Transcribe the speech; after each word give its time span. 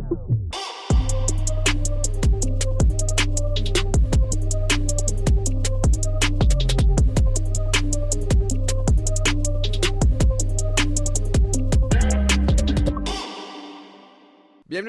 Bienvenue 0.00 0.16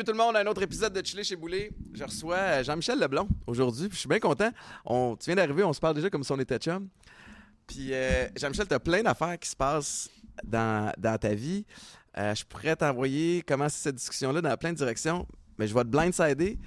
tout 0.04 0.12
le 0.12 0.18
monde 0.18 0.38
à 0.38 0.40
un 0.40 0.46
autre 0.46 0.62
épisode 0.62 0.94
de 0.94 1.06
Chili 1.06 1.24
chez 1.24 1.36
Boulet. 1.36 1.72
Je 1.94 2.04
reçois 2.04 2.36
euh, 2.36 2.64
Jean-Michel 2.64 3.00
Leblond 3.00 3.28
aujourd'hui. 3.48 3.90
Je 3.92 3.98
suis 3.98 4.08
bien 4.08 4.20
content. 4.20 4.52
On, 4.86 5.18
tu 5.18 5.26
viens 5.26 5.36
d'arriver, 5.36 5.64
on 5.64 5.74
se 5.74 5.82
parle 5.82 5.96
déjà 5.96 6.10
comme 6.10 6.24
si 6.24 6.32
on 6.32 6.40
était 6.40 6.60
chum. 6.60 6.88
Puis 7.68 7.90
euh, 7.92 8.30
Jean-Michel, 8.38 8.68
tu 8.68 8.74
as 8.74 8.80
plein 8.80 9.04
d'affaires 9.04 9.38
qui 9.38 9.50
se 9.50 9.56
passent 9.56 10.10
dans, 10.44 10.94
dans 10.98 11.18
ta 11.18 11.34
vie. 11.34 11.66
Euh, 12.18 12.36
je 12.36 12.44
pourrais 12.46 12.76
t'envoyer 12.76 13.42
commencer 13.42 13.78
cette 13.82 13.96
discussion-là 13.96 14.42
dans 14.42 14.58
plein 14.58 14.74
de 14.74 14.78
directions, 14.78 15.26
mais 15.58 15.68
je 15.68 15.74
vais 15.74 15.82
te 15.84 15.88
blindsider. 15.88 16.60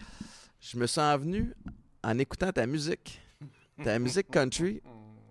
Je 0.60 0.78
me 0.78 0.86
sens 0.86 1.20
venu 1.20 1.52
en 2.02 2.18
écoutant 2.18 2.50
ta 2.52 2.66
musique, 2.66 3.20
ta 3.82 3.98
musique 3.98 4.30
country. 4.30 4.80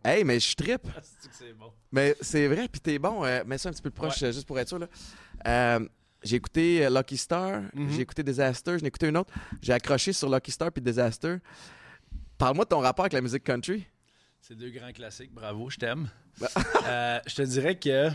Hey, 0.06 0.24
mais 0.24 0.40
je 0.40 0.56
trippe. 0.56 0.88
c'est 1.32 1.54
bon? 1.54 1.72
Mais 1.92 2.16
c'est 2.22 2.48
vrai, 2.48 2.68
puis 2.68 2.82
t'es 2.82 3.00
bon. 3.00 3.24
euh, 3.26 3.44
mets 3.46 3.58
ça 3.58 3.70
un 3.70 3.72
petit 3.72 3.82
peu 3.82 3.90
plus 3.90 3.96
proche, 3.96 4.22
euh, 4.22 4.32
juste 4.32 4.46
pour 4.46 4.60
être 4.60 4.68
sûr. 4.68 4.80
Là. 4.80 4.88
Euh, 5.48 5.88
j'ai 6.24 6.36
écouté 6.36 6.88
Lucky 6.90 7.18
Star, 7.18 7.62
Mhm. 7.74 7.90
j'ai 7.90 8.02
écouté 8.02 8.22
Disaster, 8.24 8.78
j'en 8.78 8.86
ai 8.86 8.88
écouté 8.88 9.08
une 9.08 9.18
autre. 9.18 9.34
J'ai 9.62 9.74
accroché 9.74 10.14
sur 10.14 10.30
Lucky 10.30 10.52
Star 10.52 10.72
puis 10.72 10.82
Disaster. 10.82 11.38
Parle-moi 12.38 12.66
de 12.66 12.70
ton 12.70 12.80
rapport 12.80 13.04
avec 13.06 13.14
la 13.14 13.22
musique 13.22 13.44
country. 13.44 13.86
C'est 14.42 14.56
deux 14.56 14.70
grands 14.72 14.92
classiques. 14.92 15.34
Bravo, 15.34 15.70
je 15.70 15.78
t'aime. 15.78 16.10
Bah. 16.40 16.48
Je 17.26 17.36
te 17.36 17.42
dirais 17.44 17.78
que 17.80 18.10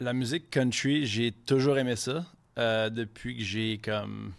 la 0.00 0.12
musique 0.12 0.50
country, 0.50 1.06
j'ai 1.06 1.32
toujours 1.32 1.78
aimé 1.78 1.96
ça. 1.96 2.24
Euh, 2.58 2.90
depuis 2.90 3.36
que 3.36 3.42
j'ai 3.42 3.78
comme 3.78 4.32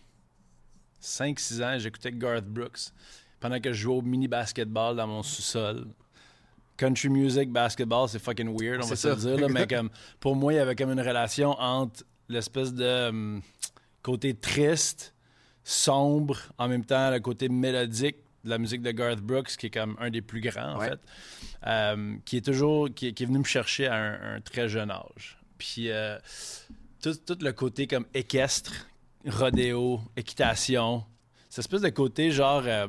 5-6 1.01 1.63
ans, 1.63 1.79
j'écoutais 1.79 2.11
Garth 2.11 2.45
Brooks 2.45 2.91
pendant 3.39 3.59
que 3.59 3.71
je 3.71 3.81
jouais 3.83 3.95
au 3.95 4.01
mini 4.01 4.27
basketball 4.27 4.95
dans 4.95 5.07
mon 5.07 5.23
sous-sol. 5.23 5.87
Country 6.75 7.09
music, 7.09 7.49
basketball, 7.51 8.07
c'est 8.09 8.19
fucking 8.19 8.47
weird, 8.57 8.81
on 8.83 8.87
va 8.87 8.95
se 8.95 9.07
le 9.07 9.15
dire. 9.15 9.37
là, 9.37 9.47
mais 9.49 9.67
comme, 9.69 9.89
pour 10.19 10.35
moi, 10.35 10.53
il 10.53 10.57
y 10.57 10.59
avait 10.59 10.75
comme 10.75 10.91
une 10.91 11.01
relation 11.01 11.51
entre 11.59 12.03
l'espèce 12.29 12.73
de 12.73 13.07
hum, 13.09 13.41
côté 14.01 14.33
triste, 14.33 15.13
sombre, 15.63 16.37
en 16.57 16.67
même 16.67 16.85
temps 16.85 17.11
le 17.11 17.19
côté 17.19 17.47
mélodique 17.49 18.17
de 18.45 18.49
la 18.49 18.57
musique 18.57 18.81
de 18.81 18.91
Garth 18.91 19.19
Brooks, 19.19 19.55
qui 19.57 19.65
est 19.67 19.69
comme 19.69 19.97
un 19.99 20.09
des 20.09 20.21
plus 20.21 20.39
grands, 20.41 20.75
en 20.75 20.79
Ouais. 20.79 20.89
fait, 20.89 20.99
euh, 21.67 22.15
qui 22.25 22.37
est 22.37 22.45
toujours, 22.45 22.87
qui, 22.93 23.07
est- 23.07 23.13
qui 23.13 23.23
est 23.23 23.25
venu 23.25 23.39
me 23.39 23.43
chercher 23.43 23.87
à 23.87 23.95
un, 23.95 24.35
un 24.35 24.41
très 24.41 24.69
jeune 24.69 24.91
âge. 24.91 25.37
Puis 25.59 25.91
euh, 25.91 26.17
tout, 27.03 27.13
tout 27.13 27.37
le 27.41 27.51
côté 27.53 27.85
comme 27.85 28.05
équestre, 28.15 28.87
rodéo, 29.27 30.01
équitation, 30.17 31.05
cette 31.49 31.59
espèce 31.59 31.81
de 31.81 31.89
côté 31.89 32.31
genre... 32.31 32.63
euh, 32.65 32.87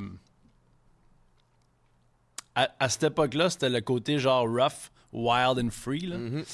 à, 2.55 2.69
à 2.79 2.89
cette 2.89 3.05
époque-là, 3.05 3.51
c'était 3.51 3.69
le 3.71 3.81
côté 3.81 4.19
genre 4.19 4.47
rough, 4.47 4.91
wild 5.12 5.59
and 5.59 5.71
free, 5.71 6.07
là, 6.07 6.17
Mhm. 6.19 6.45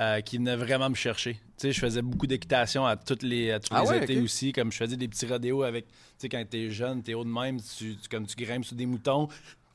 euh, 0.00 0.20
qui 0.20 0.38
venait 0.38 0.56
vraiment 0.56 0.90
me 0.90 0.94
chercher. 0.94 1.34
Tu 1.34 1.40
sais, 1.68 1.72
je 1.72 1.80
faisais 1.80 2.02
beaucoup 2.02 2.26
d'équitation 2.26 2.84
à 2.84 2.96
toutes 2.96 3.22
les, 3.22 3.52
à 3.52 3.60
tous 3.60 3.68
Ah 3.70 3.82
les 3.82 3.88
ouais, 3.90 4.04
étés 4.04 4.18
aussi, 4.20 4.52
comme 4.52 4.72
je 4.72 4.76
faisais 4.78 4.96
des 4.96 5.06
petits 5.08 5.26
rodéos 5.26 5.62
avec, 5.62 5.86
tu 5.86 5.92
sais, 6.18 6.28
quand 6.28 6.44
t'es 6.48 6.70
jeune, 6.70 7.02
t'es 7.02 7.14
haut 7.14 7.24
de 7.24 7.28
même, 7.30 7.60
tu, 7.60 7.96
tu- 7.96 8.08
comme 8.08 8.26
tu 8.26 8.34
grimpes 8.36 8.64
sur 8.64 8.74
des 8.76 8.86
moutons, 8.86 9.28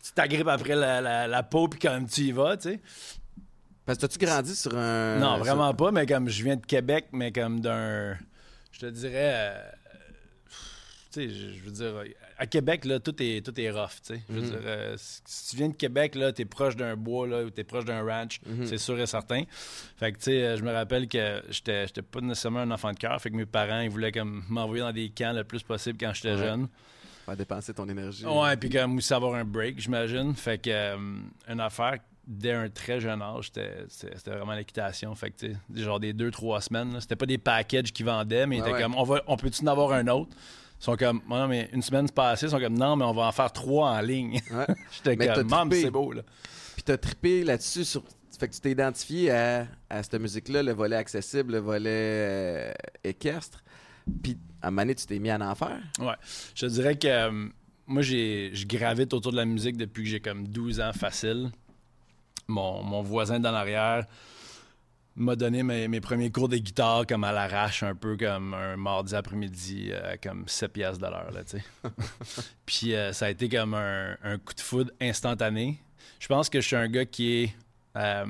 tu 0.04 0.12
t'agrippes 0.14 0.48
après 0.48 0.76
la, 0.76 1.00
la, 1.02 1.28
la 1.28 1.44
peau, 1.44 1.68
puis 1.70 1.80
quand 1.80 2.06
tu 2.10 2.22
y 2.22 2.32
vas, 2.32 2.58
tu 2.58 2.70
sais. 2.72 2.80
Parce 3.90 3.98
que 3.98 4.06
t'as-tu 4.06 4.24
grandi 4.24 4.56
sur 4.56 4.78
un. 4.78 5.18
non, 5.18 5.40
vraiment 5.40 5.74
pas, 5.74 5.92
mais 5.92 6.06
comme 6.06 6.30
je 6.30 6.44
viens 6.44 6.56
de 6.58 6.64
Québec, 6.64 7.08
mais 7.12 7.32
comme 7.32 7.60
d'un, 7.60 8.16
je 8.72 8.82
te 8.82 8.86
dirais, 8.86 9.34
euh, 9.34 9.62
tu 11.12 11.28
sais, 11.28 11.30
je 11.30 11.64
veux 11.64 11.72
dire, 11.72 11.94
à 12.38 12.46
Québec, 12.46 12.86
là, 12.86 13.00
tout 13.00 13.16
est, 13.20 13.44
tout 13.44 13.60
est 13.60 13.72
rough, 13.72 13.90
tu 14.06 14.14
sais. 14.14 14.22
Je 14.30 14.34
veux 14.36 14.42
Mhm. 14.42 14.48
dire, 14.48 14.60
euh, 14.64 14.94
si 14.96 15.50
tu 15.50 15.56
viens 15.56 15.70
de 15.70 15.76
Québec, 15.76 16.14
là, 16.14 16.32
t'es 16.32 16.46
proche 16.46 16.76
d'un 16.76 16.96
bois, 16.96 17.28
là, 17.28 17.42
ou 17.44 17.50
t'es 17.50 17.64
proche 17.64 17.86
d'un 17.86 18.04
ranch, 18.04 18.42
Mhm. 18.46 18.68
c'est 18.68 18.78
sûr 18.78 19.00
et 19.00 19.08
certain. 19.08 19.42
Fait 19.98 20.12
que, 20.12 20.18
tu 20.18 20.26
sais, 20.26 20.56
je 20.56 20.62
me 20.64 20.72
rappelle 20.72 21.08
que 21.08 21.42
j'étais 21.50 21.88
j'étais 21.88 22.04
pas 22.04 22.22
nécessairement 22.22 22.60
un 22.60 22.70
enfant 22.70 22.92
de 22.92 23.00
cœur, 23.00 23.20
fait 23.20 23.32
que 23.32 23.36
mes 23.38 23.48
parents, 23.48 23.80
ils 23.80 23.90
voulaient 23.90 24.12
comme 24.12 24.44
m'envoyer 24.50 24.84
dans 24.84 24.94
des 24.94 25.10
camps 25.10 25.34
le 25.34 25.44
plus 25.44 25.64
possible 25.64 25.98
quand 26.00 26.14
j'étais 26.14 26.34
Ouais. 26.36 26.38
jeune. 26.46 26.68
Faire 27.26 27.36
dépenser 27.38 27.74
ton 27.74 27.90
énergie. 27.90 28.24
Ouais, 28.28 28.56
puis 28.56 28.70
comme 28.70 28.98
aussi 28.98 29.12
avoir 29.16 29.34
un 29.34 29.46
break, 29.46 29.80
j'imagine. 29.80 30.36
Fait 30.36 30.60
que, 30.62 30.70
euh, 30.70 30.98
une 31.48 31.60
affaire, 31.60 31.98
dès 32.30 32.54
un 32.54 32.70
très 32.70 33.00
jeune 33.02 33.22
âge, 33.24 33.52
c'était 33.90 34.30
vraiment 34.32 34.54
l'équitation. 34.54 35.14
Fait 35.16 35.32
que, 35.32 35.48
genre 35.76 36.00
des 36.00 36.14
deux, 36.14 36.30
trois 36.32 36.62
semaines, 36.62 37.02
c'était 37.02 37.16
pas 37.16 37.26
des 37.26 37.40
packages 37.40 37.92
qu'ils 37.92 38.06
vendaient, 38.06 38.46
mais 38.46 38.58
ils 38.58 38.62
Ouais, 38.62 38.68
étaient 38.70 38.78
ouais. 38.78 38.84
comme, 38.84 38.96
on, 38.96 39.04
va, 39.04 39.22
on 39.28 39.36
peut-tu 39.36 39.64
en 39.64 39.68
avoir 39.68 39.92
un 39.94 40.08
autre? 40.08 40.30
Ils 40.80 40.84
sont 40.84 40.96
comme, 40.96 41.22
non, 41.28 41.48
mais 41.48 41.70
une 41.74 41.82
semaine 41.82 42.10
passée, 42.10 42.46
ils 42.46 42.50
sont 42.52 42.60
comme, 42.60 42.78
non, 42.78 42.96
mais 42.96 43.04
on 43.04 43.14
va 43.14 43.24
en 43.24 43.32
faire 43.32 43.52
trois 43.52 43.90
en 43.90 44.00
ligne. 44.02 44.40
Ouais. 44.52 44.66
J'étais 44.92 45.18
comme, 45.28 45.72
c'est 45.74 45.90
beau, 45.92 46.14
là. 46.14 46.22
Puis 46.76 46.84
t'as 46.84 46.98
trippé 46.98 47.44
là-dessus. 47.44 47.84
Sur... 47.84 48.04
Fait 48.40 48.48
que 48.48 48.54
tu 48.54 48.62
t'es 48.62 48.72
identifié 48.72 49.32
à, 49.32 49.68
à 49.90 50.02
cette 50.02 50.14
musique-là, 50.14 50.64
le 50.64 50.72
volet 50.72 50.96
accessible, 50.96 51.54
le 51.54 51.60
volet 51.60 51.90
euh, 51.92 52.72
équestre. 53.04 53.62
Puis 54.24 54.38
à 54.62 54.68
un 54.68 54.72
moment 54.72 54.84
donné, 54.84 54.96
tu 54.96 55.06
t'es 55.06 55.20
mis 55.20 55.30
à 55.30 55.38
en 55.38 55.56
faire. 55.56 55.82
Ouais. 56.00 56.14
Je 56.56 56.66
te 56.68 56.72
dirais 56.72 56.96
que 56.96 57.08
euh, 57.08 57.48
moi, 57.86 58.02
j'ai, 58.02 58.52
je 58.54 58.66
gravite 58.66 59.14
autour 59.14 59.32
de 59.34 59.38
la 59.38 59.44
musique 59.46 59.76
depuis 59.76 60.04
que 60.04 60.10
j'ai 60.10 60.20
comme 60.22 60.48
12 60.48 60.80
ans 60.80 60.94
facile. 60.94 61.50
Mon, 62.50 62.84
mon 62.84 63.02
voisin 63.02 63.40
dans 63.40 63.52
l'arrière 63.52 64.06
m'a 65.16 65.36
donné 65.36 65.64
mes, 65.64 65.88
mes 65.88 66.02
premiers 66.02 66.32
cours 66.32 66.48
de 66.50 66.58
guitare 66.58 67.06
comme 67.08 67.24
à 67.24 67.32
l'arrache, 67.32 67.84
un 67.84 67.96
peu 67.96 68.16
comme 68.18 68.54
un 68.54 68.78
mardi 68.78 69.16
après-midi, 69.16 69.90
euh, 69.92 70.16
comme 70.22 70.48
7 70.48 70.72
piastres 70.72 71.00
de 71.00 71.08
l'heure, 71.12 71.32
là, 71.32 71.44
tu 71.44 71.58
sais. 71.58 71.64
Puis 72.66 72.96
euh, 72.96 73.12
ça 73.14 73.26
a 73.26 73.30
été 73.30 73.50
comme 73.50 73.74
un, 73.74 74.18
un 74.24 74.38
coup 74.38 74.54
de 74.54 74.62
foudre 74.62 74.92
instantané. 75.02 75.80
Je 76.20 76.28
pense 76.28 76.50
que 76.50 76.62
je 76.62 76.68
suis 76.68 76.76
un 76.76 76.88
gars 76.88 77.06
qui 77.06 77.44
est... 77.44 77.56
euh, 77.98 78.26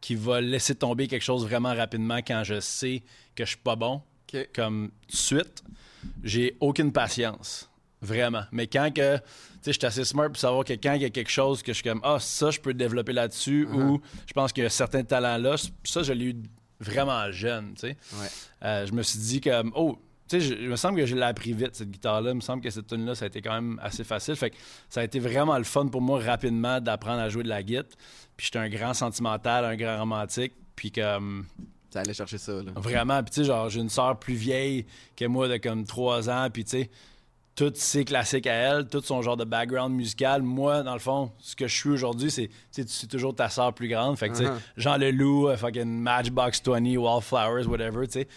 qui 0.00 0.14
va 0.14 0.40
laisser 0.40 0.74
tomber 0.74 1.08
quelque 1.08 1.22
chose 1.22 1.44
vraiment 1.44 1.74
rapidement 1.74 2.18
quand 2.18 2.42
je 2.42 2.58
sais 2.60 3.02
que 3.34 3.44
je 3.44 3.50
suis 3.50 3.58
pas 3.58 3.76
bon 3.76 4.02
comme 4.54 4.90
tout 5.02 5.12
de 5.12 5.16
suite, 5.16 5.64
j'ai 6.22 6.56
aucune 6.60 6.92
patience. 6.92 7.69
Vraiment. 8.02 8.42
Mais 8.52 8.66
quand 8.66 8.90
que, 8.94 9.16
tu 9.16 9.22
sais, 9.62 9.72
je 9.72 9.78
suis 9.78 9.86
assez 9.86 10.04
smart 10.04 10.28
pour 10.28 10.38
savoir 10.38 10.64
que 10.64 10.72
quand 10.72 10.94
il 10.94 11.02
y 11.02 11.04
a 11.04 11.10
quelque 11.10 11.30
chose 11.30 11.62
que 11.62 11.72
je 11.72 11.80
suis 11.80 11.84
comme, 11.88 12.00
ah, 12.02 12.18
ça, 12.18 12.50
je 12.50 12.58
peux 12.60 12.72
développer 12.74 13.12
là-dessus, 13.12 13.66
Uh-huh. 13.70 13.74
ou 13.82 14.00
je 14.26 14.32
pense 14.32 14.52
qu'il 14.52 14.62
y 14.62 14.66
a 14.66 14.70
certains 14.70 15.04
talents-là, 15.04 15.56
ça, 15.84 16.02
je 16.02 16.12
l'ai 16.12 16.26
eu 16.26 16.36
vraiment 16.80 17.30
jeune, 17.30 17.74
tu 17.74 17.80
sais. 17.88 17.96
Ouais. 18.14 18.26
Euh, 18.64 18.86
je 18.86 18.92
me 18.92 19.02
suis 19.02 19.18
dit 19.18 19.40
comme, 19.42 19.70
oh, 19.74 19.98
tu 20.28 20.40
sais, 20.40 20.46
je- 20.48 20.54
il 20.54 20.68
me 20.68 20.76
semble 20.76 20.98
que 20.98 21.04
je 21.06 21.14
l'ai 21.14 21.22
appris 21.24 21.52
vite, 21.52 21.74
cette 21.74 21.90
guitare-là. 21.90 22.30
Il 22.30 22.36
me 22.36 22.40
semble 22.40 22.62
que 22.62 22.70
cette 22.70 22.86
tune 22.86 23.04
là 23.04 23.14
ça 23.14 23.24
a 23.24 23.28
été 23.28 23.42
quand 23.42 23.52
même 23.52 23.78
assez 23.82 24.04
facile. 24.04 24.36
Fait 24.36 24.50
que 24.50 24.56
ça 24.88 25.00
a 25.00 25.04
été 25.04 25.18
vraiment 25.18 25.58
le 25.58 25.64
fun 25.64 25.88
pour 25.88 26.00
moi 26.00 26.20
rapidement 26.20 26.80
d'apprendre 26.80 27.20
à 27.20 27.28
jouer 27.28 27.42
de 27.42 27.48
la 27.48 27.62
guitare. 27.62 27.84
Puis 28.36 28.46
j'étais 28.46 28.60
un 28.60 28.68
grand 28.70 28.94
sentimental, 28.94 29.64
un 29.64 29.76
grand 29.76 29.98
romantique. 29.98 30.52
Puis 30.76 30.90
comme, 30.92 31.46
Ça 31.92 32.00
allait 32.00 32.14
chercher 32.14 32.38
ça, 32.38 32.52
là. 32.52 32.70
Vraiment. 32.76 33.20
Puis, 33.24 33.32
tu 33.32 33.40
sais, 33.40 33.44
genre, 33.48 33.68
j'ai 33.68 33.80
une 33.80 33.88
sœur 33.90 34.18
plus 34.20 34.34
vieille 34.34 34.86
que 35.16 35.24
moi 35.24 35.48
de 35.48 35.56
comme 35.56 35.84
3 35.84 36.30
ans. 36.30 36.48
Puis, 36.50 36.62
tu 36.64 36.70
sais, 36.70 36.90
toutes 37.60 37.76
ses 37.76 38.06
classiques 38.06 38.46
à 38.46 38.54
elle, 38.54 38.88
tout 38.88 39.02
son 39.02 39.20
genre 39.20 39.36
de 39.36 39.44
background 39.44 39.94
musical. 39.94 40.40
Moi, 40.40 40.82
dans 40.82 40.94
le 40.94 40.98
fond, 40.98 41.30
ce 41.40 41.54
que 41.54 41.68
je 41.68 41.76
suis 41.76 41.90
aujourd'hui, 41.90 42.30
c'est, 42.30 42.48
toujours 43.06 43.34
ta 43.34 43.50
sœur 43.50 43.74
plus 43.74 43.86
grande. 43.88 44.16
Fait 44.18 44.30
que, 44.30 44.36
tu 44.38 44.44
sais, 44.44 44.50
Uh-huh. 44.50 44.58
Jean 44.78 44.96
Leloup, 44.96 45.48
euh, 45.50 45.58
fucking 45.58 46.00
Matchbox 46.00 46.62
20, 46.64 46.96
Wallflowers, 46.96 47.66
whatever, 47.66 48.06
tu 48.06 48.20
sais. 48.20 48.28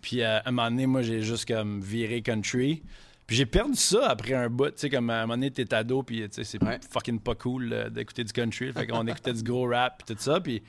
Puis, 0.00 0.20
euh, 0.20 0.38
à 0.40 0.48
un 0.48 0.50
moment 0.50 0.68
donné, 0.68 0.86
moi, 0.86 1.02
j'ai 1.02 1.22
juste 1.22 1.46
comme 1.46 1.80
viré 1.80 2.22
country. 2.22 2.82
Puis 3.28 3.36
j'ai 3.36 3.46
perdu 3.46 3.76
ça 3.76 4.08
après 4.08 4.34
un 4.34 4.48
bout, 4.50 4.70
tu 4.72 4.78
sais, 4.78 4.90
comme 4.90 5.08
à 5.10 5.18
un 5.18 5.20
moment 5.26 5.34
donné, 5.34 5.52
t'es 5.52 5.72
ado, 5.72 6.02
puis 6.02 6.22
tu 6.22 6.28
sais, 6.32 6.42
c'est 6.42 6.60
Ouais. 6.64 6.80
fucking 6.90 7.20
pas 7.20 7.36
cool 7.36 7.72
euh, 7.72 7.88
d'écouter 7.88 8.24
du 8.24 8.32
country. 8.32 8.72
Fait 8.72 8.88
qu'on 8.88 9.06
écoutait 9.06 9.32
du 9.32 9.44
gros 9.44 9.68
rap, 9.68 10.02
puis 10.04 10.16
tout 10.16 10.20
ça. 10.20 10.40
Puis 10.40 10.60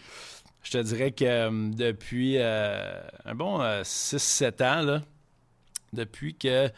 je 0.61 0.69
te 0.69 0.77
dirais 0.77 1.11
que 1.11 1.25
euh, 1.25 1.49
depuis 1.73 2.35
euh, 2.37 3.01
un 3.25 3.33
bon 3.33 3.57
6-7 3.81 4.63
ans, 4.63 4.81
là, 4.83 5.01
depuis 5.93 6.35
que 6.35 6.69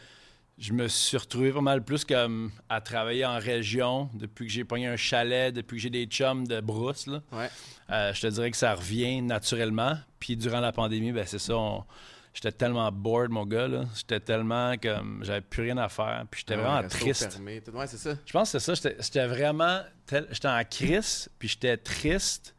je 0.58 0.72
me 0.72 0.88
suis 0.88 1.16
retrouvé 1.18 1.52
pas 1.52 1.60
mal 1.60 1.84
plus 1.84 2.04
comme 2.04 2.50
à 2.68 2.80
travailler 2.80 3.26
en 3.26 3.38
région, 3.38 4.08
depuis 4.14 4.46
que 4.46 4.52
j'ai 4.52 4.64
pogné 4.64 4.86
un 4.86 4.96
chalet, 4.96 5.52
depuis 5.54 5.76
que 5.76 5.82
j'ai 5.82 5.90
des 5.90 6.06
chums 6.06 6.46
de 6.46 6.60
brousse, 6.60 7.06
là, 7.06 7.20
Ouais. 7.32 7.48
euh, 7.90 8.14
je 8.14 8.20
te 8.22 8.26
dirais 8.28 8.50
que 8.50 8.56
ça 8.56 8.74
revient 8.74 9.20
naturellement. 9.20 9.98
Puis 10.18 10.36
durant 10.36 10.60
la 10.60 10.72
pandémie, 10.72 11.12
ben 11.12 11.26
c'est 11.26 11.38
ça, 11.38 11.56
on- 11.56 11.84
j'étais 12.32 12.52
tellement 12.52 12.90
bored, 12.90 13.30
mon 13.30 13.44
gars. 13.44 13.68
J'étais 13.94 14.20
tellement 14.20 14.74
comme, 14.82 15.20
j'avais 15.24 15.42
plus 15.42 15.62
rien 15.64 15.76
à 15.76 15.88
faire, 15.90 16.24
puis 16.30 16.40
j'étais 16.40 16.56
Ouais, 16.56 16.62
vraiment 16.62 16.88
triste. 16.88 17.38
Ouais, 17.74 17.86
c'est 17.86 17.98
ça. 17.98 18.14
Je 18.24 18.32
pense 18.32 18.50
que 18.52 18.58
c'est 18.58 18.74
ça. 18.76 18.90
J'étais- 19.00 19.26
vraiment. 19.26 19.80
tel- 20.06 20.28
J'étais 20.30 20.48
en 20.48 20.62
crise, 20.64 21.28
puis 21.38 21.48
j'étais 21.48 21.76
triste 21.76 22.54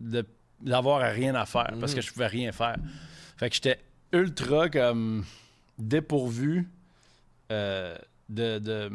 de 0.00 0.24
d'avoir 0.58 1.02
rien 1.12 1.34
à 1.34 1.44
faire 1.44 1.70
parce 1.78 1.94
que 1.94 2.00
je 2.00 2.10
pouvais 2.10 2.28
rien 2.28 2.50
faire. 2.50 2.76
Fait 3.36 3.50
que 3.50 3.54
j'étais 3.56 3.78
ultra 4.10 4.70
comme 4.70 5.22
dépourvu 5.78 6.66
euh, 7.52 7.96
de, 8.28 8.58
de, 8.58 8.90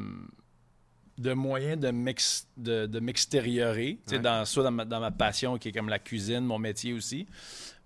de 1.18 1.33
moyens 1.33 1.80
de 1.80 1.92
m'ex- 1.92 2.48
de, 2.57 2.86
de 2.86 3.00
m'extériorer, 3.00 4.00
Ouais. 4.12 4.19
dans, 4.19 4.45
soit 4.45 4.63
dans 4.63 4.71
ma, 4.71 4.86
dans 4.86 5.00
ma 5.00 5.12
passion 5.12 5.57
qui 5.57 5.69
est 5.69 5.71
comme 5.71 5.89
la 5.89 6.00
cuisine, 6.00 6.42
mon 6.42 6.59
métier 6.59 6.94
aussi. 6.94 7.27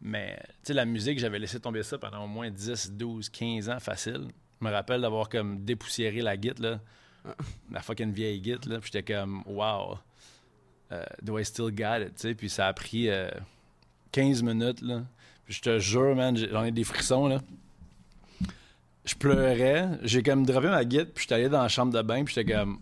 Mais 0.01 0.37
la 0.69 0.85
musique, 0.85 1.19
j'avais 1.19 1.39
laissé 1.39 1.59
tomber 1.59 1.83
ça 1.83 1.97
pendant 1.97 2.23
au 2.23 2.27
moins 2.27 2.49
10, 2.49 2.91
12, 2.93 3.29
15 3.29 3.69
ans 3.69 3.79
facile. 3.79 4.27
Je 4.61 4.65
me 4.67 4.71
rappelle 4.71 5.01
d'avoir 5.01 5.29
comme 5.29 5.63
dépoussiéré 5.65 6.21
la 6.21 6.37
guite, 6.37 6.59
là, 6.59 6.79
la 7.71 7.81
fucking 7.81 8.11
vieille 8.11 8.39
guite, 8.41 8.65
là, 8.67 8.79
puis 8.79 8.91
j'étais 8.93 9.13
comme, 9.13 9.41
wow, 9.45 9.97
euh, 10.91 11.03
do 11.21 11.37
I 11.39 11.45
still 11.45 11.71
got 11.71 12.01
it, 12.01 12.15
tu 12.15 12.21
sais, 12.29 12.35
puis 12.35 12.49
ça 12.49 12.67
a 12.67 12.73
pris 12.73 13.09
euh, 13.09 13.29
15 14.11 14.43
minutes, 14.43 14.81
là. 14.81 15.03
Puis 15.45 15.55
je 15.55 15.61
te 15.61 15.79
jure, 15.79 16.15
man, 16.15 16.35
j'ai- 16.37 16.49
j'en 16.49 16.63
ai 16.63 16.71
des 16.71 16.83
frissons, 16.83 17.27
là. 17.27 17.39
Je 19.05 19.15
pleurais, 19.15 19.87
j'ai 20.03 20.23
comme 20.23 20.45
droppé 20.45 20.67
ma 20.67 20.83
guite, 20.83 21.13
puis 21.13 21.23
j'étais 21.23 21.35
allé 21.35 21.49
dans 21.49 21.61
la 21.61 21.67
chambre 21.67 21.93
de 21.93 22.01
bain, 22.01 22.23
puis 22.23 22.33
j'étais 22.33 22.53
comme, 22.53 22.79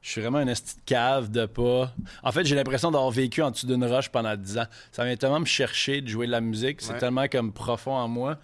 je 0.00 0.10
suis 0.10 0.20
vraiment 0.20 0.38
un 0.38 0.46
esti 0.48 0.76
de 0.76 0.80
cave 0.86 1.30
de 1.30 1.46
pas. 1.46 1.92
En 2.22 2.32
fait, 2.32 2.44
j'ai 2.44 2.54
l'impression 2.56 2.90
d'avoir 2.90 3.10
vécu 3.10 3.42
en 3.42 3.50
dessous 3.50 3.66
d'une 3.66 3.84
roche 3.84 4.08
pendant 4.10 4.36
10 4.36 4.58
ans. 4.58 4.66
Ça 4.92 5.04
vient 5.04 5.16
tellement 5.16 5.40
me 5.40 5.44
chercher 5.44 6.00
de 6.00 6.08
jouer 6.08 6.26
de 6.26 6.32
la 6.32 6.40
musique. 6.40 6.80
C'est 6.80 6.92
Ouais. 6.92 6.98
tellement 6.98 7.26
comme 7.28 7.52
profond 7.52 7.94
en 7.94 8.08
moi 8.08 8.38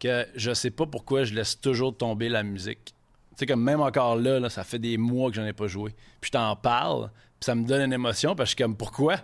que 0.00 0.26
je 0.36 0.52
sais 0.52 0.70
pas 0.70 0.86
pourquoi 0.86 1.24
je 1.24 1.34
laisse 1.34 1.60
toujours 1.60 1.96
tomber 1.96 2.28
la 2.28 2.42
musique. 2.42 2.84
Tu 2.86 2.92
sais, 3.38 3.46
comme 3.46 3.62
même 3.62 3.80
encore 3.80 4.16
là, 4.16 4.38
là, 4.38 4.50
ça 4.50 4.62
fait 4.64 4.78
des 4.78 4.96
mois 4.96 5.30
que 5.30 5.36
j'en 5.36 5.44
ai 5.46 5.52
pas 5.52 5.66
joué. 5.66 5.90
Puis 6.20 6.28
je 6.28 6.32
t'en 6.32 6.54
parle, 6.56 7.10
puis 7.40 7.46
ça 7.46 7.54
me 7.56 7.64
donne 7.66 7.82
une 7.82 7.92
émotion, 7.92 8.34
parce 8.36 8.50
que 8.50 8.50
je 8.50 8.56
suis 8.56 8.62
comme, 8.64 8.76
pourquoi? 8.76 9.16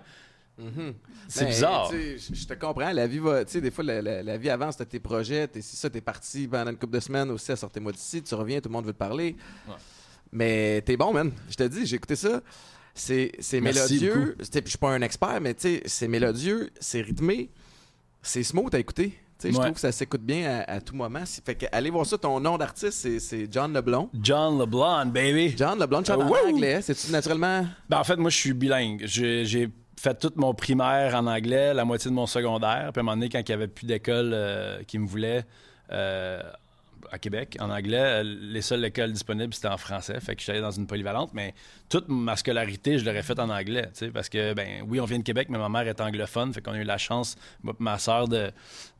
C'est 1.29 1.45
Ben, 1.45 1.51
bizarre. 1.51 1.89
tu 1.91 2.19
Je 2.35 2.47
te 2.47 2.55
comprends. 2.55 2.91
La 2.93 3.07
vie 3.07 3.19
va. 3.19 3.45
Tu 3.45 3.53
sais, 3.53 3.61
des 3.61 3.71
fois, 3.71 3.85
la, 3.85 4.03
la- 4.03 4.23
la 4.23 4.37
vie 4.39 4.51
avance, 4.51 4.77
t'as 4.77 4.85
tes 4.85 5.01
projets, 5.01 5.47
t'es 5.49 5.61
si 5.63 5.77
ça, 5.77 5.89
t'es 5.91 6.01
parti 6.01 6.47
pendant 6.49 6.71
une 6.71 6.77
couple 6.77 6.95
de 6.95 7.01
semaines 7.01 7.31
aussi 7.31 7.53
à 7.53 7.57
sortez-moi 7.57 7.93
d'ici, 7.93 8.23
tu 8.23 8.35
reviens, 8.35 8.61
tout 8.61 8.69
le 8.69 8.73
monde 8.73 8.87
veut 8.87 8.93
te 8.93 8.99
parler. 8.99 9.37
Ouais. 9.69 9.75
Mais 10.33 10.81
t'es 10.83 10.97
bon, 10.97 11.13
man. 11.13 11.31
Je 11.49 11.57
te 11.57 11.63
dis, 11.65 11.87
j'ai 11.87 11.97
écouté 11.97 12.17
ça. 12.17 12.41
C'est 12.95 13.33
c'est 13.39 13.61
mélodieux. 13.61 14.37
Je 14.41 14.61
suis 14.69 14.79
pas 14.79 14.91
un 14.91 15.03
expert, 15.03 15.41
mais 15.41 15.55
tu 15.55 15.63
sais, 15.63 15.83
c'est 15.87 16.09
mélodieux, 16.09 16.71
c'est 16.81 17.01
rythmé, 17.01 17.51
c'est 18.23 18.43
smooth 18.43 18.75
à 18.75 18.79
écouter. 18.79 19.17
Tu 19.41 19.51
Je 19.53 19.57
trouve 19.59 19.73
que 19.73 19.81
ça 19.81 19.91
s'écoute 19.91 20.21
bien 20.21 20.63
à, 20.67 20.73
à 20.75 20.81
tout 20.83 20.95
moment. 20.95 21.23
C'est- 21.25 21.43
Fait 21.43 21.55
que 21.55 21.65
allez 21.73 21.89
voir 21.89 22.05
ça. 22.05 22.19
Ton 22.19 22.39
nom 22.41 22.59
d'artiste, 22.59 22.93
c'est- 22.99 23.19
c'est 23.21 23.49
John 23.51 23.73
Leblond. 23.73 24.11
John 24.21 24.59
LeBlanc, 24.59 25.07
baby. 25.07 25.55
John 25.57 25.79
Leblond, 25.79 26.05
chante 26.05 26.21
Euh, 26.21 26.25
en 26.25 26.49
anglais. 26.51 26.83
C'est-tu 26.83 27.11
naturellement? 27.11 27.67
Ben, 27.89 28.01
en 28.01 28.05
fait, 28.05 28.17
moi, 28.17 28.29
je 28.29 28.37
suis 28.37 28.53
bilingue. 28.53 29.03
J'ai 29.07 29.47
j'ai 29.47 29.71
fait 30.01 30.19
tout 30.19 30.33
mon 30.37 30.55
primaire 30.55 31.15
en 31.15 31.27
anglais, 31.27 31.75
la 31.75 31.85
moitié 31.85 32.11
de 32.11 32.15
mon 32.15 32.27
secondaire. 32.27 32.91
Puis 32.93 32.99
à 32.99 33.01
un 33.01 33.03
moment 33.03 33.17
donné, 33.17 33.29
quand 33.29 33.41
il 33.41 33.51
n'y 33.51 33.55
avait 33.55 33.69
plus 33.69 33.87
d'école 33.87 34.31
euh, 34.33 34.83
qui 34.85 34.99
me 34.99 35.07
voulait 35.07 35.45
euh, 35.93 36.41
à 37.13 37.19
Québec, 37.19 37.59
en 37.61 37.69
anglais, 37.69 38.01
euh, 38.01 38.23
les 38.23 38.63
seules 38.63 38.83
écoles 38.83 39.13
disponibles, 39.13 39.53
c'était 39.53 39.69
en 39.69 39.77
français. 39.77 40.19
Fait 40.21 40.35
que 40.35 40.41
je 40.41 40.45
suis 40.45 40.53
allé 40.53 40.63
dans 40.63 40.71
une 40.71 40.87
polyvalente. 40.87 41.33
Mais 41.35 41.53
toute 41.91 42.09
ma 42.09 42.35
scolarité, 42.37 42.99
je 42.99 43.05
l'aurais 43.05 43.23
faite 43.23 43.39
en 43.41 43.51
anglais. 43.51 43.91
Parce 44.15 44.31
que, 44.31 44.55
ben 44.55 44.83
oui, 44.89 45.01
on 45.01 45.05
vient 45.05 45.19
de 45.19 45.23
Québec, 45.23 45.49
mais 45.51 45.59
ma 45.59 45.69
mère 45.69 45.87
est 45.87 46.01
anglophone. 46.01 46.55
Fait 46.55 46.63
qu'on 46.63 46.73
a 46.73 46.79
eu 46.79 46.85
la 46.85 46.99
chance, 46.99 47.37
ma 47.79 47.99
soeur, 47.99 48.27
de, 48.27 48.51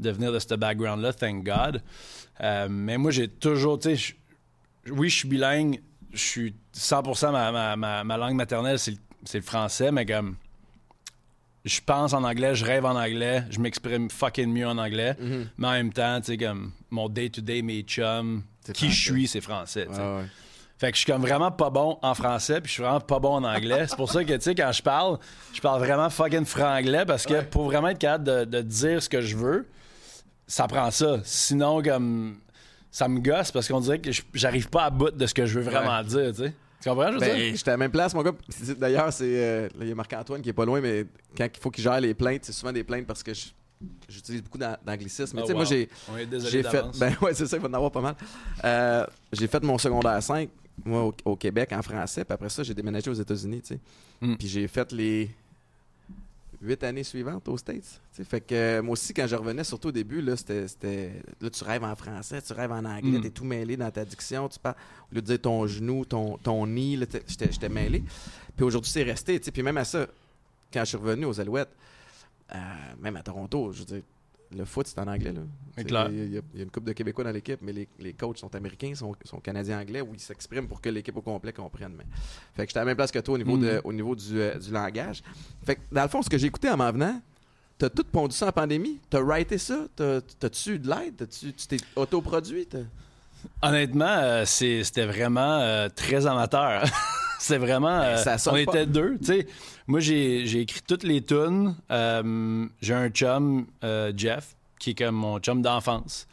de 0.01 0.11
venir 0.11 0.33
de 0.33 0.39
ce 0.39 0.55
background-là, 0.55 1.15
thank 1.15 1.45
God. 1.45 1.83
Mais 2.69 2.99
moi, 2.99 3.11
j'ai 3.11 3.29
toujours, 3.29 3.79
tu 3.79 3.97
sais, 3.97 4.15
oui, 4.91 5.09
je 5.09 5.17
suis 5.17 5.29
bilingue. 5.29 5.81
Je 6.13 6.19
suis 6.19 6.55
100% 6.75 7.33
ma, 7.33 8.05
ma, 8.05 8.17
langue 8.19 8.35
maternelle, 8.35 8.79
c'est 8.79 8.91
le, 8.91 8.99
le 9.33 9.41
français, 9.41 9.93
mais 9.93 10.05
comme 10.05 10.37
je 11.65 11.81
pense 11.85 12.13
en 12.15 12.25
anglais, 12.25 12.55
je 12.55 12.65
rêve 12.65 12.85
en 12.85 12.95
anglais, 12.99 13.45
je 13.51 13.59
m'exprime 13.61 14.11
fucking 14.11 14.53
mieux 14.53 14.67
en 14.67 14.79
anglais, 14.79 15.17
mais 15.59 15.67
en 15.67 15.73
même 15.73 15.93
temps, 15.93 16.21
tu 16.21 16.27
sais, 16.33 16.37
comme 16.39 16.73
mon 16.91 17.09
day-to-day, 17.09 17.63
mes 17.63 17.83
chums, 17.83 18.43
qui 18.75 18.91
je 18.91 19.11
suis, 19.13 19.29
c'est 19.29 19.41
français. 19.41 19.87
Ouais, 19.89 19.97
ouais. 19.97 20.25
Fait 20.79 20.91
que 20.93 20.97
je 20.97 21.03
suis 21.03 21.13
comme 21.13 21.21
vraiment 21.21 21.51
pas 21.51 21.69
bon 21.69 21.99
en 22.01 22.15
français, 22.15 22.61
puis 22.63 22.69
je 22.69 22.73
suis 22.75 22.83
vraiment 22.83 23.01
pas 23.01 23.19
bon 23.19 23.35
en 23.35 23.45
anglais. 23.45 23.87
C'est 23.87 23.97
pour 23.97 24.11
ça 24.11 24.25
que, 24.25 24.33
tu 24.33 24.41
sais, 24.41 24.55
quand 24.55 24.73
je 24.73 24.83
parle, 24.83 25.19
je 25.53 25.61
parle 25.61 25.79
vraiment 25.81 26.09
fucking 26.09 26.47
franglais, 26.47 27.05
parce 27.05 27.27
que 27.27 27.35
Ouais. 27.35 27.43
pour 27.43 27.65
vraiment 27.67 27.89
être 27.89 27.99
capable 27.99 28.25
de, 28.25 28.45
de 28.47 28.63
dire 28.63 29.03
ce 29.03 29.09
que 29.11 29.21
je 29.21 29.37
veux, 29.37 29.69
ça 30.47 30.67
prend 30.67 30.91
ça. 30.91 31.19
Sinon, 31.25 31.83
comme, 31.83 32.39
ça 32.91 33.09
me 33.09 33.21
gosse, 33.21 33.53
parce 33.53 33.69
qu'on 33.69 33.81
dirait 33.81 33.99
que 33.99 34.11
j'arrive 34.33 34.71
pas 34.71 34.85
à 34.85 34.91
bout 34.91 35.11
de 35.11 35.27
ce 35.27 35.35
que 35.35 35.45
je 35.45 35.59
veux 35.61 35.65
vraiment 35.71 36.03
dire, 36.03 36.31
tu 36.35 36.45
sais. 36.45 36.55
Tu 36.81 36.89
comprends, 36.89 37.09
je 37.09 37.13
veux 37.15 37.21
Ben, 37.21 37.37
dire? 37.37 37.57
j'étais 37.57 37.69
à 37.71 37.75
la 37.75 37.77
même 37.79 37.91
place, 37.91 38.15
mon 38.15 38.23
gars. 38.23 38.33
D'ailleurs, 38.79 39.13
c'est. 39.13 39.25
euh, 39.27 39.69
là, 39.69 39.83
il 39.83 39.89
y 39.89 39.93
a 39.93 39.95
Marc-Antoine 39.95 40.41
qui 40.41 40.49
est 40.49 40.53
pas 40.55 40.65
loin, 40.65 40.81
mais 40.81 41.05
quand 41.37 41.45
il 41.55 41.61
faut 41.61 41.71
qu'il 41.71 41.85
gère 41.85 42.01
les 42.01 42.15
plaintes, 42.15 42.45
c'est 42.45 42.53
souvent 42.53 42.73
des 42.73 42.85
plaintes 42.85 43.07
parce 43.07 43.23
que 43.23 43.33
j'utilise 44.09 44.43
beaucoup 44.43 44.59
d'an- 44.59 44.77
d'anglicisme. 44.85 45.37
Mais 45.37 45.43
Oh, 45.43 45.47
tu 45.47 45.49
sais, 45.49 45.55
moi, 45.55 45.63
wow. 45.65 45.69
j'ai. 45.69 45.89
On 46.13 46.17
est 46.17 46.27
désolé 46.27 46.51
J'ai 46.51 46.63
fait. 46.63 46.73
d'avance. 46.79 46.99
Ben 46.99 47.15
ouais, 47.23 47.35
c'est 47.35 47.47
ça, 47.47 47.57
il 47.57 47.63
va 47.63 47.69
en 47.69 47.75
avoir 47.75 47.91
pas 47.91 48.01
mal. 48.01 48.15
Euh, 48.65 49.07
j'ai 49.33 49.47
fait 49.47 49.63
mon 49.63 49.77
secondaire 49.79 50.23
5, 50.23 50.49
moi, 50.85 51.05
au, 51.05 51.15
au 51.25 51.37
Québec, 51.37 51.71
en 51.73 51.83
français. 51.83 52.25
Puis 52.25 52.33
après 52.33 52.49
ça, 52.49 52.63
j'ai 52.63 52.75
déménagé 52.75 53.11
aux 53.11 53.15
États-Unis, 53.15 53.61
tu 53.61 53.75
sais. 53.75 53.81
Mm. 54.23 54.37
Puis 54.37 54.49
j'ai 54.49 54.67
fait 54.69 54.91
les 54.93 55.31
huit 56.63 56.83
années 56.85 57.05
suivantes 57.05 57.49
aux 57.49 57.57
States. 57.57 58.01
tu. 58.15 58.25
Fait 58.25 58.41
que 58.41 58.55
euh, 58.55 58.83
moi 58.83 58.93
aussi, 58.93 59.15
quand 59.15 59.27
je 59.27 59.35
revenais, 59.37 59.65
surtout 59.65 59.89
au 59.89 59.93
début, 59.93 60.21
là, 60.21 60.37
c'était, 60.37 61.23
Là, 61.41 61.49
tu 61.51 61.65
rêves 61.65 61.85
en 61.85 61.97
français, 61.97 62.43
tu 62.43 62.53
rêves 62.53 62.73
en 62.73 62.85
anglais, 62.85 63.19
Mm. 63.19 63.23
t'es 63.23 63.31
tout 63.31 63.45
mêlé 63.45 63.77
dans 63.77 63.91
ta 63.91 64.05
diction. 64.05 64.49
Tu 64.49 64.59
parles, 64.59 64.77
au 65.11 65.15
lieu 65.15 65.23
de 65.23 65.27
dire 65.27 65.41
ton 65.41 65.67
genou, 65.67 66.05
ton, 66.05 66.37
ton 66.39 66.67
nid, 66.67 66.99
j'étais, 67.27 67.69
mêlé. 67.69 68.05
Puis 68.57 68.65
aujourd'hui, 68.65 68.91
c'est 68.91 69.03
resté. 69.03 69.41
tu. 69.41 69.51
Puis 69.53 69.63
même 69.63 69.79
à 69.79 69.85
ça, 69.85 70.07
quand 70.73 70.81
je 70.81 70.85
suis 70.91 70.97
revenu 70.99 71.25
aux 71.25 71.41
Alouettes, 71.41 71.75
euh, 72.55 72.59
même 73.01 73.17
à 73.17 73.23
Toronto, 73.23 73.73
je 73.73 73.79
veux 73.81 73.85
dire, 73.87 74.03
le 74.57 74.65
foot, 74.65 74.87
c'est 74.87 74.99
en 74.99 75.07
anglais. 75.07 75.33
Il 75.79 75.91
y, 75.91 75.97
a- 75.97 76.09
y 76.11 76.59
y 76.59 76.63
une 76.63 76.71
couple 76.71 76.89
de 76.89 76.93
Québécois 76.93 77.25
dans 77.25 77.31
l'équipe, 77.31 77.61
mais 77.63 77.73
les, 77.73 77.89
les 77.99 78.13
coachs 78.13 78.39
sont 78.39 78.55
américains, 78.55 78.95
sont, 78.95 79.15
sont 79.25 79.39
canadiens-anglais, 79.41 80.01
où 80.01 80.09
ils 80.13 80.21
s'expriment 80.21 80.67
pour 80.67 80.81
que 80.81 80.89
l'équipe 80.89 81.17
au 81.17 81.23
complet 81.23 81.53
comprenne. 81.53 81.95
Mais... 81.97 82.05
Fait 82.57 82.65
que 82.67 82.71
j'étais 82.71 82.79
à 82.79 82.83
la 82.83 82.87
même 82.87 82.97
place 82.97 83.11
que 83.13 83.19
toi 83.21 83.35
au 83.35 83.39
niveau, 83.39 83.57
de- 83.57 83.75
Mhm. 83.77 83.81
au 83.85 83.93
niveau 83.93 84.15
du, 84.17 84.41
euh, 84.41 84.59
du 84.59 84.71
langage. 84.73 85.23
Fait 85.65 85.77
que 85.77 85.81
dans 85.93 86.03
le 86.03 86.09
fond, 86.09 86.21
ce 86.23 86.29
que 86.29 86.37
j'ai 86.39 86.49
écouté 86.49 86.69
en 86.69 86.77
m'en 86.77 86.91
venant, 86.93 87.21
t'as 87.79 87.89
tout 87.89 88.05
pondu 88.05 88.35
ça 88.35 88.49
en 88.49 88.53
pandémie? 88.53 88.99
T'as 89.09 89.21
writé 89.21 89.57
ça? 89.59 89.87
T'as- 89.97 90.21
T'as-tu 90.21 90.71
eu 90.75 90.79
de 90.79 90.89
l'aide? 90.91 91.29
Tu 91.31 91.53
t'es 91.53 91.79
autoproduit? 91.97 92.69
Honnêtement, 93.63 94.05
euh, 94.19 94.45
c'était 94.45 95.07
vraiment 95.07 95.61
euh, 95.61 95.89
très 95.89 96.27
amateur. 96.27 96.85
c'est 97.41 97.59
vraiment. 97.59 98.01
euh, 98.01 98.17
ça 98.17 98.37
on 98.49 98.53
pas. 98.53 98.61
était 98.61 98.87
deux. 98.87 99.19
tu 99.19 99.25
sais. 99.27 99.47
Moi, 99.87 100.01
j'ai 100.01 100.47
j'ai 100.47 100.61
écrit 100.61 100.81
toutes 100.87 101.03
les 101.05 101.23
tunes. 101.23 101.75
Euh, 101.91 102.67
j'ai 102.81 102.95
un 102.95 103.09
chum, 103.09 103.67
euh, 103.85 104.13
Jeff, 104.17 104.55
qui 104.79 104.91
est 104.91 104.95
comme 104.95 105.17
mon 105.17 105.39
chum 105.39 105.63
d'enfance, 105.63 106.27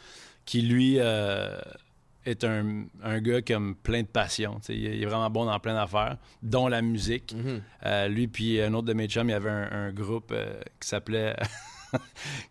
qui 0.45 0.62
lui 0.62 0.98
est 0.98 2.44
un, 2.44 2.83
un 3.04 3.19
gars 3.21 3.42
comme 3.42 3.75
plein 3.75 4.01
de 4.01 4.07
passion. 4.07 4.59
Il 4.69 5.01
est 5.01 5.06
vraiment 5.06 5.30
bon 5.30 5.45
dans 5.45 5.59
plein 5.59 5.75
d'affaires, 5.75 6.18
dont 6.44 6.68
la 6.68 6.81
musique. 6.81 7.33
Euh, 7.86 8.07
lui 8.10 8.27
puis 8.27 8.62
un 8.62 8.74
autre 8.74 8.88
de 8.88 8.94
mes 8.94 9.07
chums, 9.07 9.30
il 9.30 9.31
y 9.31 9.36
avait 9.36 9.50
un, 9.50 9.69
un 9.71 9.92
groupe 9.92 10.31
euh, 10.33 10.60
qui 10.81 10.88
s'appelait 10.89 11.36
qui 11.94 11.98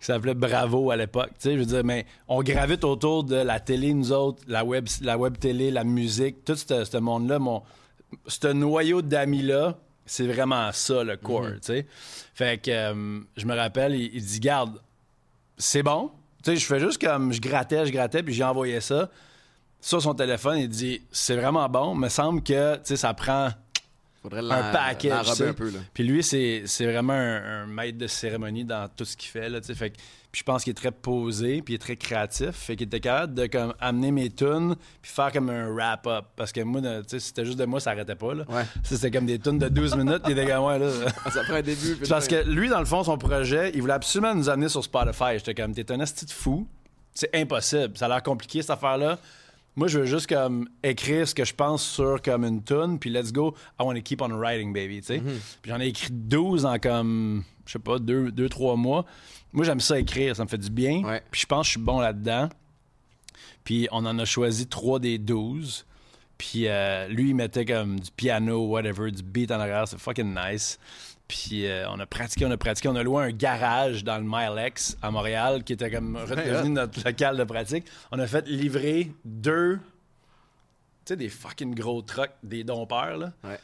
s'appelait 0.01 0.35
Bravo 0.35 0.91
à 0.91 0.97
l'époque. 0.97 1.33
Je 1.45 1.51
veux 1.51 1.65
dire, 1.67 1.85
mais 1.85 2.07
on 2.27 2.43
gravite 2.43 2.85
autour 2.85 3.23
de 3.25 3.37
la 3.37 3.61
télé, 3.61 3.93
nous 3.93 4.13
autres, 4.13 4.43
la 4.49 4.65
web, 4.65 4.87
la 5.03 5.19
web 5.19 5.37
télé, 5.39 5.71
la 5.71 5.85
musique, 5.85 6.43
tout 6.45 6.57
ce, 6.57 6.85
ce 6.85 6.97
monde-là, 6.97 7.39
mon, 7.39 7.63
ce 8.27 8.49
noyau 8.49 9.03
d'amis-là, 9.03 9.77
c'est 10.05 10.27
vraiment 10.27 10.71
ça 10.73 11.03
le 11.05 11.17
core, 11.17 11.47
tu 11.55 11.59
sais. 11.63 11.87
Fait 12.35 12.61
que 12.63 12.71
euh, 12.71 13.21
je 13.37 13.47
me 13.47 13.55
rappelle, 13.57 13.95
il, 13.95 14.15
il 14.15 14.25
dit, 14.25 14.41
garde, 14.41 14.81
c'est 15.59 15.83
bon. 15.83 16.11
Tu 16.45 16.51
sais, 16.53 16.57
je 16.57 16.67
fais 16.67 16.79
juste 16.81 17.01
comme, 17.05 17.33
je 17.33 17.41
grattais, 17.41 17.85
je 17.87 17.93
grattais, 17.93 18.23
puis 18.23 18.33
j'ai 18.35 18.45
envoyé 18.45 18.81
ça. 18.81 19.11
Sur 19.81 20.01
son 20.01 20.15
téléphone, 20.15 20.59
il 20.59 20.69
dit, 20.69 21.03
c'est 21.11 21.37
vraiment 21.37 21.69
bon, 21.69 21.95
me 21.95 22.09
semble 22.09 22.43
que, 22.43 22.77
tu 22.77 22.81
sais, 22.85 22.97
ça 22.97 23.15
prend 23.15 23.51
Faudrait 24.23 24.41
un 24.41 24.73
package. 24.73 25.41
un 25.41 25.53
peu. 25.53 25.71
Là. 25.71 25.79
Puis 25.95 26.03
lui, 26.05 26.23
c'est 26.23 26.63
c'est 26.67 26.85
vraiment 26.91 27.13
un, 27.13 27.63
un 27.63 27.67
maître 27.67 27.99
de 27.99 28.07
cérémonie 28.09 28.65
dans 28.65 28.89
tout 28.89 29.05
ce 29.05 29.17
qu'il 29.17 29.31
fait. 29.31 29.49
Là, 29.49 29.61
tu 29.61 29.69
sais. 29.69 29.75
fait 29.75 29.91
que- 29.91 29.97
puis 30.37 30.41
je 30.41 30.53
pense 30.53 30.65
qu'il 30.65 30.73
est 30.73 30.75
très 30.75 30.93
posé, 30.93 31.63
puis 31.63 31.73
il 31.73 31.77
est 31.77 31.79
très 31.79 31.97
créatif. 31.97 32.51
Fait 32.51 32.77
qu'il 32.77 32.89
était 32.89 33.01
capable 33.01 33.33
de 33.33 33.47
comme, 33.47 33.73
amener 33.81 34.11
mes 34.11 34.29
tunes, 34.29 34.77
puis 35.01 35.11
faire 35.11 35.33
comme 35.33 35.49
un 35.49 35.73
wrap-up. 35.73 36.27
Parce 36.37 36.53
que 36.53 36.61
moi, 36.61 36.83
tu 36.83 36.89
sais, 37.07 37.21
si 37.21 37.29
c'était 37.29 37.47
juste 37.47 37.59
de 37.59 37.65
moi, 37.65 37.81
ça 37.81 37.93
arrêtait 37.93 38.17
pas. 38.17 38.35
Là. 38.35 38.45
Ouais. 38.47 38.65
C'était 38.83 39.11
comme 39.11 39.25
des 39.25 39.39
tunes 39.39 39.59
de 39.59 39.71
12 39.71 39.97
minutes, 39.97 40.25
puis 40.25 40.35
il 40.35 40.39
était 40.39 40.53
comme, 40.53 40.67
ouais, 40.67 40.79
là. 40.79 40.91
Ça 41.31 41.43
prend 41.43 41.55
un 41.55 41.63
début. 41.63 41.97
parce 42.07 42.29
que 42.29 42.47
lui, 42.47 42.69
dans 42.69 42.81
le 42.81 42.85
fond, 42.85 43.03
son 43.03 43.17
projet, 43.17 43.71
il 43.73 43.81
voulait 43.81 43.95
absolument 43.95 44.35
nous 44.35 44.51
amener 44.51 44.69
sur 44.69 44.85
Spotify. 44.85 45.39
J'étais 45.39 45.55
comme, 45.55 45.73
t'es 45.73 45.91
un 45.91 46.01
asti 46.01 46.27
de 46.27 46.31
fou. 46.31 46.69
C'est 47.15 47.35
impossible. 47.35 47.97
Ça 47.97 48.05
a 48.05 48.09
l'air 48.09 48.23
compliqué, 48.23 48.61
cette 48.61 48.73
affaire-là. 48.73 49.19
Moi, 49.75 49.89
je 49.89 50.01
veux 50.01 50.05
juste 50.05 50.27
comme 50.27 50.69
écrire 50.83 51.27
ce 51.27 51.35
que 51.35 51.47
je 51.47 51.55
pense 51.55 51.83
sur 51.83 52.21
comme 52.21 52.45
une 52.45 52.63
tune, 52.63 52.99
puis 52.99 53.09
let's 53.09 53.33
go. 53.33 53.55
I 53.81 53.85
want 53.85 53.95
to 53.95 54.03
keep 54.03 54.21
on 54.21 54.39
writing, 54.39 54.75
baby, 54.75 55.01
tu 55.01 55.07
sais. 55.07 55.23
Puis 55.63 55.71
j'en 55.71 55.81
ai 55.81 55.87
écrit 55.87 56.11
12 56.11 56.67
en 56.67 56.79
comme, 56.79 57.43
je 57.67 57.73
sais 57.73 57.79
pas, 57.79 57.99
2, 57.99 58.31
deux, 58.31 58.49
3 58.49 58.77
mois. 58.77 59.05
Moi, 59.53 59.65
j'aime 59.65 59.81
ça 59.81 59.99
écrire, 59.99 60.37
ça 60.37 60.45
me 60.45 60.49
fait 60.49 60.59
du 60.59 60.71
bien. 60.71 61.03
Ouais. 61.03 61.23
Puis 61.31 61.43
je 61.43 61.47
pense 61.47 61.63
que 61.63 61.67
je 61.67 61.71
suis 61.73 61.81
bon 61.81 62.01
là-dedans. 62.01 62.49
Puis 63.65 63.89
on 63.91 64.07
en 64.07 64.19
a 64.19 64.25
choisi 64.25 64.67
3 64.67 65.01
des 65.01 65.19
12. 65.19 65.87
Puis 66.39 66.69
euh, 66.69 67.09
lui, 67.09 67.31
il 67.31 67.35
mettait 67.35 67.65
comme 67.65 67.99
du 67.99 68.11
piano, 68.11 68.67
whatever, 68.67 69.11
du 69.11 69.23
beat 69.23 69.51
en 69.51 69.61
arrière. 69.61 69.89
C'est 69.89 69.99
fucking 69.99 70.35
nice. 70.35 70.79
Puis 71.29 71.67
euh, 71.67 71.89
on 71.91 71.99
a 71.99 72.07
pratiqué, 72.07 72.47
on 72.47 72.51
a 72.51 72.57
pratiqué. 72.57 72.89
On 72.89 72.97
a 72.97 73.03
loué 73.03 73.25
un 73.25 73.31
garage 73.31 74.05
dans 74.05 74.19
le 74.19 74.25
Milex 74.25 74.97
à 75.03 75.11
Montréal 75.11 75.65
qui 75.65 75.73
était 75.73 75.91
comme 75.91 76.17
redevenu 76.17 76.71
notre 76.71 77.05
local 77.05 77.37
de 77.37 77.45
pratique. 77.45 77.85
On 78.13 78.19
a 78.19 78.27
fait 78.27 78.47
livrer 78.47 79.11
deux 79.25 79.81
sais, 81.07 81.17
des 81.17 81.29
fucking 81.29 81.75
gros 81.75 82.03
trucks, 82.03 82.35
des 82.43 82.65
dompeurs, 82.65 83.17
là. 83.17 83.33
Ouais. 83.45 83.59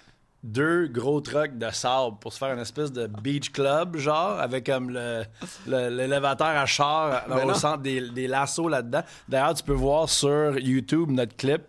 Deux 0.44 0.88
gros 0.88 1.20
trucks 1.20 1.56
de 1.56 1.70
sable 1.70 2.16
pour 2.20 2.32
se 2.32 2.38
faire 2.38 2.52
une 2.52 2.58
espèce 2.60 2.90
de 2.90 3.06
beach 3.06 3.50
club, 3.52 3.96
genre, 3.96 4.40
avec 4.40 4.66
comme 4.66 4.90
le- 4.90 5.24
l'élévateur 5.66 6.48
à 6.48 6.66
char 6.66 7.26
Ben 7.28 7.44
au 7.44 7.48
non. 7.48 7.54
centre 7.54 7.78
des, 7.82 8.10
des 8.10 8.26
lassos 8.26 8.68
là-dedans. 8.68 9.02
D'ailleurs, 9.28 9.54
tu 9.54 9.62
peux 9.62 9.72
voir 9.72 10.08
sur 10.08 10.58
YouTube 10.58 11.10
notre 11.10 11.36
clip, 11.36 11.62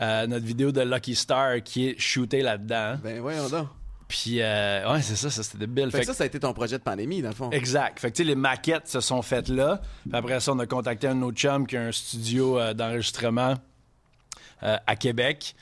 euh, 0.00 0.26
notre 0.26 0.46
vidéo 0.46 0.72
de 0.72 0.80
Lucky 0.80 1.14
Star 1.14 1.62
qui 1.62 1.88
est 1.88 1.98
shootée 1.98 2.40
là-dedans. 2.40 2.94
hein. 2.94 3.00
Ben 3.02 3.20
voyons 3.20 3.48
donc. 3.50 3.68
Puis, 4.08 4.40
euh, 4.40 4.90
ouais, 4.92 5.02
c'est 5.02 5.16
ça, 5.16 5.28
ça 5.30 5.42
c'était 5.42 5.58
débile. 5.66 5.90
Fait 5.90 5.98
Fait 5.98 6.00
que 6.04 6.06
ça, 6.06 6.14
ça 6.14 6.22
a 6.24 6.26
été 6.28 6.38
ton 6.40 6.52
projet 6.54 6.78
de 6.78 6.82
pandémie, 6.84 7.20
dans 7.22 7.28
le 7.30 7.34
fond. 7.34 7.50
Exact. 7.50 7.98
Fait 7.98 8.10
que, 8.12 8.16
tu 8.16 8.22
sais, 8.22 8.26
les 8.28 8.36
maquettes 8.36 8.86
se 8.88 9.00
sont 9.00 9.20
faites 9.20 9.48
là. 9.48 9.82
Puis 10.08 10.16
après 10.16 10.38
ça, 10.40 10.52
on 10.52 10.58
a 10.60 10.66
contacté 10.66 11.08
un 11.08 11.20
autre 11.22 11.36
chum 11.36 11.66
qui 11.66 11.76
a 11.76 11.82
un 11.82 11.92
studio 11.92 12.56
euh, 12.58 12.72
d'enregistrement 12.72 13.54
euh, 14.62 14.76
à 14.86 14.96
Québec. 14.96 15.54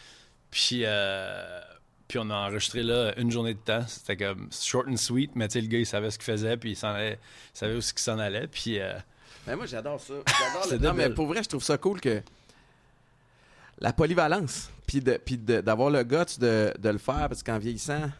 Puis, 0.50 0.82
euh, 0.84 1.60
puis 2.08 2.18
on 2.18 2.28
a 2.30 2.34
enregistré 2.34 2.82
là 2.82 3.12
une 3.18 3.30
journée 3.30 3.54
de 3.54 3.58
temps. 3.58 3.84
C'était 3.86 4.16
comme 4.16 4.48
short 4.52 4.86
and 4.88 4.96
sweet, 4.96 5.32
mais 5.34 5.48
tu 5.48 5.54
sais, 5.54 5.60
le 5.60 5.68
gars, 5.68 5.78
il 5.78 5.86
savait 5.86 6.10
ce 6.10 6.18
qu'il 6.18 6.26
faisait, 6.26 6.56
puis 6.56 6.72
il, 6.72 6.76
s'en 6.76 6.88
allait- 6.88 7.18
il 7.54 7.58
savait 7.58 7.74
où 7.74 7.80
ce 7.80 7.92
qu'il 7.92 8.02
s'en 8.02 8.18
allait. 8.18 8.46
Puis, 8.46 8.78
euh, 8.78 8.92
Ben 9.46 9.56
moi, 9.56 9.66
j'adore 9.66 10.00
ça. 10.00 10.14
J'adore 10.26 10.68
le... 10.72 10.78
Non, 10.78 10.94
mais 10.94 11.10
pour 11.10 11.26
vrai, 11.26 11.42
je 11.42 11.48
trouve 11.48 11.62
ça 11.64 11.78
cool 11.78 12.00
que 12.00 12.22
la 13.80 13.92
polyvalence, 13.92 14.70
puis 14.86 15.00
de, 15.00 15.18
puis 15.24 15.36
de- 15.36 15.60
d'avoir 15.60 15.90
le 15.90 16.02
guts 16.04 16.38
de, 16.38 16.72
de 16.78 16.88
le 16.88 16.98
faire, 16.98 17.28
parce 17.28 17.42
qu'en 17.42 17.58
vieillissant, 17.58 18.10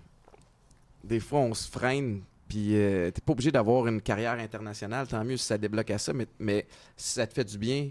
des 1.05 1.21
fois, 1.21 1.41
on 1.41 1.55
se 1.55 1.69
freine, 1.71 2.23
puis 2.49 2.75
euh, 2.77 3.11
t'es 3.11 3.21
pas 3.21 3.33
obligé 3.33 3.53
d'avoir 3.53 3.87
une 3.87 4.01
carrière 4.03 4.33
internationale, 4.39 5.07
tant 5.07 5.23
mieux 5.25 5.37
si 5.37 5.45
ça 5.47 5.57
débloque 5.59 5.91
à 5.91 5.99
ça, 5.99 6.13
mais, 6.13 6.27
mais 6.39 6.67
si 6.97 7.13
ça 7.15 7.27
te 7.27 7.35
fait 7.35 7.45
du 7.45 7.59
bien 7.59 7.91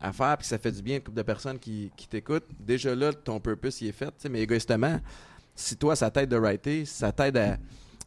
à 0.00 0.12
faire, 0.12 0.36
puis 0.38 0.46
ça 0.46 0.58
fait 0.58 0.72
du 0.72 0.82
bien 0.82 0.94
à 0.94 0.96
une 0.98 1.04
couple 1.04 1.16
de 1.18 1.22
personnes 1.22 1.58
qui, 1.58 1.90
qui 1.96 2.08
t'écoutent, 2.08 2.46
déjà 2.58 2.94
là, 2.94 3.12
ton 3.12 3.38
purpose, 3.40 3.80
il 3.82 3.88
est 3.88 3.92
fait, 3.92 4.12
mais 4.30 4.40
égoïstement, 4.42 4.98
si 5.54 5.76
toi, 5.76 5.94
ça 5.94 6.10
t'aide 6.10 6.30
de 6.30 6.36
writer, 6.36 6.84
si 6.86 6.94
ça 6.94 7.12
t'aide 7.12 7.36
à, 7.36 7.58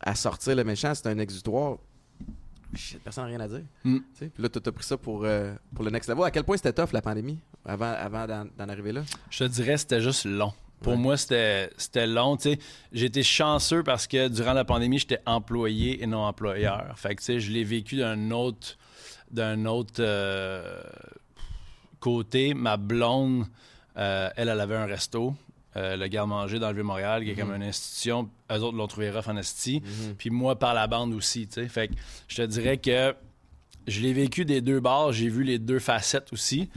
à 0.01 0.15
sortir 0.15 0.55
le 0.55 0.63
méchant, 0.63 0.93
c'est 0.95 1.07
un 1.07 1.19
exutoire, 1.19 1.77
shit, 2.73 2.99
personne 3.03 3.25
n'a 3.25 3.29
rien 3.29 3.39
à 3.41 3.47
dire. 3.47 3.61
Mm. 3.83 3.99
Puis 4.17 4.31
là, 4.39 4.49
tu 4.49 4.59
as 4.65 4.71
pris 4.71 4.83
ça 4.83 4.97
pour, 4.97 5.23
euh, 5.23 5.53
pour 5.75 5.85
le 5.85 5.91
next 5.91 6.09
level. 6.09 6.23
À 6.23 6.31
quel 6.31 6.43
point 6.43 6.57
c'était 6.57 6.73
tough 6.73 6.91
la 6.93 7.01
pandémie 7.01 7.39
avant, 7.65 7.91
avant 7.91 8.25
d'en, 8.25 8.69
arriver 8.69 8.91
là? 8.91 9.03
je 9.29 9.39
te 9.39 9.49
dirais, 9.49 9.77
c'était 9.77 10.01
juste 10.01 10.25
long. 10.25 10.51
Pour 10.81 10.93
Ouais. 10.93 10.99
moi, 10.99 11.15
c'était 11.15 11.69
c'était 11.77 12.07
long. 12.07 12.35
tu 12.35 12.53
sais. 12.53 12.59
J'ai 12.91 13.05
été 13.05 13.23
chanceux 13.23 13.83
parce 13.83 14.05
que 14.07 14.27
durant 14.27 14.51
la 14.53 14.65
pandémie, 14.65 14.97
j'étais 14.99 15.19
employé 15.25 16.03
et 16.03 16.07
non 16.07 16.23
employeur. 16.25 16.91
Fait 16.97 17.15
que, 17.15 17.21
tu 17.21 17.25
sais, 17.25 17.39
je 17.39 17.51
l'ai 17.51 17.63
vécu 17.63 17.95
d'un 17.97 18.31
autre, 18.31 18.77
d'un 19.31 19.63
autre 19.65 19.93
euh, 19.99 20.81
côté. 22.03 22.53
Ma 22.53 22.75
blonde, 22.75 23.45
euh, 23.95 24.29
elle, 24.35 24.49
elle 24.49 24.59
avait 24.59 24.75
un 24.75 24.85
resto, 24.85 25.33
euh, 25.77 25.95
le 25.95 26.07
garde-manger 26.07 26.59
dans 26.59 26.67
le 26.67 26.75
Vieux-Montréal, 26.75 27.23
qui 27.23 27.31
est 27.31 27.35
comme 27.35 27.53
une 27.53 27.63
institution. 27.63 28.29
Eux 28.51 28.59
autres 28.59 28.77
l'ont 28.77 28.87
trouvé 28.87 29.09
rough 29.09 29.29
en 29.29 29.37
esti. 29.37 29.81
Puis 30.17 30.29
moi, 30.29 30.59
par 30.59 30.73
la 30.73 30.87
bande 30.87 31.13
aussi, 31.13 31.47
tu 31.47 31.61
sais. 31.61 31.67
Fait 31.69 31.87
que 31.87 31.93
je 32.27 32.35
te 32.35 32.41
dirais 32.41 32.77
que 32.77 33.15
je 33.87 34.01
l'ai 34.01 34.11
vécu 34.11 34.43
des 34.43 34.59
deux 34.59 34.81
bords. 34.81 35.13
J'ai 35.13 35.29
vu 35.29 35.43
les 35.43 35.59
deux 35.59 35.79
facettes 35.79 36.33
aussi. 36.33 36.69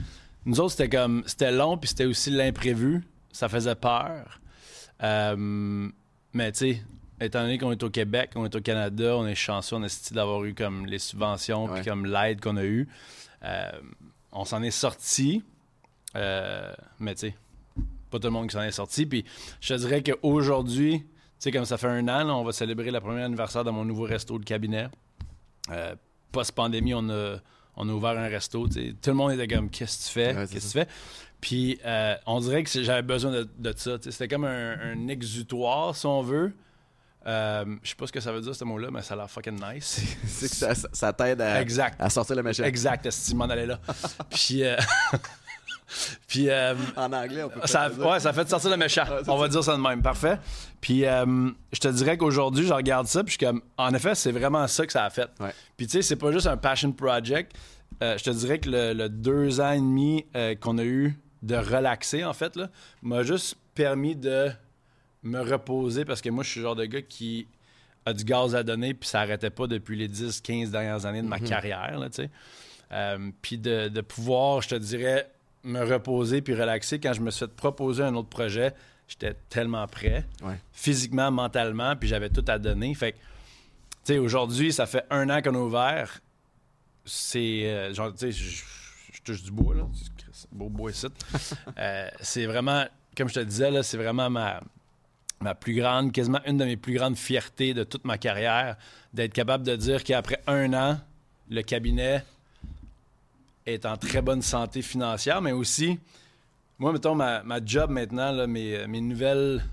Nous 0.45 0.61
autres, 0.61 0.71
c'était 0.71 0.89
comme... 0.89 1.23
C'était 1.25 1.51
long, 1.51 1.77
puis 1.77 1.89
c'était 1.89 2.05
aussi 2.05 2.29
l'imprévu. 2.31 3.03
Ça 3.33 3.49
faisait 3.49 3.75
peur. 3.75 4.39
Euh, 5.03 5.89
mais 6.33 6.51
tu 6.53 6.57
sais, 6.59 6.81
étant 7.19 7.41
donné 7.41 7.57
qu'on 7.57 7.73
est 7.73 7.83
au 7.83 7.89
Québec, 7.89 8.31
on 8.35 8.45
est 8.45 8.55
au 8.55 8.61
Canada, 8.61 9.17
on 9.17 9.27
est 9.27 9.35
chanceux, 9.35 9.75
on 9.75 9.83
est 9.83 10.13
d'avoir 10.13 10.43
eu 10.45 10.53
comme 10.53 10.85
les 10.85 10.99
subventions, 10.99 11.67
puis 11.67 11.83
comme 11.83 12.05
l'aide 12.05 12.39
qu'on 12.39 12.55
a 12.55 12.63
eue. 12.63 12.87
Euh, 13.43 13.69
on 14.31 14.45
s'en 14.45 14.61
est 14.63 14.71
sorti, 14.71 15.43
euh, 16.15 16.73
mais 16.99 17.15
tu 17.15 17.27
sais, 17.27 17.35
pas 18.09 18.19
tout 18.19 18.27
le 18.27 18.31
monde 18.31 18.47
qui 18.47 18.53
s'en 18.53 18.61
est 18.63 18.71
sorti. 18.71 19.05
Puis 19.05 19.25
je 19.61 19.73
te 19.73 19.79
dirais 19.79 20.03
qu'aujourd'hui, 20.03 20.99
tu 21.01 21.05
sais, 21.39 21.51
comme 21.51 21.65
ça 21.65 21.77
fait 21.77 21.87
un 21.87 22.07
an, 22.07 22.23
là, 22.23 22.35
on 22.35 22.43
va 22.43 22.51
célébrer 22.51 22.91
le 22.91 22.99
premier 22.99 23.21
anniversaire 23.23 23.63
de 23.63 23.71
mon 23.71 23.85
nouveau 23.85 24.03
resto 24.03 24.37
de 24.39 24.45
cabinet. 24.45 24.87
Euh, 25.71 25.95
Post-pandémie, 26.31 26.93
on 26.93 27.09
a, 27.09 27.37
on 27.75 27.87
a 27.89 27.91
ouvert 27.91 28.17
un 28.17 28.27
resto. 28.27 28.67
tu 28.67 28.73
sais. 28.73 28.95
Tout 29.01 29.09
le 29.11 29.15
monde 29.15 29.31
était 29.31 29.47
comme 29.47 29.69
Qu'est-ce 29.69 29.99
que 29.99 30.03
tu 30.07 30.11
fais? 30.11 30.35
Ouais, 30.35 30.47
Qu'est-ce 30.47 30.73
que 30.73 30.79
tu 30.79 30.85
fais? 30.85 30.93
Puis 31.39 31.79
euh, 31.85 32.15
on 32.25 32.39
dirait 32.39 32.63
que 32.63 32.81
j'avais 32.83 33.01
besoin 33.03 33.31
de, 33.31 33.47
de 33.59 33.73
ça. 33.75 33.97
C'était 34.01 34.27
comme 34.27 34.45
un, 34.45 34.77
un 34.79 35.07
exutoire, 35.07 35.95
si 35.95 36.05
on 36.05 36.21
veut. 36.21 36.53
Euh, 37.27 37.65
je 37.83 37.89
sais 37.89 37.95
pas 37.95 38.07
ce 38.07 38.11
que 38.13 38.19
ça 38.21 38.31
veut 38.31 38.39
dire, 38.41 38.55
ce 38.55 38.63
mot-là, 38.63 38.87
mais 38.91 39.01
ça 39.01 39.13
a 39.13 39.17
l'air 39.17 39.29
fucking 39.29 39.59
nice. 39.61 39.99
C'est 40.27 40.47
que 40.49 40.55
ça, 40.55 40.73
ça- 40.73 40.87
ça 40.93 41.11
t'aide 41.13 41.41
à, 41.41 41.61
Exact. 41.61 41.95
à 41.99 42.09
sortir 42.09 42.35
le 42.37 42.43
méchant. 42.43 42.63
Exact, 42.63 43.05
est-ce 43.05 43.25
que 43.25 43.31
tu 43.31 43.35
m'en 43.35 43.45
allais 43.45 43.65
là? 43.65 43.79
Puis, 44.29 44.63
euh, 44.63 44.77
puis 46.27 46.49
euh, 46.49 46.73
En 46.95 47.11
anglais, 47.13 47.43
on 47.43 47.49
peut 47.49 47.61
ça, 47.65 47.89
dire. 47.89 48.05
ouais, 48.05 48.19
ça 48.19 48.33
fait 48.33 48.47
sortir 48.49 48.69
le 48.69 48.77
méchant. 48.77 49.03
Ouais, 49.03 49.19
c'est 49.23 49.29
On 49.29 49.37
va 49.37 49.47
dire 49.47 49.63
ça 49.63 49.75
de 49.75 49.81
même. 49.81 50.01
Parfait. 50.01 50.37
Puis, 50.81 51.05
euh, 51.05 51.49
je 51.71 51.79
te 51.79 51.87
dirais 51.87 52.17
qu'aujourd'hui, 52.17 52.65
je 52.65 52.73
regarde 52.73 53.07
ça, 53.07 53.23
puis 53.23 53.33
je 53.33 53.37
suis 53.37 53.45
comme, 53.45 53.61
en 53.77 53.93
effet, 53.93 54.15
c'est 54.15 54.31
vraiment 54.31 54.67
ça 54.67 54.85
que 54.85 54.91
ça 54.91 55.03
a 55.05 55.09
fait. 55.09 55.29
Ouais. 55.39 55.53
Puis, 55.77 55.87
tu 55.87 55.93
sais, 55.93 56.01
c'est 56.01 56.15
pas 56.17 56.31
juste 56.31 56.47
un 56.47 56.57
passion 56.57 56.91
project. 56.91 57.53
Euh, 58.03 58.17
je 58.17 58.23
te 58.23 58.29
dirais 58.29 58.59
que 58.59 58.69
le, 58.69 58.93
le 58.93 59.09
deux 59.09 59.59
ans 59.61 59.71
et 59.71 59.79
demi 59.79 60.25
qu'on 60.61 60.77
a 60.77 60.83
eu 60.83 61.17
de 61.41 61.55
relaxer, 61.55 62.23
en 62.25 62.33
fait, 62.33 62.59
m'a 63.01 63.23
juste 63.23 63.55
permis 63.73 64.15
de 64.15 64.49
me 65.27 65.41
reposer 65.41 66.05
parce 66.05 66.21
que 66.21 66.29
moi, 66.29 66.43
je 66.43 66.49
suis 66.49 66.59
le 66.59 66.65
genre 66.65 66.75
de 66.75 66.85
gars 66.85 67.01
qui 67.01 67.47
a 68.05 68.13
du 68.13 68.23
gaz 68.23 68.55
à 68.55 68.63
donner, 68.63 68.93
puis 68.93 69.07
ça 69.09 69.21
arrêtait 69.21 69.49
pas 69.49 69.67
depuis 69.67 69.97
les 69.97 70.07
10, 70.07 70.39
15 70.41 70.71
dernières 70.71 71.05
années 71.05 71.21
de 71.21 71.27
ma 71.27 71.39
carrière, 71.39 71.99
là, 71.99 72.09
tu 72.09 72.15
sais. 72.23 72.29
Euh, 72.93 73.31
puis 73.41 73.57
de, 73.57 73.89
de 73.89 74.01
pouvoir, 74.01 74.61
je 74.61 74.69
te 74.69 74.75
dirais, 74.75 75.29
me 75.63 75.81
reposer 75.83 76.41
puis 76.41 76.53
relaxer. 76.55 76.99
Quand 77.01 77.11
je 77.11 77.19
me 77.19 77.29
suis 77.31 77.39
fait 77.45 77.51
proposer 77.53 78.03
un 78.03 78.15
autre 78.15 78.29
projet, 78.29 78.73
j'étais 79.09 79.35
tellement 79.49 79.85
prêt, 79.87 80.25
Ouais. 80.41 80.55
physiquement, 80.71 81.29
mentalement, 81.31 81.97
puis 81.97 82.07
j'avais 82.07 82.29
tout 82.29 82.45
à 82.47 82.57
donner. 82.59 82.93
Fait 82.95 83.11
que, 83.11 83.17
tu 83.17 84.13
sais, 84.13 84.17
aujourd'hui, 84.19 84.71
ça 84.71 84.85
fait 84.85 85.03
un 85.09 85.29
an 85.29 85.41
qu'on 85.41 85.55
a 85.55 85.59
ouvert. 85.59 86.21
C'est, 87.03 87.65
euh, 87.65 87.93
genre, 87.93 88.13
tu 88.13 88.31
sais, 88.31 88.31
je 88.31 89.21
touche 89.23 89.43
du 89.43 89.51
bois, 89.51 89.75
là. 89.75 89.83
C'est 90.31 90.49
beau 90.53 90.69
bois 90.69 90.91
ici. 90.91 91.07
Euh, 91.77 92.09
c'est 92.21 92.45
vraiment, 92.45 92.85
comme 93.17 93.27
je 93.27 93.33
te 93.35 93.39
disais, 93.41 93.69
là, 93.69 93.83
c'est 93.83 93.97
vraiment 93.97 94.29
ma, 94.29 94.61
ma 95.39 95.55
plus 95.55 95.75
grande, 95.75 96.11
quasiment 96.11 96.41
une 96.45 96.57
de 96.57 96.65
mes 96.65 96.77
plus 96.77 96.93
grandes 96.93 97.17
fiertés 97.17 97.73
de 97.73 97.83
toute 97.83 98.05
ma 98.05 98.17
carrière, 98.17 98.75
d'être 99.13 99.33
capable 99.33 99.63
de 99.65 99.75
dire 99.75 100.03
qu'après 100.03 100.41
un 100.47 100.73
an, 100.73 100.99
le 101.49 101.61
cabinet 101.61 102.23
est 103.65 103.85
en 103.85 103.97
très 103.97 104.21
bonne 104.21 104.41
santé 104.41 104.81
financière, 104.81 105.41
mais 105.41 105.51
aussi, 105.51 105.99
moi, 106.79 106.91
mettons, 106.91 107.15
ma, 107.15 107.43
job 107.65 107.89
maintenant, 107.89 108.47
mes, 108.47 108.87
mes 108.87 109.01
nouvelles. 109.01 109.63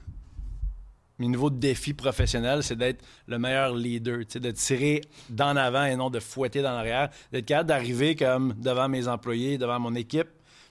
Mes 1.20 1.28
nouveaux 1.28 1.50
défis 1.50 1.94
professionnels, 1.94 2.64
c'est 2.64 2.74
d'être 2.74 3.04
le 3.28 3.38
meilleur 3.38 3.72
leader, 3.72 4.18
de 4.34 4.50
tirer 4.50 5.00
d'en 5.30 5.54
avant 5.54 5.84
et 5.84 5.94
non 5.94 6.10
de 6.10 6.18
fouetter 6.18 6.60
dans 6.60 6.72
l'arrière, 6.72 7.08
d'être 7.30 7.46
capable 7.46 7.68
d'arriver 7.68 8.16
comme 8.16 8.52
devant 8.54 8.88
mes 8.88 9.06
employés, 9.06 9.56
devant 9.56 9.78
mon 9.78 9.94
équipe, 9.94 10.26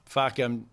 faire 0.05 0.33
comme 0.33 0.65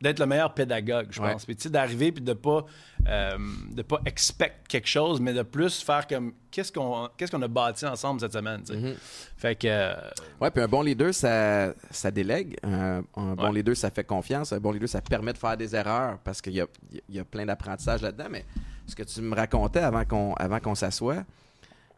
d'être 0.00 0.20
le 0.20 0.26
meilleur 0.26 0.54
pédagogue, 0.54 1.08
je 1.10 1.20
Ouais. 1.20 1.32
pense. 1.32 1.44
Puis 1.44 1.56
tu 1.56 1.64
sais, 1.64 1.70
d'arriver 1.70 2.12
puis 2.12 2.22
de 2.22 2.32
pas 2.32 2.64
euh, 3.08 3.36
de 3.72 3.82
pas 3.82 4.00
expect 4.06 4.66
quelque 4.68 4.86
chose, 4.88 5.20
mais 5.20 5.32
de 5.32 5.42
plus 5.42 5.82
faire 5.82 6.06
comme 6.06 6.32
qu'est-ce 6.50 6.70
qu'on 6.72 7.08
qu'est-ce 7.16 7.32
qu'on 7.32 7.42
a 7.42 7.48
bâti 7.48 7.84
ensemble 7.86 8.20
cette 8.20 8.32
semaine. 8.32 8.62
tu 8.62 8.72
sais. 8.74 8.78
Mhm. 8.78 8.94
Fait 9.36 9.54
que 9.56 9.66
euh, 9.68 9.94
Ouais, 10.40 10.50
puis 10.50 10.62
un 10.62 10.68
bon 10.68 10.82
leader, 10.82 11.12
ça, 11.14 11.72
ça 11.90 12.10
délègue. 12.10 12.56
Un, 12.62 13.02
un 13.16 13.34
bon 13.34 13.44
Ouais. 13.48 13.52
leader, 13.54 13.76
ça 13.76 13.90
fait 13.90 14.04
confiance. 14.04 14.52
Un 14.52 14.60
bon 14.60 14.70
leader, 14.72 14.88
ça 14.88 15.00
permet 15.00 15.32
de 15.32 15.38
faire 15.38 15.56
des 15.56 15.74
erreurs 15.74 16.18
parce 16.18 16.40
qu'il 16.40 16.54
y 16.54 16.60
a, 16.60 16.66
y 17.08 17.18
a 17.18 17.24
plein 17.24 17.46
d'apprentissage 17.46 18.02
là-dedans. 18.02 18.26
Mais 18.30 18.44
ce 18.86 18.94
que 18.94 19.02
tu 19.02 19.20
me 19.20 19.34
racontais 19.34 19.80
avant 19.80 20.04
qu'on 20.04 20.34
avant 20.34 20.60
qu'on 20.60 20.74
s'assoie, 20.74 21.24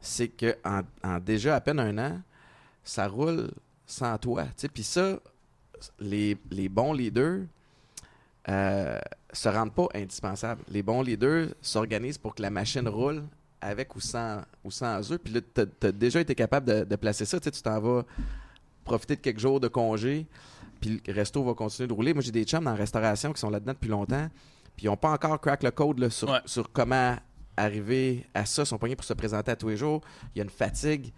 c'est 0.00 0.28
que 0.28 0.56
en, 0.64 0.80
en 1.04 1.18
déjà 1.18 1.56
à 1.56 1.60
peine 1.60 1.80
un 1.80 1.98
an, 1.98 2.20
ça 2.82 3.06
roule 3.08 3.50
sans 3.84 4.16
toi. 4.16 4.44
tu 4.44 4.50
sais. 4.56 4.68
Puis 4.68 4.84
ça, 4.84 5.18
les, 5.98 6.36
les 6.50 6.68
bons 6.68 6.92
leaders 6.92 7.40
euh, 8.48 8.98
se 9.32 9.48
rendent 9.48 9.74
pas 9.74 9.86
indispensables. 9.94 10.62
Les 10.68 10.82
bons 10.82 11.02
leaders 11.02 11.48
s'organisent 11.60 12.18
pour 12.18 12.34
que 12.34 12.42
la 12.42 12.50
machine 12.50 12.88
roule 12.88 13.24
avec 13.60 13.94
ou 13.94 14.00
sans, 14.00 14.40
ou 14.64 14.70
sans 14.70 15.12
eux. 15.12 15.18
Puis 15.18 15.34
là, 15.34 15.40
tu 15.54 15.86
as, 15.86 15.92
déjà 15.92 16.20
été 16.20 16.34
capable 16.34 16.66
de, 16.66 16.84
de 16.84 16.96
placer 16.96 17.24
ça. 17.24 17.38
Tu 17.38 17.44
sais, 17.44 17.50
tu 17.50 17.62
t'en 17.62 17.78
vas 17.80 18.04
profiter 18.84 19.16
de 19.16 19.20
quelques 19.20 19.38
jours 19.40 19.60
de 19.60 19.68
congé, 19.68 20.26
puis 20.80 21.00
le 21.06 21.12
resto 21.12 21.44
va 21.44 21.54
continuer 21.54 21.86
de 21.86 21.92
rouler. 21.92 22.14
Moi, 22.14 22.22
j'ai 22.22 22.32
des 22.32 22.44
chums 22.44 22.64
dans 22.64 22.70
la 22.70 22.76
restauration 22.76 23.32
qui 23.32 23.40
sont 23.40 23.50
là-dedans 23.50 23.72
depuis 23.74 23.90
longtemps, 23.90 24.28
puis 24.76 24.86
ils 24.86 24.88
n'ont 24.88 24.96
pas 24.96 25.10
encore 25.10 25.40
crack 25.40 25.62
le 25.62 25.70
code 25.70 25.98
là, 25.98 26.10
sur, 26.10 26.30
Ouais. 26.30 26.40
sur 26.46 26.72
comment 26.72 27.16
arriver 27.56 28.26
à 28.32 28.46
ça. 28.46 28.62
Ils 28.62 28.66
sont 28.66 28.78
pognés 28.78 28.96
pour 28.96 29.04
se 29.04 29.12
présenter 29.12 29.50
à 29.52 29.56
tous 29.56 29.68
les 29.68 29.76
jours. 29.76 30.00
Il 30.34 30.38
y 30.38 30.40
a 30.40 30.44
une 30.44 30.50
fatigue 30.50 31.12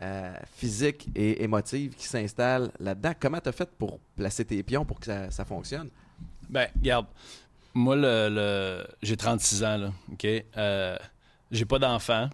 euh, 0.00 0.32
physique 0.54 1.08
et 1.16 1.42
émotive 1.42 1.96
qui 1.96 2.06
s'installe 2.06 2.70
là-dedans. 2.78 3.12
Comment 3.18 3.40
tu 3.40 3.48
as 3.48 3.52
fait 3.52 3.68
pour 3.76 3.98
placer 4.14 4.44
tes 4.44 4.62
pions 4.62 4.84
pour 4.84 5.00
que 5.00 5.06
ça, 5.06 5.30
ça 5.32 5.44
fonctionne? 5.44 5.90
Ben, 6.48 6.68
regarde, 6.76 7.06
moi, 7.74 7.96
le, 7.96 8.28
le- 8.30 8.86
j'ai 9.02 9.16
36 9.16 9.64
ans, 9.64 9.76
là, 9.76 9.92
OK? 10.12 10.26
Euh, 10.56 10.96
j'ai 11.50 11.64
pas 11.64 11.78
d'enfant, 11.78 12.30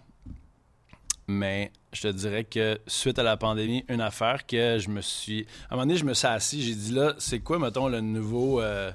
mais 1.27 1.71
je 1.93 2.01
te 2.03 2.07
dirais 2.09 2.43
que 2.43 2.79
suite 2.87 3.17
à 3.19 3.23
la 3.23 3.37
pandémie, 3.37 3.83
une 3.89 4.01
affaire 4.01 4.45
que 4.45 4.77
je 4.79 4.89
me 4.89 5.01
suis... 5.01 5.45
À 5.69 5.73
un 5.73 5.75
moment 5.77 5.87
donné, 5.87 5.97
je 5.97 6.05
me 6.05 6.13
suis 6.13 6.27
assis, 6.27 6.61
j'ai 6.61 6.75
dit 6.75 6.91
là, 6.91 7.13
c'est 7.17 7.39
quoi, 7.39 7.57
mettons, 7.59 7.87
le 7.87 8.01
nouveau... 8.01 8.61
euh, 8.61 8.91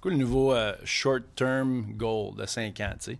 quoi 0.00 0.10
le 0.10 0.16
nouveau 0.16 0.54
euh, 0.54 0.74
short-term 0.84 1.92
goal 1.96 2.34
de 2.36 2.46
5 2.46 2.80
ans, 2.80 2.92
tu 2.98 3.12
sais? 3.12 3.18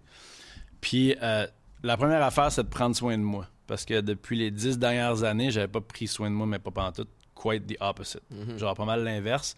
Puis 0.81 1.15
la 1.21 1.97
première 1.97 2.23
affaire, 2.23 2.51
c'est 2.53 2.65
de 2.65 2.69
prendre 2.69 2.97
soin 2.97 3.17
de 3.17 3.23
moi. 3.23 3.47
Parce 3.67 3.85
que 3.85 4.01
depuis 4.01 4.37
les 4.39 4.51
10 4.51 4.79
dernières 4.79 5.25
années, 5.25 5.51
j'avais 5.51 5.69
pas 5.69 5.81
pris 5.81 6.07
soin 6.09 6.31
de 6.31 6.35
moi, 6.35 6.47
mais 6.47 6.59
pas 6.59 6.71
pendant 6.71 6.93
tout. 6.93 7.07
Quite 7.41 7.67
the 7.69 7.77
opposite. 7.81 8.23
Genre 8.57 8.75
pas 8.75 8.85
mal 8.85 9.05
l'inverse. 9.05 9.57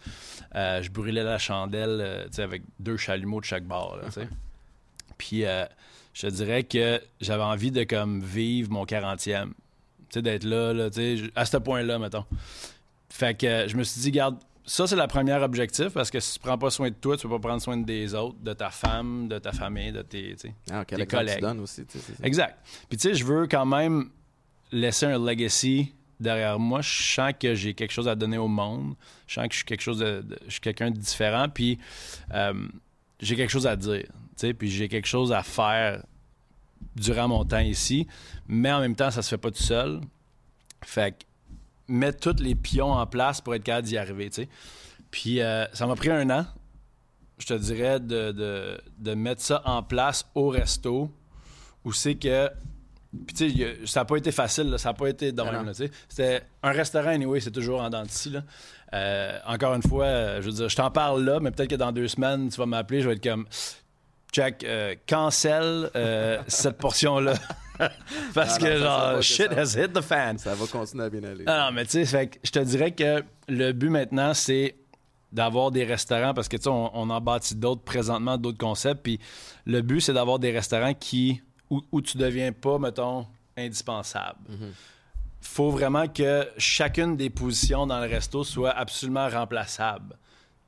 Euh, 0.55 0.83
je 0.83 0.91
brûlais 0.91 1.23
la 1.23 1.39
chandelle 1.39 1.99
euh, 2.03 2.25
tu 2.25 2.35
sais, 2.35 2.43
avec 2.43 2.63
deux 2.79 2.99
chalumeaux 2.99 3.41
de 3.41 3.47
chaque 3.47 3.65
bord. 3.65 3.97
là, 4.03 4.11
sais. 4.11 4.29
Puis 5.17 5.45
euh, 5.47 5.65
je 6.13 6.27
te 6.27 6.33
dirais 6.33 6.65
que 6.65 7.01
j'avais 7.21 7.43
envie 7.43 7.71
de 7.71 7.85
comme 7.85 8.21
vivre 8.21 8.71
mon 8.71 8.85
40e. 8.85 9.47
Tu 9.49 9.55
sais, 10.11 10.23
d'être 10.23 10.45
là, 10.45 10.73
là 10.75 10.91
tu 10.91 11.19
sais, 11.19 11.31
à 11.35 11.47
ce 11.47 11.57
point-là, 11.57 11.99
mettons. 11.99 12.25
Fait 13.09 13.35
que 13.39 13.67
je 13.67 13.77
me 13.77 13.83
suis 13.83 14.01
dit, 14.03 14.11
garde, 14.11 14.37
ça 14.67 14.87
c'est 14.87 14.97
le 14.97 15.07
premier 15.07 15.33
objectif 15.35 15.89
parce 15.89 16.11
que 16.11 16.21
si 16.21 16.35
tu 16.35 16.39
prends 16.41 16.59
pas 16.59 16.71
soin 16.71 16.91
de 16.91 16.95
toi, 16.95 17.17
tu 17.17 17.27
peux 17.29 17.35
pas 17.41 17.49
prendre 17.49 17.63
soin 17.63 17.77
des 17.79 18.15
autres, 18.15 18.37
de 18.43 18.53
ta 18.53 18.71
femme, 18.71 19.27
de 19.29 19.39
ta 19.39 19.53
famille, 19.53 19.91
de 19.93 20.03
tes. 20.03 20.33
tu 20.37 20.49
sais. 20.49 20.55
Ah, 20.71 20.85
quel 20.85 20.99
Tes 20.99 21.07
tu 21.07 21.17
collègues. 21.17 21.41
donnes 21.41 21.61
aussi. 21.61 21.87
Exact. 22.23 22.59
Puis 22.89 22.99
tu 22.99 23.09
sais, 23.09 23.15
je 23.15 23.25
veux 23.25 23.47
quand 23.47 23.65
même 23.67 24.11
laisser 24.71 25.07
un 25.07 25.19
legacy 25.19 25.95
derrière 26.21 26.59
moi. 26.59 26.81
Je 26.83 27.03
sens 27.15 27.33
que 27.39 27.55
j'ai 27.55 27.75
quelque 27.75 27.93
chose 27.93 28.09
à 28.09 28.15
donner 28.15 28.39
au 28.39 28.49
monde. 28.49 28.95
Je 29.27 29.35
sens 29.35 29.47
que 29.49 29.53
je 29.53 29.57
suis 29.59 29.65
quelque 29.67 29.81
chose 29.83 29.99
de, 29.99 30.25
je 30.47 30.51
suis 30.53 30.61
quelqu'un 30.61 30.91
de 30.91 30.99
différent. 30.99 31.49
Puis 31.49 31.79
euh, 32.35 32.69
j'ai 33.21 33.37
quelque 33.37 33.51
chose 33.51 33.67
à 33.67 33.77
dire. 33.77 34.05
Puis 34.59 34.71
j'ai 34.71 34.89
quelque 34.89 35.09
chose 35.09 35.33
à 35.33 35.43
faire 35.43 36.03
durant 36.97 37.29
mon 37.29 37.45
temps 37.45 37.59
ici. 37.59 38.07
Mais 38.49 38.71
en 38.73 38.81
même 38.81 38.97
temps, 38.97 39.11
ça 39.11 39.23
se 39.23 39.29
fait 39.29 39.39
pas 39.39 39.51
tout 39.51 39.63
seul. 39.63 40.01
Fait 40.85 41.13
que 41.13 41.25
mettre 41.89 42.33
tous 42.33 42.43
les 42.43 42.55
pions 42.55 42.93
en 42.93 43.07
place 43.07 43.41
pour 43.41 43.55
être 43.55 43.65
capable 43.65 43.87
d'y 43.89 43.99
arriver. 43.99 44.31
tu 44.31 44.43
sais. 44.43 44.49
Puis 45.11 45.41
euh, 45.41 45.67
ça 45.73 45.87
m'a 45.87 45.97
pris 45.97 46.11
un 46.11 46.31
an, 46.31 46.47
je 47.39 47.47
te 47.47 47.55
dirais, 47.55 47.99
de- 48.01 48.81
de 48.99 49.15
mettre 49.15 49.43
ça 49.43 49.61
en 49.65 49.83
place 49.83 50.25
au 50.35 50.49
resto 50.49 51.11
où 51.85 51.93
c'est 51.93 52.15
que. 52.15 52.49
Puis, 53.27 53.35
tu 53.35 53.51
sais, 53.51 53.77
ça 53.87 54.01
n'a 54.01 54.05
pas 54.05 54.17
été 54.17 54.31
facile, 54.31 54.71
là, 54.71 54.79
ça 54.79 54.91
n'a 54.91 54.95
pas 54.95 55.09
été 55.09 55.33
de 55.33 55.43
même. 55.43 55.73
C'était 56.09 56.43
un 56.63 56.71
restaurant, 56.71 57.09
anyway, 57.09 57.41
c'est 57.41 57.51
toujours 57.51 57.81
en 57.81 57.91
dents 57.91 58.05
de. 58.05 58.43
Euh, 58.93 59.39
encore 59.47 59.75
une 59.75 59.83
fois, 59.83 60.05
euh, 60.05 60.41
je 60.41 60.47
veux 60.47 60.53
dire, 60.53 60.69
je 60.69 60.77
t'en 60.77 60.91
parle 60.91 61.25
là, 61.25 61.41
mais 61.41 61.51
peut-être 61.51 61.71
que 61.71 61.77
dans 61.77 61.93
deux 61.93 62.09
semaines, 62.09 62.49
tu 62.49 62.57
vas 62.57 62.67
m'appeler, 62.67 63.01
je 63.01 63.09
vais 63.09 63.15
être 63.15 63.23
comme. 63.23 63.47
Jack, 64.33 64.63
euh, 64.63 64.95
cancel 65.09 65.91
euh, 65.97 66.41
cette 66.47 66.79
portion-là. 66.79 67.35
Parce 68.35 68.61
non, 68.61 68.67
que, 68.67 68.77
genre, 68.79 69.17
que 69.17 69.23
shit 69.23 69.51
has 69.51 69.75
hit 69.77 69.93
the 69.93 70.03
fan. 70.03 70.39
Ça 70.39 70.55
va 70.55 70.67
continuer 70.67 71.05
à 71.05 71.11
bien 71.11 71.25
aller. 71.25 71.45
Ah 71.49 71.67
non, 71.67 71.75
mais 71.75 71.85
tu 71.85 72.05
sais, 72.05 72.31
je 72.45 72.51
te 72.51 72.59
dirais 72.61 72.93
que 72.93 73.25
le 73.49 73.73
but 73.73 73.89
maintenant, 73.89 74.35
c'est 74.35 74.77
d'avoir 75.33 75.73
des 75.73 75.85
restaurants 75.85 76.35
parce 76.35 76.49
que 76.49 76.57
tu 76.57 76.65
sais, 76.65 76.69
on, 76.69 76.97
on 76.97 77.11
en 77.11 77.21
bâtit 77.21 77.57
d'autres 77.57 77.83
présentement, 77.83 78.39
d'autres 78.39 78.59
concepts. 78.59 79.03
Puis 79.03 79.19
le 79.65 79.83
but, 79.83 80.01
c'est 80.01 80.13
d'avoir 80.13 80.39
des 80.39 80.53
restaurants 80.53 80.95
qui 80.95 81.41
où, 81.71 81.83
où 81.93 82.01
tu 82.03 82.19
deviens 82.19 82.53
pas, 82.53 82.79
mettons, 82.79 83.27
indispensable. 83.57 84.39
faut 85.41 85.71
vraiment 85.71 86.07
que 86.09 86.47
chacune 86.59 87.17
des 87.17 87.31
positions 87.31 87.87
dans 87.87 88.01
le 88.01 88.07
resto 88.07 88.45
soit 88.45 88.71
absolument 88.71 89.29
remplaçable. 89.29 90.17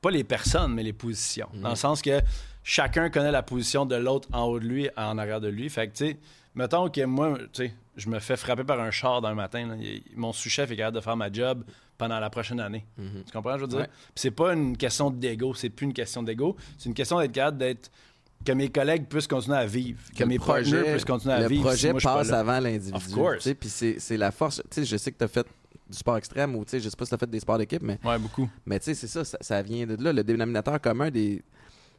Pas 0.01 0.11
les 0.11 0.23
personnes, 0.23 0.73
mais 0.73 0.83
les 0.83 0.93
positions. 0.93 1.49
Dans 1.53 1.69
le 1.69 1.75
sens 1.75 2.01
que 2.01 2.21
chacun 2.63 3.09
connaît 3.09 3.31
la 3.31 3.43
position 3.43 3.85
de 3.85 3.95
l'autre 3.95 4.27
en 4.33 4.43
haut 4.43 4.59
de 4.59 4.65
lui, 4.65 4.89
en 4.97 5.17
arrière 5.17 5.39
de 5.41 5.47
lui. 5.47 5.69
Fait 5.69 5.87
que, 5.87 5.95
tu 5.95 6.05
sais, 6.07 6.19
mettons 6.55 6.89
que 6.89 7.01
moi, 7.05 7.37
tu 7.53 7.67
sais, 7.67 7.73
je 7.95 8.09
me 8.09 8.19
fais 8.19 8.35
frapper 8.35 8.63
par 8.63 8.79
un 8.79 8.91
char 8.91 9.21
d'un 9.21 9.33
matin. 9.35 9.67
là. 9.67 9.75
Mon 10.15 10.33
sous-chef 10.33 10.71
est 10.71 10.75
capable 10.75 10.95
de 10.97 11.01
faire 11.01 11.15
ma 11.15 11.31
job 11.31 11.63
pendant 11.97 12.19
la 12.19 12.29
prochaine 12.29 12.59
année. 12.59 12.85
Tu 12.97 13.31
comprends, 13.31 13.51
ce 13.51 13.55
que 13.55 13.59
je 13.59 13.65
veux 13.65 13.67
dire? 13.67 13.79
Ouais. 13.81 13.87
Puis 13.87 14.13
c'est 14.15 14.31
pas 14.31 14.53
une 14.53 14.75
question 14.75 15.09
d'ego, 15.11 15.53
c'est 15.53 15.69
plus 15.69 15.85
une 15.85 15.93
question 15.93 16.23
d'ego. 16.23 16.57
C'est 16.77 16.89
une 16.89 16.95
question 16.95 17.19
d'être 17.19 17.31
capable 17.31 17.57
d'être. 17.59 17.91
Que 18.45 18.51
mes 18.51 18.69
collègues 18.69 19.07
puissent 19.07 19.27
continuer 19.27 19.57
à 19.57 19.65
vivre, 19.65 19.99
que, 20.15 20.23
le 20.23 20.29
mes 20.29 20.39
partenaires 20.39 20.83
puissent 20.85 21.05
continuer 21.05 21.33
à 21.33 21.39
le 21.41 21.47
vivre. 21.47 21.61
si 21.73 21.87
projet 21.87 21.91
moi, 21.91 22.01
passe 22.01 22.31
avant 22.31 22.59
l'individu. 22.59 23.55
Puis 23.59 23.69
c'est 23.69 24.17
la 24.17 24.31
force. 24.31 24.61
Tu 24.69 24.81
sais, 24.81 24.85
je 24.85 24.97
sais 24.97 25.11
que 25.11 25.17
tu 25.17 25.23
as 25.23 25.27
fait 25.27 25.47
du 25.89 25.97
sport 25.97 26.17
extrême 26.17 26.55
ou 26.55 26.65
je 26.71 26.77
sais 26.79 26.89
pas 26.97 27.05
si 27.05 27.09
tu 27.09 27.15
as 27.15 27.17
fait 27.17 27.29
des 27.29 27.39
sports 27.39 27.57
d'équipe, 27.57 27.81
mais, 27.81 27.99
Ouais, 28.03 28.17
beaucoup. 28.17 28.49
mais 28.65 28.79
tu 28.79 28.85
sais, 28.85 28.93
c'est 28.95 29.07
ça, 29.07 29.23
ça, 29.23 29.37
ça 29.41 29.61
vient 29.61 29.85
de 29.85 30.01
là. 30.01 30.11
Le 30.13 30.23
dénominateur 30.23 30.79
commun 30.81 31.09
des, 31.11 31.43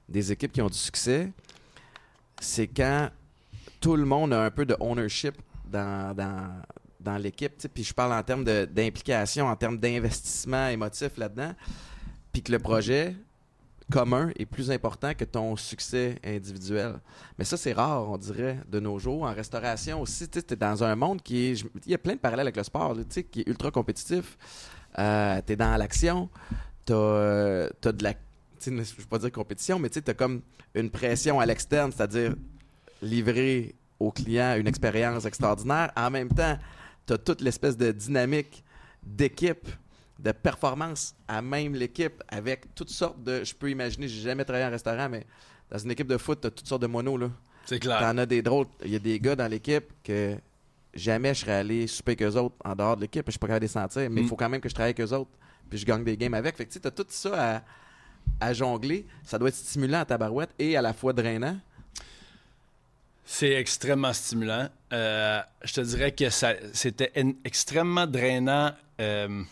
des 0.09 0.33
équipes 0.33 0.53
qui 0.53 0.63
ont 0.63 0.69
du 0.69 0.79
succès, 0.79 1.33
c'est 2.41 2.67
quand 2.67 3.11
tout 3.81 3.97
le 3.97 4.05
monde 4.05 4.33
a 4.33 4.43
un 4.43 4.51
peu 4.51 4.65
de 4.65 4.77
ownership 4.81 5.35
dans, 5.71 6.15
dans, 6.17 6.49
dans 7.01 7.17
l'équipe. 7.19 7.53
Puis 7.73 7.85
je 7.85 7.95
parle 7.95 8.13
en 8.13 8.23
termes 8.23 8.45
d'implication, 8.45 9.47
en 9.47 9.57
termes 9.57 9.79
d'investissement 9.79 10.69
émotif 10.69 11.17
là-dedans. 11.17 11.53
Puis 12.33 12.43
que 12.43 12.51
le 12.53 12.59
projet 12.59 13.15
commun 13.91 14.31
est 14.39 14.47
plus 14.47 14.71
important 14.71 15.15
que 15.15 15.25
ton 15.25 15.57
succès 15.57 16.19
individuel. 16.25 16.95
Mais 17.39 17.45
ça, 17.45 17.57
c'est 17.57 17.73
rare, 17.73 18.09
on 18.11 18.17
dirait, 18.17 18.59
de 18.69 18.81
nos 18.81 18.99
jours. 18.99 19.25
En 19.25 19.33
restauration 19.33 20.01
aussi, 20.01 20.29
tu 20.29 20.39
es 20.39 20.57
dans 20.57 20.83
un 20.83 20.97
monde 20.97 21.23
qui 21.23 21.47
est... 21.47 21.65
Il 21.85 21.93
y 21.93 21.95
a 21.95 21.99
plein 21.99 22.15
de 22.15 22.19
parallèles 22.19 22.47
avec 22.47 22.57
le 22.57 22.63
sport, 22.63 22.97
tu 22.97 23.05
sais, 23.09 23.25
qui 23.25 23.41
est 23.41 23.49
ultra 23.49 23.71
compétitif. 23.71 24.37
Euh, 24.99 25.41
tu 25.47 25.53
es 25.53 25.57
dans 25.57 25.77
l'action. 25.77 26.29
Tu 26.87 26.93
as, 26.93 27.93
de 27.93 28.03
la... 28.03 28.15
Je 28.65 28.71
ne 28.71 29.05
pas 29.09 29.19
dire 29.19 29.33
compétition, 29.33 29.79
mais 29.79 29.91
tu 29.91 30.01
as 30.07 30.15
comme 30.15 30.41
une 30.75 30.91
pression 30.91 31.39
à 31.39 31.47
l'externe, 31.47 31.93
c'est-à-dire 31.93 32.35
livrer 33.03 33.75
au 34.01 34.11
client 34.11 34.57
une 34.57 34.67
expérience 34.67 35.25
extraordinaire. 35.27 35.93
En 35.97 36.11
même 36.11 36.29
temps, 36.29 36.59
tu 37.07 37.13
as 37.13 37.19
toute 37.19 37.43
l'espèce 37.43 37.77
de 37.77 37.93
dynamique 37.93 38.65
d'équipe, 39.03 39.69
de 40.19 40.33
performance 40.33 41.15
à 41.29 41.43
même 41.43 41.75
l'équipe 41.75 42.23
avec 42.29 42.75
toutes 42.75 42.91
sortes 42.91 43.23
de. 43.23 43.43
Je 43.45 43.55
peux 43.55 43.71
imaginer, 43.71 44.09
j'ai 44.09 44.21
jamais 44.23 44.45
travaillé 44.45 44.67
en 44.67 44.71
restaurant, 44.71 45.09
mais 45.09 45.27
dans 45.71 45.79
une 45.79 45.91
équipe 45.91 46.07
de 46.07 46.17
foot, 46.19 46.41
tu 46.41 46.47
as 46.47 46.51
toutes 46.51 46.67
sortes 46.69 46.83
de 46.83 46.87
monos. 46.87 47.17
Là. 47.19 47.31
C'est 47.67 47.79
clair. 47.81 47.99
T'en 48.01 48.17
as 48.19 48.27
des 48.27 48.43
drôles. 48.43 48.67
Il 48.85 48.93
y 48.93 48.97
a 48.97 48.99
des 49.01 49.19
gars 49.19 49.35
dans 49.37 49.49
l'équipe 49.51 49.85
que 50.05 50.37
jamais 50.95 51.35
je 51.35 51.41
serais 51.41 51.53
allé 51.53 51.87
souper 51.87 52.15
qu'eux 52.15 52.35
autres 52.37 52.55
en 52.65 52.75
dehors 52.77 52.97
de 52.97 53.03
l'équipe. 53.03 53.25
Je 53.27 53.33
suis 53.33 53.39
pas 53.39 53.47
capable 53.49 53.63
de 53.63 53.65
les 53.67 53.73
sentir, 53.73 54.09
mais 54.11 54.21
il 54.21 54.25
Mm. 54.25 54.29
faut 54.29 54.37
quand 54.37 54.49
même 54.49 54.61
que 54.61 54.69
je 54.69 54.75
travaille 54.75 54.91
avec 54.97 55.01
eux 55.01 55.13
autres. 55.15 55.31
Puis 55.69 55.79
je 55.79 55.87
gagne 55.87 56.05
des 56.05 56.17
games 56.17 56.35
avec. 56.35 56.57
Fait 56.57 56.67
que 56.67 56.73
tu 56.73 56.79
sais, 56.79 56.87
as 56.87 56.91
tout 56.91 57.07
ça 57.09 57.57
à, 57.57 57.63
à 58.41 58.53
jongler. 58.53 59.07
Ça 59.25 59.39
doit 59.39 59.49
être 59.49 59.55
stimulant 59.57 60.01
à 60.01 60.05
ta 60.05 60.17
barouette 60.19 60.51
et 60.59 60.77
à 60.77 60.83
la 60.83 60.93
fois 60.93 61.13
drainant. 61.13 61.59
C'est 63.25 63.53
extrêmement 63.53 64.13
stimulant. 64.13 64.69
Euh, 64.93 65.41
je 65.65 65.73
te 65.73 65.81
dirais 65.81 66.13
que 66.13 66.29
ça, 66.29 66.53
c'était 66.75 67.11
en- 67.17 67.33
extrêmement 67.45 68.07
drainant. 68.07 68.73
euh, 69.01 69.43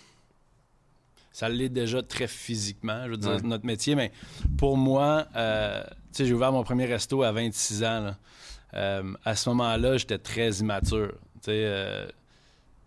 ça 1.32 1.48
l'est 1.48 1.68
déjà 1.70 2.02
très 2.02 2.26
physiquement, 2.28 3.04
je 3.06 3.10
veux 3.10 3.16
dire, 3.16 3.30
Ouais. 3.30 3.40
notre 3.42 3.64
métier. 3.66 3.94
Mais 3.94 4.12
pour 4.58 4.76
moi, 4.76 5.26
euh, 5.36 5.82
tu 5.84 5.92
sais, 6.12 6.26
j'ai 6.26 6.34
ouvert 6.34 6.52
mon 6.52 6.62
premier 6.62 6.84
resto 6.86 7.22
à 7.22 7.32
26 7.32 7.82
ans. 7.84 8.00
là. 8.00 8.16
Euh, 8.74 9.12
à 9.24 9.34
ce 9.36 9.48
moment-là, 9.50 9.96
j'étais 9.98 10.18
très 10.18 10.50
immature. 10.56 11.12
Tu 11.36 11.46
sais, 11.46 11.50
euh, 11.64 12.06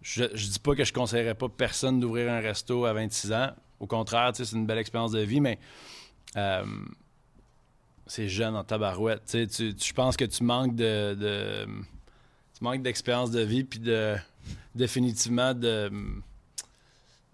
je, 0.01 0.25
je 0.33 0.47
dis 0.49 0.59
pas 0.59 0.75
que 0.75 0.83
je 0.83 0.93
conseillerais 0.93 1.35
pas 1.35 1.49
personne 1.49 1.99
d'ouvrir 1.99 2.31
un 2.31 2.39
resto 2.39 2.85
à 2.85 2.93
26 2.93 3.33
ans. 3.33 3.49
Au 3.79 3.87
contraire, 3.87 4.31
tu 4.31 4.37
sais, 4.43 4.49
c'est 4.51 4.55
une 4.55 4.65
belle 4.65 4.77
expérience 4.77 5.11
de 5.11 5.19
vie, 5.21 5.41
mais 5.41 5.59
c'est 8.07 8.27
jeune 8.29 8.55
en 8.55 8.63
tabarouette. 8.63 9.23
Tu 9.25 9.31
sais, 9.31 9.47
tu- 9.47 9.75
tu- 9.75 9.87
je 9.89 9.93
pense 9.93 10.15
que 10.15 10.25
tu 10.25 10.43
manques 10.43 10.75
de, 10.75 11.15
de- 11.15 11.65
tu 12.57 12.63
manques 12.63 12.81
d'expérience 12.83 13.31
de 13.31 13.41
vie 13.41 13.63
puis 13.63 13.79
de 13.79 14.15
définitivement 14.75 15.53
de 15.53 15.91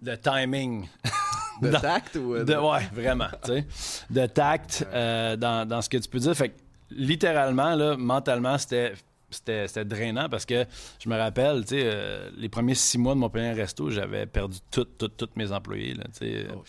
de 0.02 0.16
timing. 0.16 0.88
De 1.62 1.72
tact 1.72 2.16
ou. 2.16 2.36
euh, 2.36 2.44
De, 2.44 2.56
ouais, 2.56 2.90
vraiment. 2.94 3.28
tu 3.44 3.52
sais. 3.54 3.68
De 4.10 4.26
tact 4.26 4.86
euh, 4.94 5.36
dans, 5.36 5.68
dans 5.68 5.82
ce 5.82 5.90
que 5.90 5.98
tu 5.98 6.10
peux 6.10 6.20
dire. 6.20 6.36
Fait 6.36 6.50
que, 6.50 6.56
littéralement, 6.90 7.76
là, 7.76 7.96
mentalement, 7.98 8.58
c'était. 8.58 8.94
C'était, 9.34 9.66
c'était 9.70 9.86
drainant 9.86 10.28
parce 10.28 10.46
que 10.46 10.66
je 11.00 11.08
me 11.08 11.16
rappelle, 11.18 11.62
tu 11.62 11.70
sais, 11.76 11.84
euh, 11.86 12.30
les 12.36 12.50
premiers 12.50 12.76
six 12.76 12.98
mois 12.98 13.14
de 13.14 13.20
mon 13.20 13.30
premier 13.30 13.54
resto, 13.54 13.90
j'avais 13.90 14.26
perdu 14.26 14.58
toutes, 14.70 14.98
toutes, 14.98 15.16
toutes 15.16 15.38
mes 15.38 15.54
employés. 15.54 15.94
Là, 15.94 16.04
tu 16.12 16.26
sais. 16.28 16.48
Oh. 16.54 16.62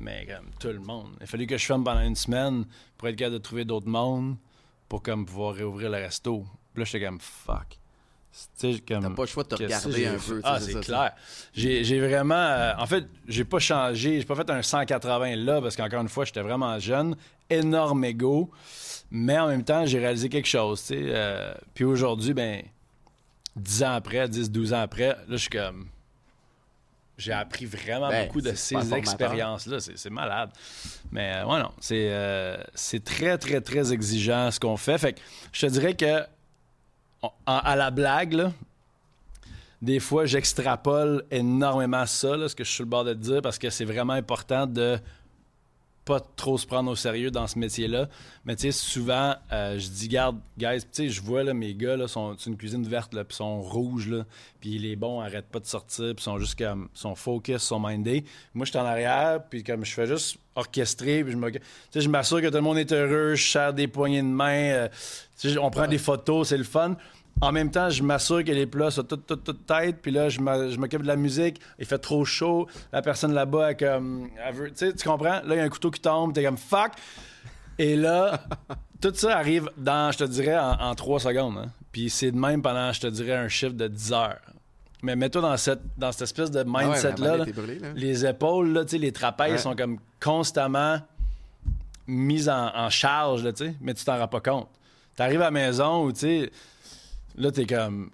Mais 0.00 0.24
comme 0.26 0.46
tout 0.58 0.68
le 0.68 0.78
monde. 0.78 1.08
Il 1.20 1.24
a 1.24 1.26
fallu 1.26 1.46
que 1.46 1.58
je 1.58 1.66
ferme 1.66 1.84
pendant 1.84 2.00
une 2.00 2.16
semaine 2.16 2.64
pour 2.96 3.08
être 3.08 3.16
capable 3.16 3.34
de 3.34 3.42
trouver 3.42 3.66
d'autres 3.66 3.88
mondes 3.88 4.36
pour 4.88 5.02
comme 5.02 5.26
pouvoir 5.26 5.52
réouvrir 5.56 5.90
le 5.90 5.98
resto. 5.98 6.46
Puis 6.72 6.82
là, 6.82 6.84
j'étais 6.90 7.04
comme 7.04 7.20
fuck. 7.20 7.78
T'as 9.00 9.10
pas 9.10 9.22
le 9.22 9.26
choix 9.26 9.42
de 9.44 9.48
te 9.48 9.54
regarder 9.62 10.06
un 10.06 10.18
peu. 10.18 10.40
Ah, 10.44 10.58
c'est 10.60 10.80
clair. 10.80 11.12
J'ai 11.54 12.00
vraiment. 12.00 12.34
euh, 12.34 12.72
en 12.78 12.86
fait, 12.86 13.04
j'ai 13.28 13.44
pas 13.44 13.58
changé. 13.58 14.20
J'ai 14.20 14.26
pas 14.26 14.34
fait 14.34 14.48
un 14.50 14.62
180 14.62 15.36
là 15.36 15.60
parce 15.60 15.76
qu'encore 15.76 16.00
une 16.02 16.08
fois, 16.08 16.24
j'étais 16.24 16.42
vraiment 16.42 16.78
jeune. 16.78 17.16
Énorme 17.50 18.04
ego. 18.04 18.50
Mais 19.10 19.38
en 19.38 19.48
même 19.48 19.62
temps, 19.64 19.86
j'ai 19.86 19.98
réalisé 20.00 20.28
quelque 20.28 20.48
chose. 20.48 20.80
tu 20.80 20.86
sais. 20.88 21.00
euh, 21.00 21.54
puis 21.74 21.84
aujourd'hui, 21.84 22.34
ben, 22.34 22.62
10 23.54 23.82
ans 23.84 23.92
après, 23.94 24.28
10, 24.28 24.50
12 24.50 24.72
ans 24.74 24.80
après, 24.80 25.08
là, 25.08 25.16
je 25.28 25.36
suis 25.36 25.48
comme. 25.48 25.86
J'ai 27.18 27.32
appris 27.32 27.64
vraiment 27.64 28.08
Ben, 28.10 28.26
beaucoup 28.26 28.42
de 28.42 28.52
ces 28.54 28.74
expériences-là. 28.92 29.78
C'est 29.80 30.10
malade. 30.10 30.50
Mais 31.10 31.36
euh, 31.36 31.46
ouais, 31.46 31.60
non. 31.62 31.70
C'est 31.80 32.08
euh, 32.10 32.58
c'est 32.74 33.02
très, 33.04 33.38
très, 33.38 33.62
très 33.62 33.92
exigeant 33.94 34.50
ce 34.50 34.60
qu'on 34.60 34.76
fait. 34.76 34.98
Fait 34.98 35.12
que 35.14 35.20
je 35.52 35.66
te 35.66 35.70
dirais 35.72 35.94
que, 35.94 36.26
à 37.46 37.76
la 37.76 37.90
blague, 37.90 38.50
des 39.82 40.00
fois, 40.00 40.26
j'extrapole 40.26 41.24
énormément 41.30 42.06
ça, 42.06 42.48
ce 42.48 42.54
que 42.54 42.64
je 42.64 42.68
suis 42.68 42.76
sur 42.76 42.84
le 42.84 42.90
bord 42.90 43.04
de 43.04 43.14
dire, 43.14 43.42
parce 43.42 43.58
que 43.58 43.70
c'est 43.70 43.84
vraiment 43.84 44.14
important 44.14 44.66
de 44.66 44.98
pas 46.06 46.20
trop 46.20 46.56
se 46.56 46.66
prendre 46.66 46.88
au 46.88 46.94
sérieux 46.94 47.32
dans 47.32 47.48
ce 47.48 47.58
métier-là. 47.58 48.08
Mais 48.44 48.54
tu 48.54 48.62
sais, 48.62 48.72
souvent, 48.72 49.34
euh, 49.52 49.76
je 49.76 49.88
dis, 49.88 50.06
garde, 50.06 50.38
guys, 50.56 50.82
tu 50.82 50.86
sais, 50.92 51.08
je 51.08 51.20
vois 51.20 51.42
là, 51.42 51.52
mes 51.52 51.74
gars, 51.74 51.96
là, 51.96 52.06
sont 52.06 52.36
c'est 52.38 52.48
une 52.48 52.56
cuisine 52.56 52.86
verte, 52.86 53.12
là, 53.12 53.24
puis 53.24 53.36
sont 53.36 53.60
rouges, 53.60 54.08
là, 54.08 54.24
puis 54.60 54.78
les 54.78 54.94
bons 54.94 55.20
arrêtent 55.20 55.50
pas 55.50 55.58
de 55.58 55.66
sortir, 55.66 56.14
puis 56.14 56.22
sont 56.22 56.38
juste 56.38 56.56
comme, 56.56 56.88
sont 56.94 57.16
focus, 57.16 57.60
sont 57.60 57.80
mindés. 57.80 58.24
Moi, 58.54 58.64
je 58.66 58.70
suis 58.70 58.78
en 58.78 58.84
arrière, 58.84 59.40
puis 59.50 59.64
comme 59.64 59.84
je 59.84 59.92
fais 59.92 60.06
juste 60.06 60.38
orchestrer, 60.54 61.24
puis 61.24 61.32
je 61.32 61.36
me, 61.36 61.50
tu 61.50 61.60
sais, 61.90 62.00
je 62.00 62.08
m'assure 62.08 62.40
que 62.40 62.46
tout 62.46 62.54
le 62.54 62.60
monde 62.60 62.78
est 62.78 62.92
heureux, 62.92 63.34
je 63.34 63.50
serre 63.50 63.74
des 63.74 63.88
poignées 63.88 64.22
de 64.22 64.28
main, 64.28 64.70
euh, 64.70 64.88
on 65.60 65.70
prend 65.70 65.88
des 65.88 65.98
photos, 65.98 66.48
c'est 66.48 66.56
le 66.56 66.64
fun. 66.64 66.96
En 67.42 67.52
même 67.52 67.70
temps, 67.70 67.90
je 67.90 68.02
m'assure 68.02 68.42
que 68.44 68.50
les 68.52 68.66
plats 68.66 68.90
sont 68.90 69.02
toutes, 69.02 69.26
toutes, 69.26 69.44
toutes 69.44 69.66
têtes. 69.66 69.98
Puis 70.00 70.10
là, 70.10 70.28
je 70.30 70.40
m'occupe 70.40 71.02
de 71.02 71.06
la 71.06 71.16
musique. 71.16 71.60
Il 71.78 71.84
fait 71.84 71.98
trop 71.98 72.24
chaud. 72.24 72.66
La 72.92 73.02
personne 73.02 73.34
là-bas, 73.34 73.70
elle, 73.70 73.76
comme, 73.76 74.30
elle 74.42 74.54
veut- 74.54 74.68
tu 74.70 74.76
sais, 74.76 74.94
tu 74.94 75.06
comprends? 75.06 75.40
Là, 75.42 75.42
il 75.50 75.56
y 75.56 75.60
a 75.60 75.62
un 75.64 75.68
couteau 75.68 75.90
qui 75.90 76.00
tombe. 76.00 76.32
T'es 76.32 76.42
comme 76.44 76.56
fuck. 76.56 76.92
Et 77.78 77.94
là, 77.94 78.40
tout 79.02 79.12
ça 79.14 79.36
arrive 79.36 79.68
dans, 79.76 80.10
je 80.12 80.18
te 80.18 80.24
dirais, 80.24 80.56
en, 80.58 80.94
trois 80.94 81.20
secondes. 81.20 81.58
hein. 81.58 81.68
Puis 81.92 82.08
c'est 82.08 82.30
de 82.30 82.38
même 82.38 82.62
pendant, 82.62 82.90
je 82.92 83.00
te 83.02 83.06
dirais, 83.06 83.34
un 83.36 83.48
chiffre 83.48 83.74
de 83.74 83.86
10 83.88 84.12
heures. 84.14 84.40
Mais 85.02 85.14
mets-toi 85.14 85.42
dans 85.42 85.56
cette, 85.58 85.82
dans 85.98 86.10
cette 86.12 86.22
espèce 86.22 86.50
de 86.50 86.60
Ah 86.60 86.62
ouais, 86.70 86.84
mindset-là. 86.86 87.36
là. 87.36 87.44
là. 87.44 87.92
Les 87.94 88.24
épaules, 88.24 88.72
là, 88.72 88.84
tu 88.86 88.96
les 88.96 89.12
trapèzes 89.12 89.52
Ouais. 89.52 89.58
sont 89.58 89.76
comme 89.76 89.98
constamment 90.22 90.98
mises 92.06 92.48
en, 92.48 92.74
en 92.74 92.88
charge, 92.88 93.42
là, 93.44 93.52
tu 93.52 93.74
mais 93.80 93.92
tu 93.94 94.04
t'en 94.04 94.18
rends 94.18 94.28
pas 94.28 94.40
compte. 94.40 94.68
T'arrives 95.16 95.40
à 95.42 95.46
la 95.46 95.50
maison 95.50 96.04
où, 96.04 96.12
tu 96.12 96.20
sais, 96.20 96.50
là, 97.36 97.50
t'es 97.52 97.66
comme, 97.66 98.10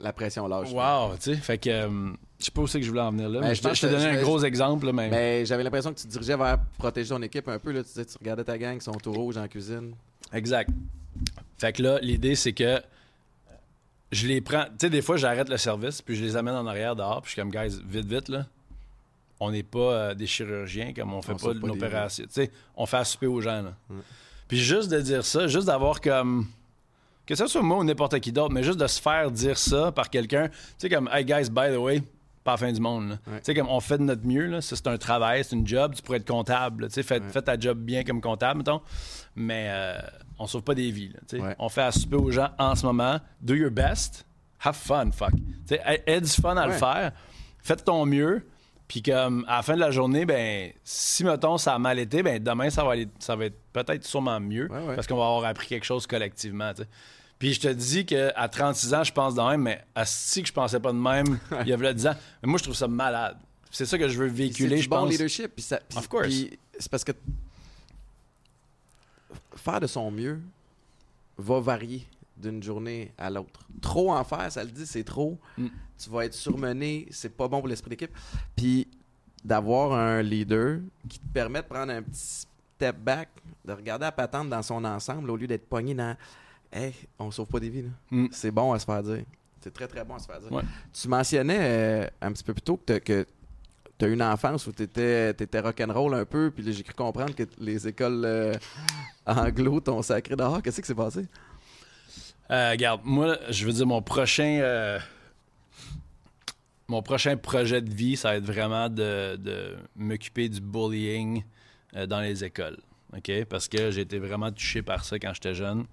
La 0.00 0.12
pression 0.12 0.46
lâche. 0.48 0.70
wow, 0.72 1.14
tu 1.16 1.22
sais. 1.22 1.36
Fait 1.36 1.58
que, 1.58 1.70
euh, 1.70 2.12
je 2.38 2.44
sais 2.46 2.50
pas 2.50 2.62
où 2.62 2.66
c'est 2.66 2.78
que 2.80 2.84
je 2.84 2.90
voulais 2.90 3.02
en 3.02 3.10
venir 3.10 3.28
là, 3.28 3.40
Ben, 3.40 3.48
mais 3.48 3.54
je 3.54 3.62
je 3.62 3.68
te- 3.86 3.86
je- 3.88 4.06
un 4.06 4.20
gros 4.22 4.42
exemple, 4.44 4.86
là, 4.86 4.92
mais... 4.92 5.08
Mais 5.08 5.46
j'avais 5.46 5.62
l'impression 5.62 5.92
que 5.92 5.98
tu 5.98 6.06
te 6.06 6.12
dirigeais 6.12 6.36
vers 6.36 6.58
protéger 6.78 7.08
ton 7.10 7.22
équipe 7.22 7.48
un 7.48 7.58
peu. 7.58 7.72
Là. 7.72 7.82
Tu 7.82 7.88
disais, 7.88 8.04
tu 8.04 8.18
regardais 8.18 8.44
ta 8.44 8.58
gang, 8.58 8.74
ils 8.76 8.82
sont 8.82 8.92
tout 8.92 9.12
rouges 9.12 9.36
en 9.38 9.48
cuisine. 9.48 9.94
Exact. 10.32 10.70
Fait 11.58 11.72
que 11.72 11.82
là, 11.82 11.98
l'idée, 12.02 12.34
c'est 12.34 12.52
que 12.52 12.80
je 14.12 14.26
les 14.26 14.40
prends. 14.40 14.64
Tu 14.64 14.70
sais, 14.82 14.90
des 14.90 15.02
fois, 15.02 15.16
j'arrête 15.16 15.48
le 15.48 15.56
service, 15.56 16.02
puis 16.02 16.16
je 16.16 16.24
les 16.24 16.36
amène 16.36 16.54
en 16.54 16.66
arrière 16.66 16.94
dehors, 16.96 17.22
puis 17.22 17.30
je 17.30 17.32
suis 17.34 17.40
comme, 17.42 17.50
guys, 17.50 17.80
vite, 17.86 18.06
vite, 18.06 18.28
là. 18.28 18.46
On 19.40 19.50
n'est 19.50 19.62
pas 19.64 19.78
euh, 19.78 20.14
des 20.14 20.26
chirurgiens, 20.26 20.92
comme 20.94 21.12
on 21.12 21.20
fait 21.20 21.32
On 21.32 21.36
pas 21.36 21.54
des 21.54 21.60
l'opération. 21.66 22.24
Tu 22.26 22.32
sais, 22.32 22.50
on 22.76 22.86
fait 22.86 22.98
à 22.98 23.04
souper 23.04 23.26
aux 23.26 23.40
gens, 23.40 23.62
là. 23.62 23.74
Puis 24.48 24.58
juste 24.58 24.90
de 24.90 25.00
dire 25.00 25.24
ça, 25.24 25.46
juste 25.48 25.66
d'avoir 25.66 26.00
comme. 26.00 26.46
Que 27.26 27.34
ce 27.34 27.46
soit 27.46 27.62
moi 27.62 27.78
ou 27.78 27.84
n'importe 27.84 28.18
qui 28.20 28.32
d'autre, 28.32 28.52
mais 28.52 28.62
juste 28.62 28.78
de 28.78 28.86
se 28.86 29.00
faire 29.00 29.30
dire 29.30 29.56
ça 29.58 29.90
par 29.92 30.10
quelqu'un. 30.10 30.48
Tu 30.48 30.54
sais, 30.78 30.88
comme, 30.90 31.08
hey, 31.12 31.24
guys, 31.24 31.48
by 31.50 31.72
the 31.72 31.78
way, 31.78 32.02
pas 32.42 32.52
la 32.52 32.56
fin 32.58 32.72
du 32.72 32.80
monde. 32.80 33.18
Ouais. 33.26 33.38
Tu 33.38 33.44
sais, 33.44 33.54
comme 33.54 33.68
on 33.68 33.80
fait 33.80 33.96
de 33.96 34.02
notre 34.02 34.26
mieux, 34.26 34.46
là. 34.46 34.60
Ça, 34.60 34.76
c'est 34.76 34.86
un 34.88 34.98
travail, 34.98 35.42
c'est 35.42 35.56
une 35.56 35.66
job. 35.66 35.94
Tu 35.94 36.02
pourrais 36.02 36.18
être 36.18 36.28
comptable. 36.28 36.88
Tu 36.88 36.94
sais, 36.94 37.02
fais, 37.02 37.20
Ouais. 37.20 37.28
fais 37.30 37.40
ta 37.42 37.58
job 37.58 37.78
bien 37.78 38.04
comme 38.04 38.20
comptable, 38.20 38.58
mettons. 38.58 38.82
Mais 39.36 39.68
euh, 39.70 39.98
on 40.38 40.46
sauve 40.46 40.62
pas 40.62 40.74
des 40.74 40.90
vies. 40.90 41.08
là, 41.08 41.20
tu 41.28 41.38
sais. 41.38 41.42
Ouais. 41.42 41.56
On 41.58 41.68
fait 41.70 41.82
à 41.82 41.92
souper 41.92 42.16
aux 42.16 42.30
gens 42.30 42.50
en 42.58 42.74
ce 42.74 42.84
moment. 42.84 43.18
Do 43.40 43.54
your 43.54 43.70
best. 43.70 44.26
Have 44.62 44.74
fun, 44.76 45.10
fuck. 45.10 45.30
Tu 45.32 45.42
sais, 45.66 45.80
aie- 45.86 46.02
aie 46.06 46.20
du 46.20 46.28
fun 46.28 46.56
à 46.56 46.66
le 46.66 46.72
faire. 46.74 47.12
Fais 47.62 47.76
de 47.76 47.80
ton 47.82 48.04
mieux. 48.04 48.46
Puis 48.94 49.02
comme 49.02 49.44
à 49.48 49.56
la 49.56 49.62
fin 49.62 49.74
de 49.74 49.80
la 49.80 49.90
journée, 49.90 50.24
ben 50.24 50.70
si 50.84 51.24
mettons 51.24 51.58
ça 51.58 51.74
a 51.74 51.78
mal 51.80 51.98
été, 51.98 52.22
ben 52.22 52.40
demain 52.40 52.70
ça 52.70 52.84
va 52.84 52.92
aller, 52.92 53.08
ça 53.18 53.34
va 53.34 53.46
être 53.46 53.56
peut-être 53.72 54.04
sûrement 54.04 54.38
mieux 54.38 54.70
Ouais, 54.70 54.86
ouais. 54.86 54.94
parce 54.94 55.08
qu'on 55.08 55.16
va 55.16 55.24
avoir 55.26 55.44
appris 55.46 55.66
quelque 55.66 55.82
chose 55.84 56.06
collectivement. 56.06 56.70
Puis 57.40 57.54
je 57.54 57.60
te 57.62 57.66
dis 57.66 58.06
qu'à 58.06 58.48
36 58.48 58.94
ans, 58.94 59.02
je 59.02 59.12
pense 59.12 59.34
de 59.34 59.42
même, 59.42 59.62
mais 59.62 59.84
à 59.96 60.04
si 60.04 60.42
que 60.42 60.48
je 60.48 60.52
pensais 60.52 60.78
pas 60.78 60.92
de 60.92 60.98
même 60.98 61.40
il 61.62 61.66
y 61.66 61.72
a 61.72 61.92
10 61.92 62.06
ans. 62.06 62.14
Mais 62.40 62.48
moi, 62.48 62.58
je 62.58 62.62
trouve 62.62 62.76
ça 62.76 62.86
malade. 62.86 63.36
C'est 63.72 63.84
ça 63.84 63.98
que 63.98 64.08
je 64.08 64.16
veux 64.16 64.28
véhiculer, 64.28 64.78
je 64.80 64.88
bon 64.88 64.98
pense. 65.00 65.10
leadership. 65.10 65.50
Puis 65.56 65.64
ça- 65.64 65.80
puis- 65.88 65.98
Of 65.98 66.06
course. 66.06 66.28
puis 66.28 66.56
c'est 66.78 66.88
parce 66.88 67.02
que 67.02 67.10
faire 69.56 69.80
de 69.80 69.88
son 69.88 70.12
mieux 70.12 70.40
va 71.36 71.58
varier 71.58 72.06
d'une 72.36 72.62
journée 72.62 73.12
à 73.18 73.30
l'autre. 73.30 73.60
Trop 73.80 74.12
en 74.12 74.22
faire, 74.24 74.50
ça 74.52 74.62
le 74.64 74.70
dit, 74.70 74.86
c'est 74.86 75.04
trop. 75.04 75.38
Mm. 75.58 75.66
Tu 75.96 76.10
vas 76.10 76.24
être 76.24 76.34
surmené, 76.34 77.06
c'est 77.10 77.34
pas 77.36 77.46
bon 77.46 77.60
pour 77.60 77.68
l'esprit 77.68 77.90
d'équipe. 77.90 78.10
Puis 78.56 78.83
d'avoir 79.44 79.92
un 79.92 80.22
leader 80.22 80.78
qui 81.08 81.18
te 81.18 81.28
permet 81.32 81.62
de 81.62 81.66
prendre 81.66 81.92
un 81.92 82.02
petit 82.02 82.46
step 82.76 82.96
back, 82.96 83.28
de 83.64 83.72
regarder 83.72 84.04
la 84.04 84.12
patente 84.12 84.48
dans 84.48 84.62
son 84.62 84.84
ensemble 84.84 85.30
au 85.30 85.36
lieu 85.36 85.46
d'être 85.46 85.68
pogné 85.68 85.94
dans 85.94 86.16
Hey, 86.74 86.92
on 87.20 87.30
sauve 87.30 87.46
pas 87.46 87.60
des 87.60 87.70
vies. 87.70 87.82
là. 87.82 87.88
Mm. 88.10 88.26
C'est 88.32 88.50
bon 88.50 88.72
à 88.72 88.78
se 88.80 88.84
faire 88.84 89.02
dire. 89.02 89.22
C'est 89.60 89.72
très 89.72 89.86
très 89.86 90.04
bon 90.04 90.16
à 90.16 90.18
se 90.18 90.26
faire 90.26 90.40
dire. 90.40 90.50
Ouais. 90.50 90.64
Tu 90.92 91.06
mentionnais 91.06 91.58
euh, 91.60 92.08
un 92.20 92.32
petit 92.32 92.42
peu 92.42 92.52
plus 92.52 92.62
tôt 92.62 92.76
que 92.76 92.98
tu 92.98 94.04
as 94.04 94.08
eu 94.08 94.12
une 94.12 94.22
enfance 94.22 94.66
où 94.66 94.72
tu 94.72 94.82
étais, 94.82 95.60
rock'n'roll 95.60 96.14
un 96.14 96.24
peu, 96.24 96.50
puis 96.50 96.64
là, 96.64 96.72
j'ai 96.72 96.82
cru 96.82 96.94
comprendre 96.94 97.32
que 97.34 97.44
les 97.58 97.86
écoles 97.86 98.24
euh, 98.24 98.54
anglo 99.26 99.78
t'ont 99.80 100.02
sacré 100.02 100.34
dehors. 100.34 100.60
Qu'est-ce 100.62 100.80
qui 100.80 100.86
s'est 100.86 100.96
passé? 100.96 101.26
Euh, 102.50 102.70
regarde, 102.72 103.02
moi, 103.04 103.38
je 103.50 103.64
veux 103.64 103.72
dire, 103.72 103.86
mon 103.86 104.02
prochain. 104.02 104.98
Mon 106.88 107.02
prochain 107.02 107.36
projet 107.36 107.80
de 107.80 107.92
vie, 107.92 108.16
ça 108.16 108.30
va 108.30 108.36
être 108.36 108.44
vraiment 108.44 108.88
de, 108.88 109.36
de 109.36 109.76
m'occuper 109.96 110.48
du 110.48 110.60
bullying 110.60 111.42
euh, 111.96 112.06
dans 112.06 112.20
les 112.20 112.44
écoles. 112.44 112.78
OK? 113.16 113.44
Parce 113.46 113.68
que 113.68 113.90
j'ai 113.90 114.02
été 114.02 114.18
vraiment 114.18 114.52
touché 114.52 114.82
par 114.82 115.04
ça 115.04 115.18
quand 115.18 115.32
j'étais 115.32 115.54
jeune. 115.54 115.86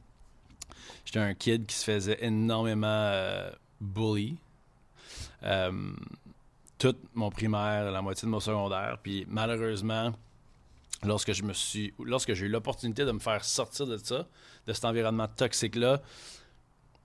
J'étais 1.06 1.20
un 1.20 1.34
kid 1.34 1.66
qui 1.66 1.76
se 1.76 1.86
faisait 1.86 2.18
énormément 2.22 2.88
euh, 2.88 3.52
bully. 3.80 4.38
Euh, 5.44 5.94
tout 6.78 6.96
mon 7.14 7.30
primaire, 7.30 7.92
la 7.92 8.02
moitié 8.02 8.26
de 8.26 8.32
mon 8.32 8.40
secondaire. 8.40 8.98
Puis 9.02 9.26
malheureusement, 9.30 10.12
lorsque 11.04 11.34
je 11.34 11.44
me 11.44 11.54
suis. 11.54 11.94
Lorsque 12.04 12.34
j'ai 12.34 12.48
eu 12.48 12.50
l'opportunité 12.50 13.06
de 13.06 13.12
me 13.12 13.20
faire 13.20 13.46
sortir 13.46 13.88
de 13.88 13.98
ça, 13.98 14.28
de 14.68 14.74
cet 14.74 14.86
environnement 14.86 15.28
toxique-là, 15.28 16.02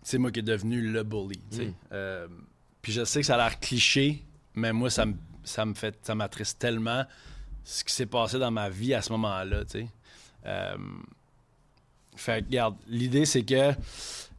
c'est 0.03 0.19
moi 0.19 0.31
qui 0.31 0.41
est 0.41 0.43
devenu 0.43 0.81
le 0.81 1.03
bully. 1.03 1.41
Mm. 1.53 2.47
Puis 2.87 2.93
je 2.93 3.05
sais 3.05 3.19
que 3.19 3.27
ça 3.27 3.35
a 3.35 3.39
l'air 3.39 3.59
cliché, 3.59 4.23
mais 4.55 4.73
moi, 4.73 4.91
ça 4.91 5.05
me, 5.07 5.15
ça 5.43 5.65
me 5.67 5.75
fait. 5.75 5.99
ça 6.03 6.15
m'attriste 6.15 6.57
tellement 6.61 7.05
ce 7.65 7.83
qui 7.83 7.93
s'est 7.93 8.07
passé 8.07 8.39
dans 8.39 8.53
ma 8.53 8.69
vie 8.71 8.95
à 8.95 9.03
ce 9.03 9.11
moment-là. 9.11 9.65
tu 9.65 9.81
sais. 9.81 9.89
Euh, 10.45 10.77
regarde, 12.29 12.77
l'idée, 12.87 13.25
c'est 13.25 13.43
que 13.43 13.73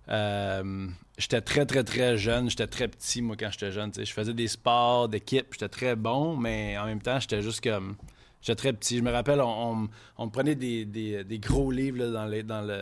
euh, 0.07 0.87
j'étais 1.17 1.41
très, 1.41 1.65
très, 1.65 1.83
très 1.83 2.17
jeune. 2.17 2.49
J'étais 2.49 2.67
très 2.67 2.87
petit, 2.87 3.21
moi, 3.21 3.35
quand 3.37 3.49
j'étais 3.51 3.73
jeune. 3.73 3.91
Je 3.93 4.05
faisais 4.13 4.33
des 4.33 4.47
sports 4.47 5.09
d'équipe. 5.09 5.47
J'étais 5.51 5.67
très 5.67 5.97
bon, 5.97 6.37
mais 6.37 6.77
en 6.77 6.85
même 6.85 7.01
temps, 7.01 7.19
j'étais 7.19 7.41
juste 7.41 7.61
comme. 7.61 7.97
J'étais 8.41 8.55
très 8.55 8.71
petit. 8.71 8.97
Je 8.99 9.03
me 9.03 9.11
rappelle, 9.11 9.41
on, 9.41 9.89
on- 10.17 10.25
me 10.25 10.31
prenait 10.31 10.55
des, 10.55 10.85
des- 10.85 11.25
gros 11.39 11.69
livres 11.69 11.97
là, 11.97 12.11
dans, 12.11 12.25
les, 12.25 12.43
dans 12.43 12.61
le. 12.61 12.79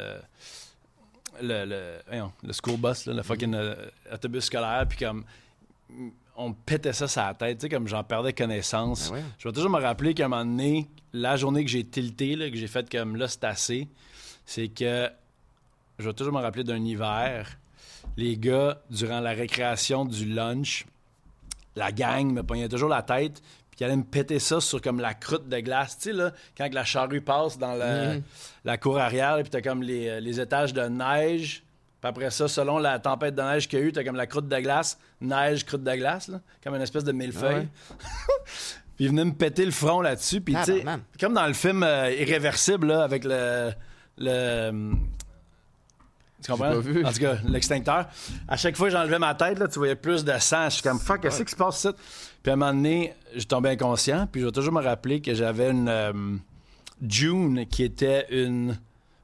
Le, 1.41 1.65
le, 1.65 1.97
le 2.43 2.53
school 2.53 2.77
bus, 2.79 3.07
là, 3.07 3.13
le 3.13 3.23
fucking 3.23 3.55
euh, 3.55 3.75
autobus 4.13 4.45
scolaire, 4.45 4.85
puis 4.87 4.99
comme 4.99 5.25
on 6.35 6.49
me 6.49 6.53
pétait 6.65 6.93
ça 6.93 7.07
sur 7.07 7.21
la 7.21 7.33
tête, 7.33 7.59
tu 7.59 7.63
sais, 7.63 7.69
comme 7.69 7.87
j'en 7.87 8.03
perdais 8.03 8.33
connaissance. 8.33 9.09
Ben 9.09 9.17
ouais. 9.17 9.23
Je 9.37 9.47
vais 9.47 9.53
toujours 9.53 9.71
me 9.71 9.79
rappeler 9.79 10.13
qu'à 10.13 10.25
un 10.25 10.27
moment 10.27 10.45
donné, 10.45 10.87
la 11.13 11.37
journée 11.37 11.63
que 11.63 11.71
j'ai 11.71 11.83
tilté, 11.85 12.35
là, 12.35 12.49
que 12.49 12.57
j'ai 12.57 12.67
fait 12.67 12.89
comme 12.89 13.15
là, 13.15 13.27
c'est 13.27 13.43
assez, 13.45 13.87
c'est 14.45 14.67
que 14.67 15.09
je 15.99 16.05
vais 16.07 16.13
toujours 16.13 16.33
me 16.33 16.41
rappeler 16.41 16.63
d'un 16.63 16.83
hiver. 16.83 17.57
Les 18.17 18.37
gars, 18.37 18.81
durant 18.89 19.19
la 19.21 19.31
récréation 19.31 20.05
du 20.05 20.25
lunch, 20.25 20.85
la 21.75 21.91
gang 21.91 22.31
me 22.31 22.43
pognait 22.43 22.69
toujours 22.69 22.89
la 22.89 23.01
tête, 23.01 23.41
puis 23.71 23.79
ils 23.79 23.83
allaient 23.85 23.95
me 23.97 24.03
péter 24.03 24.39
ça 24.39 24.59
sur 24.61 24.81
comme 24.81 24.99
la 24.99 25.13
croûte 25.13 25.47
de 25.49 25.59
glace. 25.59 25.97
Tu 25.97 26.09
sais, 26.09 26.13
là, 26.13 26.31
quand 26.57 26.73
la 26.73 26.83
charrue 26.85 27.21
passe 27.21 27.57
dans 27.57 27.75
Mhm. 27.75 28.21
la 28.65 28.77
cour 28.77 28.97
arrière, 28.97 29.37
puis 29.41 29.49
t'as 29.49 29.61
comme 29.61 29.83
les, 29.83 30.07
euh, 30.07 30.19
les 30.19 30.39
étages 30.39 30.73
de 30.73 30.81
neige. 30.83 31.63
Puis 32.05 32.09
après 32.23 32.29
ça, 32.29 32.47
selon 32.47 32.77
la 32.77 32.99
tempête 32.99 33.33
de 33.33 33.41
neige 33.41 33.67
qu'il 33.67 33.79
y 33.79 33.81
a 33.81 33.85
eu, 33.85 33.91
t'as 33.91 34.03
comme 34.03 34.15
la 34.15 34.27
croûte 34.27 34.47
de 34.47 34.59
glace, 34.59 34.99
neige, 35.21 35.65
croûte 35.65 35.83
de 35.83 35.95
glace, 35.95 36.27
là, 36.27 36.39
comme 36.63 36.75
une 36.75 36.81
espèce 36.83 37.03
de 37.03 37.11
millefeuille. 37.11 37.67
puis 38.95 39.05
ils 39.05 39.09
venaient 39.09 39.25
me 39.25 39.33
péter 39.33 39.65
le 39.65 39.71
front 39.71 40.01
là-dessus. 40.01 40.39
Puis 40.39 40.53
tu 40.53 40.63
sais, 40.65 40.85
comme 41.19 41.33
dans 41.33 41.47
le 41.47 41.53
film 41.53 41.81
euh, 41.81 42.11
Irréversible, 42.11 42.87
là, 42.87 43.03
avec 43.03 43.23
le. 43.23 43.71
le 44.19 44.93
tu 46.43 46.51
comprends? 46.51 46.69
pas 46.73 46.77
vu. 46.79 47.03
En 47.03 47.11
tout 47.11 47.19
cas, 47.19 47.37
l'extincteur. 47.47 48.05
À 48.47 48.55
chaque 48.55 48.77
fois 48.77 48.87
que 48.87 48.93
j'enlevais 48.93 49.17
ma 49.17 49.33
tête, 49.33 49.57
là, 49.57 49.67
tu 49.67 49.79
voyais 49.79 49.95
plus 49.95 50.23
de 50.23 50.37
sang. 50.37 50.65
Je 50.65 50.75
suis 50.75 50.83
comme, 50.83 50.99
fuck, 50.99 51.21
qu'est-ce 51.21 51.41
qui 51.41 51.51
se 51.51 51.55
passe 51.55 51.79
ici? 51.79 51.89
Puis 52.43 52.51
à 52.51 52.53
un 52.53 52.57
moment 52.57 52.71
donné, 52.71 53.15
je 53.35 53.45
tombais 53.45 53.69
inconscient. 53.69 54.27
Puis 54.31 54.41
je 54.41 54.45
vais 54.45 54.51
toujours 54.51 54.73
me 54.73 54.83
rappeler 54.83 55.21
que 55.21 55.33
j'avais 55.33 55.71
une. 55.71 55.89
euh, 55.89 56.13
June, 57.01 57.65
qui 57.65 57.83
était 57.83 58.27
une, 58.29 58.77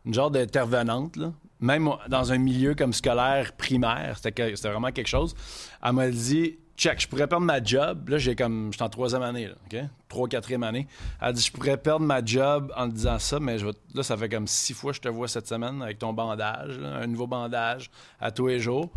une 0.03 0.13
genre 0.15 0.31
d'intervenante, 0.31 1.15
là. 1.15 1.31
Même 1.61 1.89
dans 2.09 2.31
un 2.31 2.37
milieu 2.37 2.73
comme 2.75 2.91
scolaire 2.93 3.53
primaire, 3.53 4.17
c'était 4.21 4.51
vraiment 4.55 4.91
quelque 4.91 5.07
chose. 5.07 5.35
Elle 5.83 5.93
m'a 5.93 6.09
dit 6.09 6.57
Check, 6.77 6.99
je 6.99 7.07
pourrais 7.07 7.27
perdre 7.27 7.45
ma 7.45 7.63
job. 7.63 8.09
Là, 8.09 8.17
j'ai 8.17 8.35
comme. 8.35 8.69
J'étais 8.71 8.83
en 8.83 8.89
troisième 8.89 9.21
année, 9.21 9.47
là, 9.47 9.53
OK? 9.71 9.79
Trois, 10.09 10.27
quatrième 10.27 10.63
année. 10.63 10.87
Elle 11.21 11.27
a 11.27 11.33
dit 11.33 11.41
Je 11.43 11.51
pourrais 11.51 11.77
perdre 11.77 12.03
ma 12.05 12.25
job 12.25 12.73
en 12.75 12.89
te 12.89 12.93
disant 12.95 13.19
ça, 13.19 13.39
mais 13.39 13.59
je 13.59 13.67
vais- 13.67 13.73
là, 13.93 14.01
ça 14.01 14.17
fait 14.17 14.29
comme 14.29 14.47
six 14.47 14.73
fois 14.73 14.91
que 14.91 14.95
je 14.97 15.01
te 15.01 15.07
vois 15.09 15.27
cette 15.27 15.47
semaine 15.47 15.81
avec 15.83 15.99
ton 15.99 16.11
bandage, 16.13 16.79
là, 16.79 16.95
un 16.95 17.05
nouveau 17.07 17.27
bandage 17.27 17.91
à 18.19 18.31
tous 18.31 18.47
les 18.47 18.59
jours. 18.59 18.89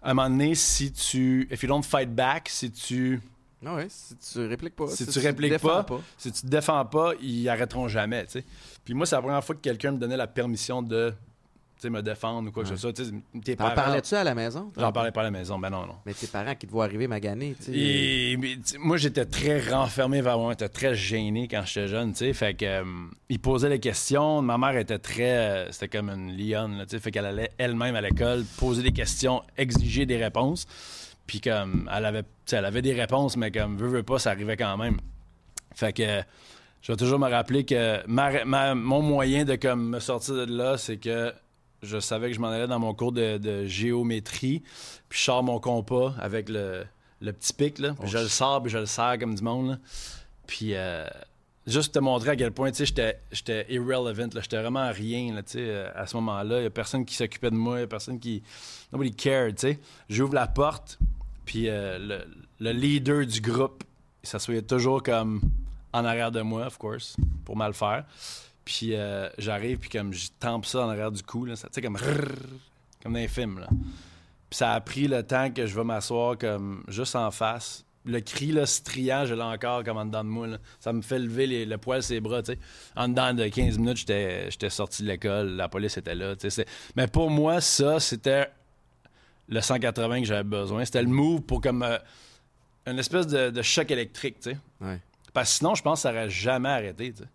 À 0.00 0.10
un 0.10 0.14
moment 0.14 0.30
donné, 0.30 0.54
si 0.54 0.92
tu. 0.92 1.48
If 1.50 1.60
you 1.64 1.68
don't 1.68 1.82
fight 1.82 2.14
back, 2.14 2.48
si 2.48 2.70
tu 2.70 3.20
Ah 3.66 3.74
ouais, 3.74 3.86
si 3.88 4.14
tu 4.16 4.46
répliques 4.46 4.76
pas. 4.76 4.86
Si 4.86 5.04
tu 5.04 5.18
répliques 5.18 5.50
défends 5.50 5.82
pas, 5.82 6.00
Si 6.16 6.30
tu 6.30 6.42
te 6.42 6.46
défends 6.46 6.84
pas, 6.84 7.14
ils 7.20 7.48
arrêteront 7.48 7.88
jamais, 7.88 8.26
tu 8.26 8.32
sais. 8.34 8.44
Puis 8.84 8.94
moi, 8.94 9.06
c'est 9.06 9.16
la 9.16 9.22
première 9.22 9.42
fois 9.42 9.56
que 9.56 9.60
quelqu'un 9.60 9.90
me 9.90 9.98
donnait 9.98 10.16
la 10.16 10.28
permission 10.28 10.82
de 10.82 11.10
tu 11.10 11.16
me 11.84 12.02
défendre 12.02 12.48
ou 12.48 12.52
quoi 12.52 12.64
que 12.64 12.68
ce 12.70 12.76
soit. 12.76 12.92
T'en 12.92 13.54
parents- 13.56 13.74
parlais-tu 13.74 14.14
à 14.16 14.24
la 14.24 14.34
maison? 14.34 14.72
J'en 14.76 14.90
parlais 14.92 15.12
pas 15.12 15.20
à 15.20 15.24
la 15.24 15.30
maison, 15.30 15.58
ben 15.58 15.70
non, 15.70 15.86
non. 15.86 15.94
Mais 16.04 16.12
tes 16.14 16.26
parents 16.26 16.54
qui 16.56 16.66
te 16.66 16.72
voient 16.72 16.84
arriver 16.84 17.06
maganer, 17.06 17.54
tu 17.58 17.66
sais. 17.66 17.72
Et, 17.78 18.38
moi, 18.78 18.96
j'étais 18.96 19.24
très 19.24 19.60
renfermé 19.70 20.20
vers 20.20 20.38
moi. 20.38 20.52
J'étais 20.52 20.68
très 20.68 20.94
gêné 20.94 21.46
quand 21.48 21.62
j'étais 21.64 21.86
jeune, 21.88 22.10
tu 22.12 22.18
sais. 22.18 22.32
Fait 22.32 22.54
que, 22.54 22.64
euh, 22.64 22.84
il 23.28 23.38
posait 23.38 23.68
les 23.68 23.78
questions. 23.80 24.42
Ma 24.42 24.58
mère 24.58 24.76
était 24.76 24.98
très... 24.98 25.38
euh, 25.38 25.70
c'était 25.72 25.88
comme 25.98 26.10
une 26.10 26.36
lionne, 26.36 26.82
tu 26.82 26.96
sais. 26.96 26.98
Fait 26.98 27.10
qu'elle 27.12 27.26
allait 27.26 27.50
elle-même 27.58 27.94
à 27.94 28.00
l'école 28.00 28.44
poser 28.58 28.82
des 28.82 28.92
questions, 28.92 29.42
exiger 29.56 30.04
des 30.06 30.16
réponses. 30.16 30.66
Puis 31.26 31.40
comme, 31.40 31.88
elle 31.94 32.06
avait, 32.06 32.22
elle 32.50 32.64
avait 32.64 32.82
des 32.82 32.94
réponses, 32.94 33.36
mais 33.36 33.50
comme, 33.50 33.76
veut, 33.76 33.88
veut 33.88 34.02
pas, 34.02 34.18
ça 34.18 34.30
arrivait 34.30 34.56
quand 34.56 34.76
même. 34.76 34.98
Fait 35.74 35.92
que... 35.92 36.22
Je 36.80 36.92
vais 36.92 36.96
toujours 36.96 37.18
me 37.18 37.28
rappeler 37.28 37.64
que 37.64 38.06
ma- 38.06 38.44
ma- 38.44 38.72
mon 38.76 39.02
moyen 39.02 39.44
de 39.44 39.56
comme, 39.56 39.88
me 39.90 39.98
sortir 39.98 40.36
de 40.36 40.44
là, 40.56 40.78
c'est 40.78 40.96
que 40.96 41.32
je 41.82 41.98
savais 42.00 42.28
que 42.28 42.34
je 42.34 42.40
m'en 42.40 42.48
allais 42.48 42.66
dans 42.66 42.78
mon 42.78 42.94
cours 42.94 43.12
de, 43.12 43.38
de 43.38 43.64
géométrie, 43.66 44.62
puis 45.08 45.18
je 45.18 45.24
sors 45.24 45.42
mon 45.42 45.58
compas 45.60 46.14
avec 46.20 46.48
le, 46.48 46.84
le 47.20 47.32
petit 47.32 47.52
pic, 47.52 47.78
là, 47.78 47.94
puis 47.98 48.08
je 48.08 48.18
le 48.18 48.28
sors, 48.28 48.62
puis 48.62 48.70
je 48.70 48.78
le 48.78 48.86
serre 48.86 49.18
comme 49.18 49.34
du 49.34 49.42
monde. 49.42 49.68
là. 49.70 49.78
Puis 50.46 50.74
euh, 50.74 51.06
juste 51.66 51.94
te 51.94 51.98
montrer 51.98 52.30
à 52.30 52.36
quel 52.36 52.50
point, 52.52 52.70
tu 52.72 52.84
sais, 52.86 53.18
j'étais- 53.32 53.66
irrelevant, 53.68 54.28
là, 54.34 54.40
j'étais 54.40 54.60
vraiment 54.60 54.90
rien, 54.90 55.34
là, 55.34 55.42
tu 55.42 55.52
sais, 55.52 55.58
euh, 55.60 55.90
à 55.94 56.06
ce 56.06 56.16
moment-là. 56.16 56.58
Il 56.58 56.60
n'y 56.62 56.66
a 56.66 56.70
personne 56.70 57.04
qui 57.04 57.14
s'occupait 57.14 57.50
de 57.50 57.56
moi, 57.56 57.76
il 57.76 57.80
n'y 57.80 57.84
a 57.84 57.88
personne 57.88 58.18
qui... 58.18 58.42
Nobody 58.92 59.12
cared, 59.14 59.56
tu 59.56 59.60
sais. 59.68 59.78
J'ouvre 60.08 60.34
la 60.34 60.46
porte, 60.46 60.98
puis 61.44 61.68
euh, 61.68 61.98
le, 61.98 62.24
le 62.60 62.72
leader 62.72 63.26
du 63.26 63.40
groupe, 63.40 63.84
il 64.22 64.28
s'assoyait 64.28 64.62
toujours 64.62 65.02
comme 65.02 65.40
en 65.92 66.04
arrière 66.04 66.30
de 66.32 66.40
moi, 66.42 66.66
of 66.66 66.76
course, 66.78 67.16
pour 67.44 67.56
mal 67.56 67.72
faire. 67.72 68.04
Puis 68.68 68.90
euh, 68.94 69.30
j'arrive, 69.38 69.78
puis 69.78 69.88
comme 69.88 70.12
je 70.12 70.28
tampe 70.38 70.66
ça 70.66 70.84
en 70.84 70.90
arrière 70.90 71.10
du 71.10 71.22
cou, 71.22 71.46
là, 71.46 71.56
ça, 71.56 71.68
tu 71.68 71.74
sais, 71.76 71.80
comme 71.80 71.96
rrrr, 71.96 72.34
comme 73.02 73.14
dans 73.14 73.18
les 73.18 73.26
films. 73.26 73.60
Là. 73.60 73.68
Puis 73.70 74.58
ça 74.58 74.72
a 74.74 74.80
pris 74.82 75.08
le 75.08 75.22
temps 75.22 75.50
que 75.50 75.66
je 75.66 75.74
vais 75.74 75.84
m'asseoir 75.84 76.36
comme 76.36 76.84
juste 76.86 77.16
en 77.16 77.30
face. 77.30 77.82
Le 78.04 78.20
cri, 78.20 78.52
là, 78.52 78.66
striant, 78.66 79.24
je 79.24 79.32
l'ai 79.32 79.40
encore 79.42 79.84
comme 79.84 79.96
en 79.96 80.04
dedans 80.04 80.22
de 80.22 80.28
moi. 80.28 80.46
là. 80.48 80.58
Ça 80.80 80.92
me 80.92 81.00
fait 81.00 81.18
lever 81.18 81.46
les- 81.46 81.64
le 81.64 81.78
poil 81.78 82.02
ses 82.02 82.20
bras, 82.20 82.42
tu 82.42 82.52
sais. 82.52 82.58
En 82.94 83.08
dedans 83.08 83.32
de 83.32 83.48
15 83.48 83.78
minutes, 83.78 83.96
j'étais 83.96 84.50
sorti 84.68 85.02
de 85.02 85.08
l'école, 85.08 85.48
la 85.56 85.70
police 85.70 85.96
était 85.96 86.14
là, 86.14 86.36
tu 86.36 86.42
sais. 86.42 86.50
c'est- 86.50 86.66
Mais 86.94 87.06
pour 87.06 87.30
moi, 87.30 87.62
ça, 87.62 87.98
c'était 88.00 88.50
le 89.48 89.62
180 89.62 90.20
que 90.20 90.26
j'avais 90.26 90.42
besoin. 90.44 90.84
C'était 90.84 91.00
le 91.02 91.08
move 91.08 91.40
pour 91.40 91.62
comme 91.62 91.82
euh, 91.82 91.96
une 92.86 92.98
espèce 92.98 93.26
de, 93.26 93.48
de 93.48 93.62
choc 93.62 93.90
électrique, 93.90 94.40
tu 94.42 94.50
sais. 94.50 94.58
Ouais. 94.82 95.00
Parce 95.32 95.52
que 95.52 95.56
sinon, 95.58 95.74
je 95.74 95.82
pense 95.82 96.00
que 96.00 96.02
ça 96.02 96.12
n'aurait 96.12 96.28
jamais 96.28 96.68
arrêté. 96.68 97.12
tu 97.14 97.22
sais. 97.22 97.28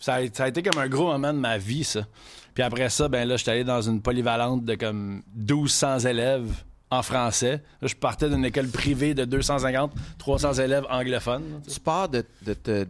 Ça 0.00 0.14
a, 0.14 0.26
ça 0.32 0.44
a 0.44 0.48
été 0.48 0.62
comme 0.62 0.80
un 0.82 0.88
gros 0.88 1.06
moment 1.12 1.32
de 1.32 1.38
ma 1.38 1.58
vie, 1.58 1.84
ça. 1.84 2.06
Puis 2.54 2.62
après 2.62 2.88
ça, 2.90 3.08
ben 3.08 3.28
là, 3.28 3.36
j'étais 3.36 3.52
allé 3.52 3.64
dans 3.64 3.82
une 3.82 4.00
polyvalente 4.02 4.64
de 4.64 4.74
comme 4.74 5.22
1200 5.36 6.00
élèves 6.00 6.50
en 6.90 7.02
français. 7.02 7.62
Là, 7.80 7.86
je 7.88 7.94
partais 7.94 8.28
d'une 8.28 8.44
école 8.44 8.68
privée 8.68 9.14
de 9.14 9.24
250, 9.24 9.92
300 10.18 10.54
élèves 10.54 10.84
anglophones. 10.90 11.60
tu 11.68 11.78
pars 11.78 12.08
de, 12.08 12.24
de 12.42 12.54
te 12.54 12.86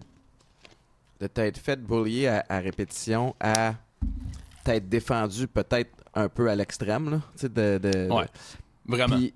de 1.21 1.27
t'être 1.27 1.59
fait 1.59 1.77
bullier 1.77 2.29
à, 2.29 2.45
à 2.49 2.59
répétition 2.61 3.35
à 3.41 3.75
t'être 4.65 4.89
défendu 4.89 5.47
peut-être 5.47 5.91
un 6.15 6.29
peu 6.31 6.49
à 6.49 6.55
l'extrême, 6.55 7.11
là. 7.11 7.21
Tu 7.35 7.41
sais, 7.41 7.49
de, 7.51 7.79
de- 7.79 8.11
Ouais, 8.11 8.27
Vraiment. 8.87 9.17
Puis, 9.17 9.35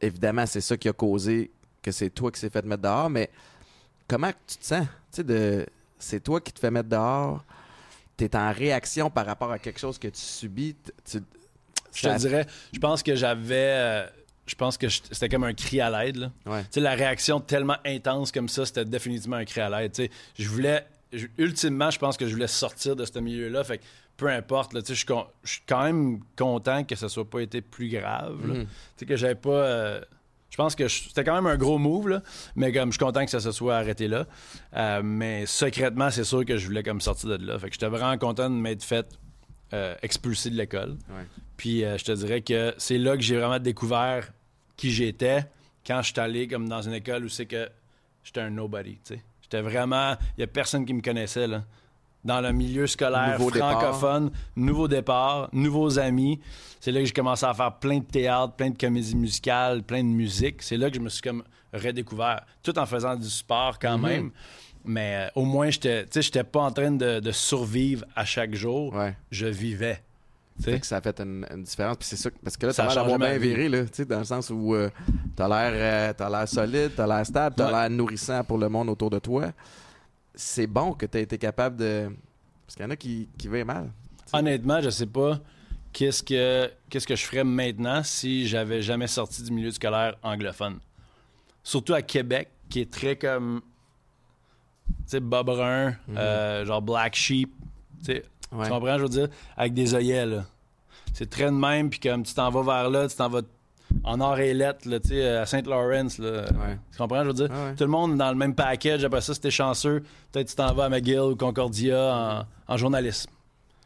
évidemment, 0.00 0.46
c'est 0.46 0.60
ça 0.60 0.76
qui 0.76 0.88
a 0.88 0.92
causé 0.92 1.50
que 1.82 1.90
c'est 1.90 2.10
toi 2.10 2.30
qui 2.30 2.38
s'est 2.38 2.48
fait 2.50 2.64
mettre 2.64 2.82
dehors, 2.82 3.10
mais 3.10 3.28
comment 4.06 4.30
tu 4.46 4.56
te 4.58 4.64
sens? 4.64 4.84
Tu 4.84 5.16
sais, 5.16 5.24
de... 5.24 5.66
c'est 6.00 6.20
toi 6.20 6.40
qui 6.40 6.52
te 6.52 6.58
fais 6.60 6.70
mettre 6.70 6.88
dehors, 6.88 7.44
t'es 8.16 8.34
en 8.36 8.52
réaction 8.52 9.10
par 9.10 9.26
rapport 9.26 9.50
à 9.52 9.58
quelque 9.58 9.78
chose 9.80 9.98
que 9.98 10.08
tu 10.08 10.20
subis. 10.20 10.76
tu- 11.10 11.18
je 11.94 12.02
te 12.08 12.18
dirais, 12.18 12.46
je 12.72 12.78
pense 12.78 13.02
que 13.02 13.14
j'avais. 13.16 13.54
euh, 13.76 14.06
je 14.46 14.54
pense 14.54 14.76
que 14.78 14.88
je- 14.88 15.00
c'était 15.10 15.28
comme 15.28 15.44
un 15.44 15.54
cri 15.54 15.80
à 15.80 15.90
l'aide. 15.90 16.16
là. 16.16 16.32
Ouais. 16.46 16.62
Tu 16.64 16.68
sais, 16.72 16.80
la 16.80 16.94
réaction 16.94 17.40
tellement 17.40 17.76
intense 17.84 18.30
comme 18.32 18.48
ça, 18.48 18.64
c'était 18.66 18.84
définitivement 18.84 19.36
un 19.36 19.44
cri 19.44 19.60
à 19.60 19.68
l'aide. 19.70 19.92
Tu 19.92 20.08
je 20.38 20.48
voulais, 20.48 20.84
je- 21.12 21.26
ultimement, 21.38 21.90
je 21.90 21.98
pense 21.98 22.16
que 22.16 22.26
je 22.26 22.32
voulais 22.34 22.46
sortir 22.48 22.94
de 22.96 23.04
ce 23.04 23.18
milieu-là. 23.18 23.64
Fait 23.64 23.78
que 23.78 23.84
peu 24.16 24.28
importe, 24.28 24.72
là, 24.74 24.82
tu 24.82 24.92
je 24.92 24.98
suis 24.98 25.06
con- 25.06 25.26
je 25.42 25.52
suis 25.54 25.62
quand 25.66 25.82
même 25.82 26.20
content 26.36 26.84
que 26.84 26.94
ça 26.94 27.08
soit 27.08 27.28
pas 27.28 27.40
été 27.40 27.60
plus 27.60 27.88
grave. 27.88 28.46
là. 28.46 28.54
Mhm. 28.54 28.64
Tu 28.64 28.68
sais, 28.98 29.06
que 29.06 29.16
j'avais 29.16 29.34
pas. 29.34 29.50
euh, 29.50 30.00
je 30.50 30.56
pense 30.56 30.74
que 30.74 30.88
c'était 30.88 31.24
quand 31.24 31.34
même 31.34 31.46
un 31.46 31.56
gros 31.56 31.78
move, 31.78 32.08
là, 32.08 32.22
mais 32.56 32.72
comme 32.72 32.90
je 32.90 32.98
suis 32.98 33.04
content 33.04 33.24
que 33.24 33.30
ça 33.30 33.40
se 33.40 33.52
soit 33.52 33.76
arrêté 33.76 34.08
là. 34.08 34.26
Euh, 34.76 35.00
mais 35.02 35.46
secrètement, 35.46 36.10
c'est 36.10 36.24
sûr 36.24 36.44
que 36.44 36.56
je 36.56 36.66
voulais 36.66 36.82
comme 36.82 37.00
sortir 37.00 37.38
de 37.38 37.46
là. 37.46 37.58
Fait 37.58 37.68
que 37.68 37.74
j'étais 37.74 37.88
vraiment 37.88 38.18
content 38.18 38.50
de 38.50 38.56
m'être 38.56 38.82
fait 38.82 39.06
euh, 39.72 39.94
expulser 40.02 40.50
de 40.50 40.56
l'école. 40.56 40.98
Ouais. 41.08 41.24
Puis 41.56 41.84
euh, 41.84 41.96
je 41.96 42.04
te 42.04 42.12
dirais 42.12 42.40
que 42.40 42.74
c'est 42.78 42.98
là 42.98 43.16
que 43.16 43.22
j'ai 43.22 43.36
vraiment 43.36 43.60
découvert 43.60 44.32
qui 44.76 44.90
j'étais 44.90 45.44
quand 45.86 46.02
je 46.02 46.12
suis 46.12 46.20
allé 46.20 46.48
comme 46.48 46.68
dans 46.68 46.82
une 46.82 46.94
école 46.94 47.24
où 47.24 47.28
c'est 47.28 47.46
que 47.46 47.68
j'étais 48.24 48.40
un 48.40 48.50
nobody, 48.50 48.98
tu 49.04 49.14
sais. 49.14 49.22
J'étais 49.42 49.62
vraiment... 49.62 50.16
Il 50.36 50.40
y 50.40 50.44
a 50.44 50.46
personne 50.46 50.84
qui 50.86 50.94
me 50.94 51.02
connaissait, 51.02 51.46
là. 51.46 51.64
Dans 52.24 52.40
le 52.42 52.52
milieu 52.52 52.86
scolaire 52.86 53.38
Nouveau 53.38 53.50
départ. 53.50 53.80
francophone, 53.80 54.30
nouveau 54.54 54.88
départ, 54.88 55.48
nouveaux 55.52 55.98
amis. 55.98 56.38
C'est 56.78 56.92
là 56.92 57.00
que 57.00 57.06
j'ai 57.06 57.12
commencé 57.12 57.46
à 57.46 57.54
faire 57.54 57.72
plein 57.78 57.98
de 57.98 58.04
théâtre, 58.04 58.52
plein 58.54 58.70
de 58.70 58.76
comédies 58.76 59.16
musicales, 59.16 59.82
plein 59.82 60.02
de 60.02 60.08
musique. 60.08 60.62
C'est 60.62 60.76
là 60.76 60.90
que 60.90 60.96
je 60.96 61.00
me 61.00 61.08
suis 61.08 61.22
comme 61.22 61.42
redécouvert, 61.72 62.44
tout 62.62 62.78
en 62.78 62.84
faisant 62.86 63.16
du 63.16 63.28
sport 63.28 63.78
quand 63.78 63.96
Mhm. 63.96 64.04
même. 64.06 64.30
Mais 64.84 65.26
euh, 65.28 65.40
au 65.40 65.44
moins, 65.44 65.70
sais, 65.70 66.06
j'étais 66.14 66.44
pas 66.44 66.60
en 66.60 66.70
train 66.72 66.90
de, 66.90 67.20
de 67.20 67.32
survivre 67.32 68.04
à 68.16 68.24
chaque 68.24 68.54
jour. 68.54 68.94
Ouais. 68.94 69.16
Je 69.30 69.46
vivais. 69.46 70.02
Fait 70.62 70.78
que 70.78 70.86
ça 70.86 70.98
a 70.98 71.00
fait 71.00 71.18
une, 71.20 71.46
une 71.50 71.62
différence. 71.62 71.96
Puis 71.96 72.08
c'est 72.08 72.16
ça, 72.16 72.28
parce 72.44 72.54
que 72.58 72.66
là, 72.66 72.72
Ça 72.74 72.82
t'as 72.84 72.90
a 72.90 72.94
l'air 72.94 73.04
d'avoir 73.04 73.18
bien 73.18 73.38
viré, 73.38 73.68
là, 73.70 73.84
dans 74.06 74.18
le 74.18 74.24
sens 74.24 74.50
où 74.50 74.74
euh, 74.74 74.90
t'as 75.34 75.48
l'air 75.48 75.72
euh, 75.74 76.12
t'as 76.14 76.28
l'air 76.28 76.46
solide, 76.46 76.90
t'as 76.94 77.06
l'air 77.06 77.24
stable, 77.24 77.56
t'as 77.56 77.66
Ouais. 77.66 77.72
l'air 77.80 77.88
nourrissant 77.90 78.44
pour 78.44 78.58
le 78.58 78.68
monde 78.68 78.90
autour 78.90 79.08
de 79.08 79.18
toi. 79.18 79.52
C'est 80.42 80.66
bon 80.66 80.94
que 80.94 81.04
t'aies 81.04 81.20
été 81.22 81.36
capable 81.36 81.76
de. 81.76 82.10
Parce 82.66 82.74
qu'il 82.76 82.82
y 82.84 82.86
en 82.86 82.90
a 82.90 82.96
qui, 82.96 83.28
qui 83.36 83.46
vivent 83.48 83.66
mal. 83.66 83.90
Honnêtement, 84.32 84.80
je 84.80 84.88
sais 84.88 85.06
pas 85.06 85.38
qu'est-ce 85.92 86.22
que 86.22 86.70
qu'est-ce 86.88 87.06
que 87.06 87.14
je 87.16 87.24
ferais 87.26 87.44
maintenant 87.44 88.02
si 88.02 88.46
j'avais 88.48 88.80
jamais 88.80 89.06
sorti 89.06 89.42
du 89.42 89.52
milieu 89.52 89.70
scolaire 89.70 90.16
anglophone. 90.22 90.78
Surtout 91.62 91.92
à 91.92 92.00
Québec, 92.00 92.48
qui 92.70 92.80
est 92.80 92.90
très 92.90 93.16
comme 93.16 93.60
tu 94.88 94.94
sais 95.08 95.20
bas 95.20 95.42
brun, 95.42 95.94
euh, 96.16 96.64
genre 96.64 96.80
black 96.80 97.14
sheep, 97.14 97.52
tu 97.98 98.04
sais, 98.14 98.24
Ouais. 98.50 98.64
tu 98.64 98.70
comprends 98.70 98.96
je 98.96 99.02
veux 99.02 99.08
dire? 99.08 99.28
Avec 99.56 99.74
des 99.74 99.94
œillets 99.94 100.24
là. 100.26 100.44
C'est 101.12 101.28
très 101.28 101.46
de 101.46 101.50
même 101.50 101.90
puis 101.90 102.00
comme 102.00 102.22
tu 102.22 102.32
t'en 102.32 102.50
vas 102.50 102.62
vers 102.62 102.88
là, 102.90 103.08
tu 103.08 103.14
t'en 103.16 103.28
vas 103.28 103.42
en 104.04 104.20
or 104.20 104.38
et 104.38 104.54
lettres 104.54 104.88
là, 104.88 104.98
à. 106.18 106.42
Ouais. 106.42 106.78
Tu 106.92 106.98
comprends 106.98 107.22
je 107.22 107.28
veux 107.28 107.34
dire? 107.34 107.50
Ouais. 107.50 107.74
tout 107.74 107.84
le 107.84 107.90
monde 107.90 108.16
dans 108.16 108.30
le 108.30 108.36
même 108.36 108.54
package. 108.54 109.04
Après 109.04 109.20
ça, 109.20 109.34
si 109.34 109.40
t'es 109.40 109.50
chanceux, 109.50 110.02
peut-être 110.32 110.48
tu 110.48 110.54
t'en 110.56 110.72
vas 110.74 110.84
à 110.84 110.88
McGill 110.88 111.20
ou 111.20 111.36
Concordia 111.36 112.46
en, 112.68 112.72
en 112.72 112.76
journalisme. 112.76 113.30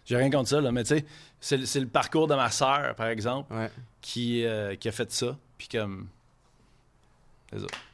J'ai 0.05 0.17
rien 0.17 0.31
contre 0.31 0.49
ça, 0.51 0.61
là, 0.61 0.71
mais 0.71 0.83
tu 0.85 0.97
sais, 0.97 1.05
c'est, 1.41 1.57
le- 1.57 1.67
c'est 1.67 1.81
le 1.81 1.87
parcours 1.87 2.27
de 2.27 2.35
ma 2.35 2.51
sœur, 2.51 2.95
par 2.95 3.07
exemple, 3.09 3.53
Ouais. 3.55 3.71
qui, 4.03 4.45
euh, 4.45 4.75
qui 4.77 4.89
a 4.89 4.93
fait 4.93 5.11
ça. 5.11 5.37
Puis 5.59 5.69
comme. 5.69 6.09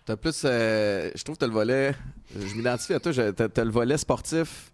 T'as 0.07 0.17
plus. 0.17 0.43
euh, 0.45 1.11
je 1.15 1.23
trouve 1.23 1.37
que 1.37 1.41
t'as 1.41 1.47
le 1.47 1.53
volet. 1.53 1.95
Je 2.35 2.55
m'identifie 2.55 2.95
à 2.95 3.01
toi. 3.01 3.13
T'as, 3.33 3.65
le 3.65 3.71
volet 3.71 3.99
sportif 3.99 4.73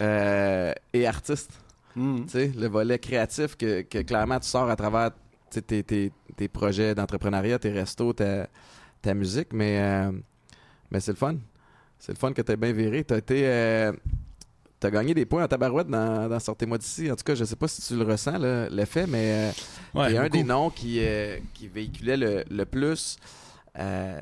euh, 0.00 0.72
et 0.92 1.06
artiste. 1.06 1.50
Mhm. 1.96 2.24
Tu 2.26 2.30
sais, 2.30 2.52
le 2.56 2.68
volet 2.68 2.98
créatif 2.98 3.56
que, 3.56 3.82
que 3.82 3.98
clairement 4.02 4.38
tu 4.38 4.46
sors 4.48 4.70
à 4.70 4.76
travers 4.76 5.10
tes, 5.50 5.82
tes- 5.82 6.12
tes 6.36 6.48
projets 6.48 6.94
d'entrepreneuriat, 6.94 7.58
tes 7.58 7.70
restos, 7.72 8.12
ta, 8.12 8.48
ta 9.02 9.14
musique, 9.14 9.52
mais, 9.52 9.78
euh, 9.80 10.12
mais 10.90 11.00
c'est 11.00 11.12
le 11.12 11.16
fun. 11.16 11.36
C'est 11.98 12.12
le 12.12 12.18
fun 12.18 12.32
que 12.32 12.42
tu 12.42 12.56
bien 12.56 12.72
viré. 12.72 13.04
Tu 13.04 13.14
été. 13.14 13.42
euh, 13.46 13.92
T'as 14.78 14.90
gagné 14.90 15.12
des 15.12 15.26
points 15.26 15.44
en 15.44 15.48
tabarouette 15.48 15.88
dans, 15.88 16.26
dans 16.26 16.40
Sortez-moi 16.40 16.78
d'ici. 16.78 17.10
En 17.12 17.14
tout 17.16 17.22
cas, 17.24 17.34
je 17.34 17.44
sais 17.44 17.56
pas 17.56 17.68
si 17.68 17.82
tu 17.82 17.94
le 17.96 18.02
ressens, 18.02 18.38
l'effet, 18.70 19.06
mais 19.06 19.50
euh, 19.50 19.50
Ouais, 19.94 20.08
t'es 20.12 20.16
un 20.16 20.28
des 20.30 20.42
noms 20.42 20.70
qui, 20.70 21.00
euh, 21.04 21.36
qui 21.52 21.68
véhiculait 21.68 22.16
le, 22.16 22.44
le 22.50 22.64
plus. 22.64 23.18
Euh, 23.78 24.18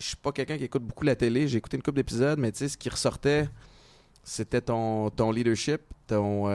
je 0.00 0.06
suis 0.06 0.16
pas 0.16 0.32
quelqu'un 0.32 0.56
qui 0.56 0.64
écoute 0.64 0.82
beaucoup 0.82 1.04
la 1.04 1.14
télé. 1.14 1.46
J'ai 1.46 1.58
écouté 1.58 1.76
une 1.76 1.82
couple 1.82 1.96
d'épisodes, 1.98 2.38
mais 2.38 2.52
tu 2.52 2.58
sais, 2.60 2.68
ce 2.68 2.78
qui 2.78 2.88
ressortait, 2.88 3.50
c'était 4.24 4.62
ton, 4.62 5.10
ton 5.10 5.30
leadership, 5.30 5.82
ton. 6.06 6.48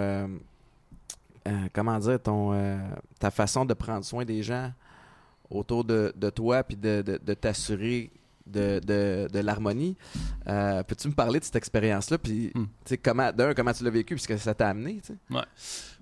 Euh, 1.48 1.52
comment 1.74 1.98
dire, 2.00 2.22
ton, 2.22 2.54
euh, 2.54 2.78
ta 3.20 3.32
façon 3.32 3.66
de 3.66 3.74
prendre 3.74 4.04
soin 4.06 4.26
des 4.26 4.44
gens 4.44 4.72
autour 5.50 5.84
de, 5.84 6.14
de 6.16 6.30
toi, 6.30 6.64
puis 6.64 6.78
de, 6.78 7.02
de- 7.02 7.20
de 7.24 7.34
t'assurer 7.34 8.12
de, 8.48 8.80
de- 8.86 9.28
de 9.32 9.40
l'harmonie. 9.40 9.96
Euh, 10.48 10.82
Peux-tu 10.84 11.08
me 11.08 11.14
parler 11.14 11.40
de 11.40 11.46
cette 11.46 11.56
expérience-là, 11.56 12.18
puis 12.18 12.52
Hmm. 12.56 12.66
comment, 13.04 13.32
d'un, 13.32 13.54
comment 13.54 13.72
tu 13.74 13.84
l'as 13.84 13.90
vécu, 13.90 14.16
puisque 14.16 14.38
ça 14.40 14.54
t'a 14.54 14.70
amené? 14.70 15.02
Moi, 15.30 15.46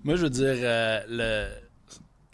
je 0.04 0.22
veux 0.22 0.30
dire, 0.30 0.54
le- 1.08 1.48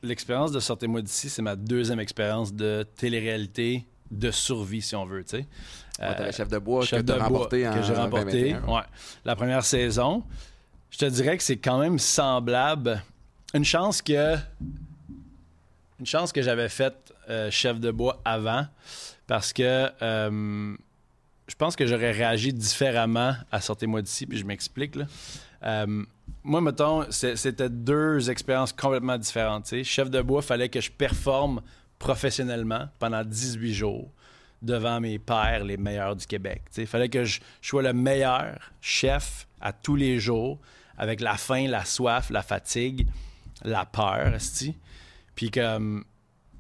l'expérience 0.02 0.52
de 0.52 0.60
Sortez-moi 0.60 1.02
d'ici, 1.02 1.28
c'est 1.28 1.42
ma 1.42 1.56
deuxième 1.56 2.00
expérience 2.00 2.52
de 2.52 2.84
télé-réalité 2.96 3.84
de 4.10 4.30
survie, 4.30 4.82
si 4.82 4.94
on 4.94 5.04
veut, 5.04 5.24
tu 5.24 5.38
sais. 5.38 5.46
Ouais, 5.98 6.30
chef 6.32 6.48
de 6.48 6.58
bois 6.58 6.84
Chef 6.84 7.04
que 7.04 7.12
remporté 7.12 7.66
en 7.66 7.74
que 7.74 7.82
j'ai 7.82 7.94
remporté. 7.94 8.52
2021. 8.52 8.72
Ouais. 8.74 8.82
La 9.24 9.34
première 9.34 9.64
saison, 9.64 10.22
je 10.96 11.04
te 11.04 11.10
dirais 11.10 11.36
que 11.36 11.42
c'est 11.42 11.58
quand 11.58 11.78
même 11.78 11.98
semblable. 11.98 13.02
Une 13.52 13.66
chance 13.66 14.00
que 14.00 14.34
une 16.00 16.06
chance 16.06 16.32
que 16.32 16.40
j'avais 16.40 16.70
fait 16.70 16.94
euh, 17.28 17.50
chef 17.50 17.78
de 17.80 17.90
bois 17.90 18.22
avant 18.24 18.66
parce 19.26 19.52
que 19.52 19.90
euh, 20.00 20.74
je 21.48 21.54
pense 21.54 21.76
que 21.76 21.86
j'aurais 21.86 22.12
réagi 22.12 22.50
différemment 22.50 23.34
à 23.52 23.60
sortez-moi 23.60 24.00
d'ici 24.00 24.24
puis 24.24 24.38
je 24.38 24.46
m'explique. 24.46 24.96
Euh, 25.62 26.02
moi 26.42 26.62
mettons 26.62 27.04
c'était 27.10 27.68
deux 27.68 28.30
expériences 28.30 28.72
complètement 28.72 29.18
différentes. 29.18 29.70
Chef 29.82 30.08
de 30.08 30.22
bois, 30.22 30.40
fallait 30.40 30.70
que 30.70 30.80
je 30.80 30.90
performe 30.90 31.60
professionnellement 31.98 32.88
pendant 32.98 33.22
18 33.22 33.74
jours 33.74 34.10
devant 34.62 34.98
mes 34.98 35.18
pairs 35.18 35.62
les 35.62 35.76
meilleurs 35.76 36.16
du 36.16 36.26
Québec. 36.26 36.62
Il 36.78 36.86
fallait 36.86 37.10
que 37.10 37.24
je 37.24 37.40
sois 37.60 37.82
le 37.82 37.92
meilleur 37.92 38.72
chef 38.80 39.46
à 39.60 39.74
tous 39.74 39.96
les 39.96 40.18
jours 40.18 40.58
avec 40.98 41.20
la 41.20 41.36
faim, 41.36 41.66
la 41.68 41.84
soif, 41.84 42.30
la 42.30 42.42
fatigue, 42.42 43.06
la 43.64 43.84
peur, 43.84 44.34
esti. 44.34 44.76
Puis 45.34 45.50
comme 45.50 46.04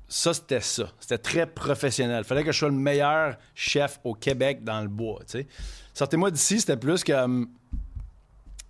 ça, 0.08 0.34
c'était 0.34 0.60
ça. 0.60 0.92
C'était 1.00 1.18
très 1.18 1.46
professionnel. 1.46 2.24
fallait 2.24 2.44
que 2.44 2.52
je 2.52 2.58
sois 2.58 2.68
le 2.68 2.74
meilleur 2.74 3.36
chef 3.54 3.98
au 4.04 4.14
Québec 4.14 4.62
dans 4.62 4.80
le 4.80 4.88
bois. 4.88 5.20
tu 5.20 5.38
sais. 5.38 5.46
Sortez-moi 5.94 6.30
d'ici, 6.30 6.60
c'était 6.60 6.76
plus 6.76 7.02
comme 7.02 7.48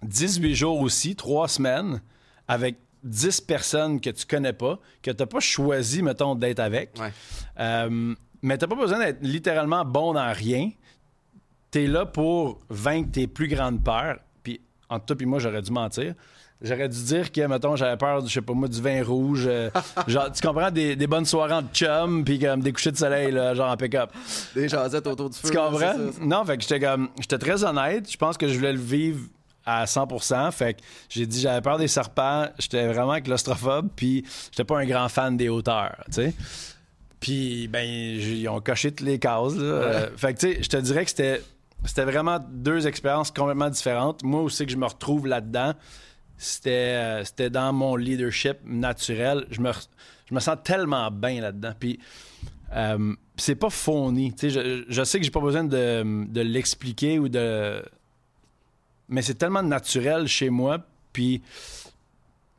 18 0.03 0.55
jours 0.55 0.81
aussi, 0.81 1.17
3 1.17 1.49
semaines, 1.49 2.01
avec 2.49 2.77
10 3.03 3.41
personnes 3.43 4.01
que 4.01 4.11
tu 4.11 4.27
connais 4.27 4.53
pas, 4.53 4.79
que 5.03 5.11
tu 5.11 5.17
n'as 5.23 5.27
pas 5.27 5.41
choisi, 5.41 6.03
mettons, 6.03 6.35
d'être 6.35 6.61
avec. 6.61 6.99
Ouais. 6.99 7.13
Euh, 7.59 8.15
mais 8.43 8.59
t'as 8.59 8.67
pas 8.67 8.77
besoin 8.77 8.99
d'être 8.99 9.23
littéralement 9.23 9.85
bon 9.85 10.13
dans 10.13 10.33
rien. 10.33 10.71
T'es 11.71 11.87
là 11.87 12.07
pour 12.07 12.61
vaincre 12.69 13.11
tes 13.13 13.27
plus 13.27 13.49
grandes 13.49 13.83
peurs. 13.83 14.19
Puis 14.89 14.97
entre 14.97 15.07
toi 15.07 15.17
et 15.21 15.25
moi, 15.27 15.39
j'aurais 15.39 15.63
dû 15.63 15.71
mentir. 15.71 16.15
J'aurais 16.63 16.89
dû 16.89 17.03
dire 17.05 17.31
que, 17.33 17.41
mettons, 17.47 17.77
j'avais 17.77 17.99
peur, 17.99 18.23
du- 18.23 18.29
je 18.29 18.35
sais 18.35 18.41
pas 18.41 18.55
moi, 18.55 18.67
du 18.67 18.81
vin 18.81 19.05
rouge. 19.05 19.45
euh, 19.47 19.69
genre, 20.07 20.33
tu 20.33 20.41
comprends, 20.47 20.71
des, 20.71 20.97
des 20.97 21.07
bonnes 21.07 21.27
soirées 21.27 21.53
en 21.53 21.63
chum, 21.73 22.25
puis 22.25 22.39
comme 22.39 22.63
des 22.63 22.73
couchers 22.73 22.93
de 22.93 22.97
soleil, 22.97 23.31
là, 23.31 23.55
genre 23.55 23.71
en 23.71 23.77
pick-up. 23.77 24.11
Des 24.55 24.67
jasettes 24.69 25.07
autour 25.07 25.29
du 25.29 25.37
feu. 25.39 25.51
Tu 25.51 25.57
comprends? 25.57 25.79
c'est 25.79 26.07
ça, 26.07 26.13
ça. 26.13 26.25
Non, 26.25 26.45
fait 26.47 26.57
que 26.57 26.63
j'étais 26.63 26.81
comme. 26.81 27.11
J'étais 27.21 27.37
très 27.39 27.63
honnête. 27.63 28.11
Je 28.11 28.17
pense 28.17 28.39
que 28.39 28.49
je 28.49 28.55
voulais 28.55 28.73
le 28.73 28.79
vivre 28.81 29.21
à 29.67 29.85
100%. 29.85 30.51
Fait 30.53 30.75
que 30.75 30.81
j'ai 31.11 31.27
dit 31.27 31.41
j'avais 31.41 31.61
peur 31.61 31.77
des 31.77 31.89
serpents. 31.89 32.47
J'étais 32.59 32.87
vraiment 32.87 33.21
claustrophobe. 33.21 33.89
Puis 33.95 34.25
j'étais 34.51 34.65
pas 34.65 34.79
un 34.79 34.87
grand 34.87 35.11
fan 35.11 35.37
des 35.37 35.51
hauteurs, 35.51 35.97
tu 36.07 36.13
sais. 36.15 36.35
Puis, 37.21 37.67
ben, 37.69 37.83
ils 37.87 38.47
ont 38.49 38.61
coché 38.61 38.91
toutes 38.93 39.07
les 39.07 39.19
cases, 39.19 39.57
là. 39.57 39.63
Euh, 39.63 40.09
fait 40.17 40.35
que, 40.35 40.39
tu 40.39 40.53
sais, 40.55 40.63
je 40.63 40.69
te 40.69 40.77
dirais 40.77 41.03
que 41.05 41.11
c'était. 41.11 41.43
C'était 41.85 42.05
vraiment 42.05 42.39
deux 42.51 42.87
expériences 42.87 43.31
complètement 43.31 43.71
différentes. 43.71 44.23
Moi 44.23 44.43
aussi 44.43 44.67
que 44.67 44.73
je 44.73 44.77
me 44.77 44.87
retrouve 44.87 45.27
là-dedans, 45.27 45.75
c'était 46.37 46.71
euh, 46.71 47.25
c'était 47.25 47.51
dans 47.51 47.73
mon 47.73 47.97
leadership 47.97 48.59
naturel. 48.65 49.47
Je 49.51 49.61
me, 49.61 49.71
je 50.29 50.35
me 50.35 50.41
sens 50.41 50.57
tellement 50.65 51.11
bien 51.11 51.41
là-dedans. 51.41 51.73
Puis 51.79 51.99
euh, 52.75 53.15
c'est 53.37 53.55
pas 53.55 53.71
fourni. 53.71 54.35
Je, 54.41 54.85
je 54.89 55.05
sais 55.05 55.19
que 55.19 55.25
j'ai 55.25 55.31
pas 55.31 55.41
besoin 55.41 55.65
de, 55.65 56.27
de 56.27 56.41
l'expliquer 56.41 57.19
ou 57.19 57.29
de. 57.29 57.83
Mais 59.09 59.23
c'est 59.23 59.35
tellement 59.35 59.63
naturel 59.63 60.27
chez 60.27 60.51
moi. 60.51 60.79
Puis 61.13 61.43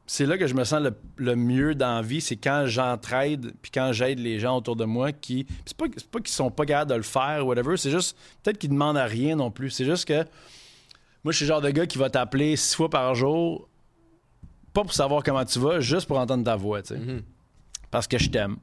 c'est 0.10 0.26
là 0.26 0.38
que 0.38 0.48
je 0.48 0.56
me 0.56 0.64
sens 0.64 0.82
le, 0.82 0.96
le 1.18 1.36
mieux 1.36 1.76
dans 1.76 1.98
la 1.98 2.02
vie. 2.02 2.22
C'est 2.22 2.38
quand 2.38 2.64
j'entraide, 2.66 3.54
puis 3.62 3.72
quand 3.72 3.92
j'aide 3.92 4.20
les 4.20 4.40
gens 4.40 4.58
autour 4.58 4.78
de 4.78 4.86
moi 4.86 5.12
qui. 5.12 5.46
C'est 5.66 5.76
pas, 5.76 5.86
c'est 5.96 6.10
pas 6.10 6.20
qu'ils 6.20 6.34
sont 6.34 6.50
pas 6.50 6.66
capables 6.66 6.92
de 6.92 6.96
le 6.96 7.04
faire 7.04 7.46
ou 7.46 7.50
whatever. 7.50 7.76
C'est 7.76 7.92
juste. 7.92 8.18
Peut-être 8.42 8.58
qu'ils 8.58 8.70
demandent 8.70 8.98
à 8.98 9.06
rien 9.06 9.36
non 9.36 9.52
plus. 9.52 9.70
C'est 9.70 9.86
juste 9.86 10.06
que. 10.06 10.24
Moi, 11.24 11.34
je 11.34 11.38
suis 11.38 11.46
le 11.46 11.50
genre 11.50 11.62
de 11.62 11.70
gars 11.70 11.86
qui 11.86 11.98
va 11.98 12.10
t'appeler 12.10 12.56
six 12.56 12.74
fois 12.74 12.90
par 12.90 13.14
jour. 13.16 13.68
Pas 14.74 14.84
pour 14.84 14.94
savoir 14.94 15.24
comment 15.24 15.44
tu 15.44 15.60
vas, 15.60 15.82
juste 15.82 16.08
pour 16.08 16.18
entendre 16.18 16.46
ta 16.46 16.56
voix, 16.56 16.82
tu 16.82 16.94
sais. 16.94 17.00
Mhm. 17.00 17.24
Parce 17.92 18.08
que 18.08 18.18
je 18.18 18.30
t'aime. 18.30 18.56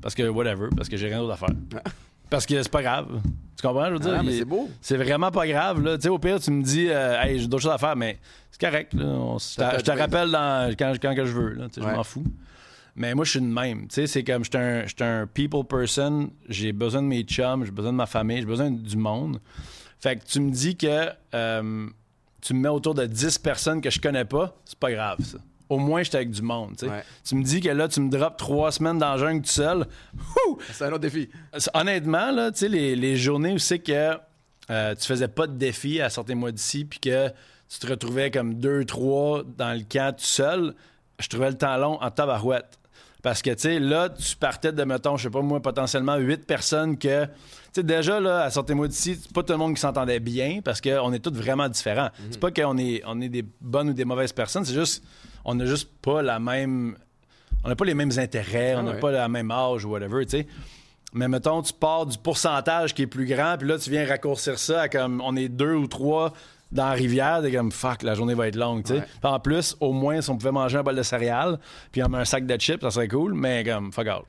Parce 0.00 0.14
que 0.14 0.22
whatever. 0.28 0.68
Parce 0.76 0.88
que 0.88 0.96
j'ai 0.96 1.08
rien 1.08 1.18
d'autre 1.18 1.32
à 1.32 1.36
faire. 1.36 1.82
Parce 2.30 2.46
que 2.46 2.62
c'est 2.62 2.70
pas 2.70 2.82
grave. 2.82 3.20
Tu 3.56 3.66
comprends, 3.66 3.86
je 3.86 3.92
veux 3.92 3.98
dire? 3.98 4.14
Ah, 4.18 4.22
c'est 4.28 4.44
beau. 4.44 4.68
c'est 4.80 4.96
vraiment 4.96 5.30
pas 5.30 5.46
grave. 5.46 5.82
Là. 5.82 5.96
Tu 5.96 6.02
sais, 6.02 6.08
au 6.08 6.18
pire, 6.18 6.38
tu 6.40 6.50
me 6.50 6.62
dis, 6.62 6.88
euh, 6.90 7.20
hey, 7.22 7.38
j'ai 7.38 7.46
d'autres 7.46 7.62
choses 7.62 7.72
à 7.72 7.78
faire, 7.78 7.96
mais 7.96 8.18
c'est 8.50 8.60
correct. 8.60 8.92
là. 8.94 9.04
On 9.06 9.38
je 9.38 9.80
te 9.82 9.90
rappelle 9.90 10.30
dans, 10.30 10.74
quand, 10.78 10.92
quand 11.00 11.14
que 11.14 11.24
je 11.24 11.32
veux. 11.32 11.50
Là. 11.54 11.68
Tu 11.68 11.74
sais, 11.74 11.80
Ouais. 11.86 11.92
Je 11.92 11.96
m'en 11.96 12.04
fous. 12.04 12.24
Mais 12.96 13.14
moi, 13.14 13.24
je 13.24 13.30
suis 13.32 13.40
de 13.40 13.46
même. 13.46 13.88
Tu 13.88 13.94
sais, 13.94 14.06
c'est 14.06 14.24
comme, 14.24 14.42
je 14.44 14.50
suis 14.50 15.02
un, 15.04 15.22
un 15.22 15.26
people 15.26 15.64
person. 15.64 16.30
J'ai 16.48 16.72
besoin 16.72 17.02
de 17.02 17.06
mes 17.08 17.22
chums, 17.22 17.64
j'ai 17.64 17.70
besoin 17.70 17.92
de 17.92 17.96
ma 17.96 18.06
famille, 18.06 18.38
j'ai 18.38 18.46
besoin 18.46 18.70
du 18.70 18.96
monde. 18.96 19.40
Fait 20.00 20.16
que 20.16 20.24
tu 20.24 20.40
me 20.40 20.50
dis 20.50 20.76
que 20.76 21.08
euh, 21.34 21.86
tu 22.40 22.54
me 22.54 22.60
mets 22.60 22.68
autour 22.68 22.94
de 22.94 23.06
10 23.06 23.38
personnes 23.38 23.80
que 23.80 23.90
je 23.90 24.00
connais 24.00 24.24
pas, 24.24 24.54
c'est 24.64 24.78
pas 24.78 24.90
grave, 24.92 25.18
ça. 25.22 25.38
Au 25.68 25.78
moins, 25.78 26.02
j'étais 26.02 26.18
avec 26.18 26.30
du 26.30 26.42
monde. 26.42 26.76
tu 26.78 26.86
sais. 26.86 26.92
Ouais. 26.92 27.02
Tu 27.24 27.34
me 27.34 27.42
dis 27.42 27.60
que 27.60 27.68
là, 27.68 27.88
tu 27.88 28.00
me 28.00 28.08
drops 28.08 28.36
trois 28.36 28.70
semaines 28.70 28.98
dans 28.98 29.12
la 29.12 29.18
jungle 29.18 29.42
tout 29.42 29.50
seul. 29.50 29.86
C'est 30.72 30.84
un 30.84 30.88
autre 30.88 31.00
défi. 31.00 31.28
Honnêtement, 31.74 32.30
là, 32.30 32.50
les, 32.62 32.94
les 32.94 33.16
journées 33.16 33.52
où 33.52 33.58
c'est 33.58 33.80
que 33.80 34.16
euh, 34.70 34.94
tu 34.94 35.06
faisais 35.06 35.28
pas 35.28 35.46
de 35.46 35.54
défi 35.56 36.00
à 36.00 36.10
sortir-moi 36.10 36.52
d'ici, 36.52 36.84
puis 36.84 36.98
que 37.00 37.28
tu 37.68 37.78
te 37.78 37.86
retrouvais 37.86 38.30
comme 38.30 38.54
deux, 38.54 38.84
trois 38.84 39.42
dans 39.56 39.76
le 39.76 39.82
camp 39.82 40.14
tout 40.16 40.24
seul, 40.24 40.74
je 41.18 41.28
trouvais 41.28 41.50
le 41.50 41.56
temps 41.56 41.76
long 41.76 42.00
en 42.00 42.10
tabarouette. 42.10 42.75
Parce 43.26 43.42
que, 43.42 43.50
tu 43.50 43.62
sais, 43.62 43.80
là, 43.80 44.08
tu 44.08 44.36
partais 44.36 44.70
de, 44.70 44.84
mettons, 44.84 45.16
je 45.16 45.24
sais 45.24 45.30
pas 45.30 45.40
moi, 45.40 45.60
potentiellement 45.60 46.14
huit 46.14 46.46
personnes 46.46 46.96
que. 46.96 47.24
Tu 47.24 47.30
sais, 47.72 47.82
déjà, 47.82 48.20
là, 48.20 48.42
à 48.42 48.50
sortez-moi 48.50 48.86
d'ici, 48.86 49.18
c'est 49.20 49.32
pas 49.32 49.42
tout 49.42 49.52
le 49.52 49.58
monde 49.58 49.74
qui 49.74 49.80
s'entendait 49.80 50.20
bien 50.20 50.60
parce 50.64 50.80
qu'on 50.80 51.12
est 51.12 51.18
tous 51.18 51.32
vraiment 51.32 51.68
différents. 51.68 52.10
C'est 52.30 52.38
pas 52.38 52.52
qu'on 52.52 52.78
est, 52.78 53.02
on 53.04 53.20
est 53.20 53.28
des 53.28 53.44
bonnes 53.60 53.88
ou 53.88 53.94
des 53.94 54.04
mauvaises 54.04 54.32
personnes, 54.32 54.64
c'est 54.64 54.74
juste. 54.74 55.02
On 55.44 55.56
n'a 55.56 55.66
juste 55.66 55.90
pas 56.00 56.22
la 56.22 56.38
même. 56.38 56.96
On 57.64 57.68
n'a 57.68 57.74
pas 57.74 57.84
les 57.84 57.94
mêmes 57.94 58.16
intérêts, 58.16 58.76
on 58.76 58.84
n'a 58.84 58.92
ouais. 58.92 59.00
pas 59.00 59.10
le 59.10 59.28
même 59.28 59.50
âge 59.50 59.84
ou 59.84 59.90
whatever, 59.90 60.24
tu 60.24 60.38
sais. 60.38 60.46
Mais 61.12 61.26
mettons, 61.26 61.62
tu 61.62 61.72
pars 61.72 62.06
du 62.06 62.18
pourcentage 62.18 62.94
qui 62.94 63.02
est 63.02 63.06
plus 63.08 63.26
grand, 63.26 63.56
puis 63.58 63.66
là, 63.66 63.76
tu 63.76 63.90
viens 63.90 64.06
raccourcir 64.06 64.56
ça 64.56 64.82
à 64.82 64.88
comme 64.88 65.20
on 65.20 65.34
est 65.34 65.48
deux 65.48 65.74
ou 65.74 65.88
trois 65.88 66.32
dans 66.72 66.88
la 66.88 66.92
rivière, 66.92 67.40
t'es 67.42 67.52
comme 67.52 67.70
fuck, 67.70 68.02
la 68.02 68.14
journée 68.14 68.34
va 68.34 68.48
être 68.48 68.56
longue, 68.56 68.84
tu 68.84 68.94
sais. 68.94 68.98
Ouais. 68.98 69.06
En 69.22 69.38
plus, 69.38 69.76
au 69.80 69.92
moins, 69.92 70.20
si 70.20 70.30
on 70.30 70.36
pouvait 70.36 70.52
manger 70.52 70.78
un 70.78 70.82
bol 70.82 70.96
de 70.96 71.02
céréales, 71.02 71.58
puis 71.92 72.02
un 72.02 72.24
sac 72.24 72.44
de 72.46 72.56
chips, 72.58 72.80
ça 72.82 72.90
serait 72.90 73.08
cool, 73.08 73.34
mais 73.34 73.64
comme 73.64 73.92
fuck 73.92 74.08
out. 74.08 74.24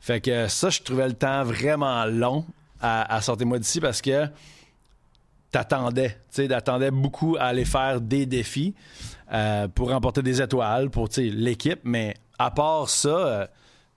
Fait 0.00 0.20
que 0.20 0.46
ça, 0.48 0.70
je 0.70 0.82
trouvais 0.82 1.08
le 1.08 1.14
temps 1.14 1.42
vraiment 1.42 2.04
long 2.06 2.44
à, 2.80 3.14
à 3.14 3.20
sortir 3.20 3.46
moi 3.46 3.58
d'ici 3.58 3.80
parce 3.80 4.00
que 4.00 4.28
t'attendais, 5.50 6.10
tu 6.10 6.42
sais, 6.42 6.48
t'attendais 6.48 6.90
beaucoup 6.90 7.36
à 7.38 7.44
aller 7.46 7.64
faire 7.64 8.00
des 8.00 8.26
défis 8.26 8.74
euh, 9.32 9.68
pour 9.68 9.90
remporter 9.90 10.22
des 10.22 10.40
étoiles 10.40 10.90
pour 10.90 11.08
tu 11.08 11.28
sais, 11.28 11.34
l'équipe, 11.34 11.80
mais 11.84 12.14
à 12.38 12.50
part 12.50 12.88
ça, 12.88 13.08
euh, 13.08 13.46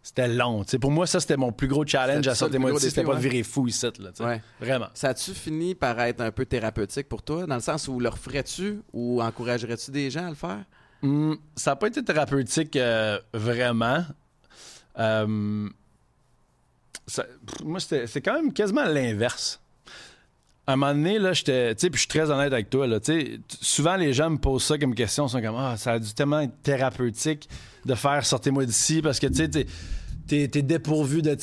c'était 0.04 0.28
long. 0.28 0.64
pour 0.82 0.92
moi, 0.92 1.08
ça, 1.08 1.20
c'était 1.22 1.38
mon 1.38 1.52
plus 1.54 1.68
gros 1.70 1.86
challenge 1.86 2.28
à 2.28 2.36
sortir 2.36 2.60
moi 2.60 2.72
d'ici. 2.74 2.90
C'était 2.90 3.04
pas 3.04 3.16
de 3.16 3.22
virer 3.22 3.42
fou 3.42 3.68
ici, 3.68 3.88
là. 4.00 4.12
Ouais. 4.20 4.42
Vraiment. 4.60 4.88
Ça 4.94 5.10
a-tu 5.10 5.32
fini 5.34 5.74
par 5.76 6.00
être 6.02 6.20
un 6.22 6.32
peu 6.32 6.46
thérapeutique 6.46 7.08
pour 7.08 7.24
toi, 7.24 7.46
dans 7.46 7.56
le 7.56 7.62
sens 7.62 7.88
où 7.88 8.00
le 8.02 8.10
referais-tu 8.10 8.82
ou 8.92 9.22
encouragerais-tu 9.24 9.92
des 9.92 10.12
gens 10.12 10.26
à 10.26 10.30
le 10.30 10.36
faire? 10.36 10.64
Hum, 11.04 11.38
ça 11.56 11.72
n'a 11.72 11.76
pas 11.78 11.88
été 11.88 12.04
thérapeutique 12.04 12.76
euh, 12.76 13.18
vraiment. 13.34 14.04
Euh, 15.00 15.70
ça- 17.08 17.26
moi, 17.64 17.80
c'était 17.80 18.06
c'est 18.08 18.22
quand 18.22 18.34
même 18.34 18.52
quasiment 18.54 18.84
l'inverse. 18.86 19.62
À 20.66 20.74
un 20.74 20.76
moment 20.78 20.94
donné, 20.94 21.20
là, 21.20 21.34
j'étais. 21.34 21.76
Tu 21.76 21.82
sais, 21.82 21.90
puis 21.90 21.98
je 21.98 22.02
suis 22.02 22.08
très 22.08 22.32
honnête 22.32 22.54
avec 22.54 22.70
toi, 22.70 22.88
là. 22.88 23.00
Tu 23.00 23.42
souvent, 23.62 23.96
les 23.98 24.14
gens 24.14 24.30
me 24.30 24.38
posent 24.38 24.64
ça 24.64 24.78
comme 24.78 24.96
question. 24.96 25.28
Ils 25.28 25.30
sont 25.32 25.42
comme, 25.42 25.56
ah, 25.58 25.76
ça 25.78 25.94
a 25.94 26.00
dû 26.00 26.14
tellement 26.14 26.40
être 26.40 26.62
thérapeutique 26.64 27.50
de 27.86 27.96
faire 27.96 28.26
sortez-moi 28.26 28.66
d'ici 28.66 29.02
parce 29.02 29.20
que, 29.20 29.28
tu 29.28 29.36
sais, 29.36 29.50
t'es- 29.50 29.68
t'es 30.28 30.48
t'es 30.48 30.62
dépourvu 30.62 31.22
de. 31.22 31.36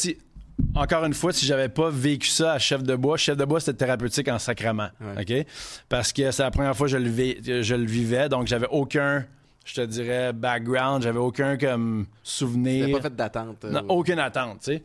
Encore 0.74 1.04
une 1.04 1.14
fois, 1.14 1.32
si 1.32 1.46
j'avais 1.46 1.68
pas 1.68 1.88
vécu 1.90 2.28
ça 2.28 2.52
à 2.52 2.58
chef 2.58 2.82
de 2.82 2.94
bois, 2.96 3.16
chef 3.16 3.36
de 3.36 3.44
bois, 3.44 3.60
c'était 3.60 3.84
thérapeutique 3.84 4.28
en 4.28 4.38
sacrement. 4.38 4.88
Ouais. 5.00 5.22
OK? 5.42 5.46
Parce 5.88 6.12
que 6.12 6.30
c'est 6.30 6.42
la 6.42 6.50
première 6.50 6.76
fois 6.76 6.86
que 6.86 6.92
je 6.92 6.98
le, 6.98 7.08
vi- 7.10 7.62
je 7.62 7.74
le 7.74 7.86
vivais, 7.86 8.28
donc 8.28 8.46
j'avais 8.46 8.68
aucun, 8.70 9.24
je 9.64 9.74
te 9.74 9.80
dirais, 9.82 10.32
background, 10.32 11.02
j'avais 11.02 11.18
aucun 11.18 11.56
comme 11.56 12.06
souvenir. 12.22 12.86
T'as 12.88 12.92
pas 12.96 13.02
fait 13.02 13.14
d'attente. 13.16 13.64
euh, 13.64 13.70
Non, 13.70 13.82
aucune 13.88 14.18
attente, 14.18 14.60
tu 14.60 14.72
sais. 14.74 14.82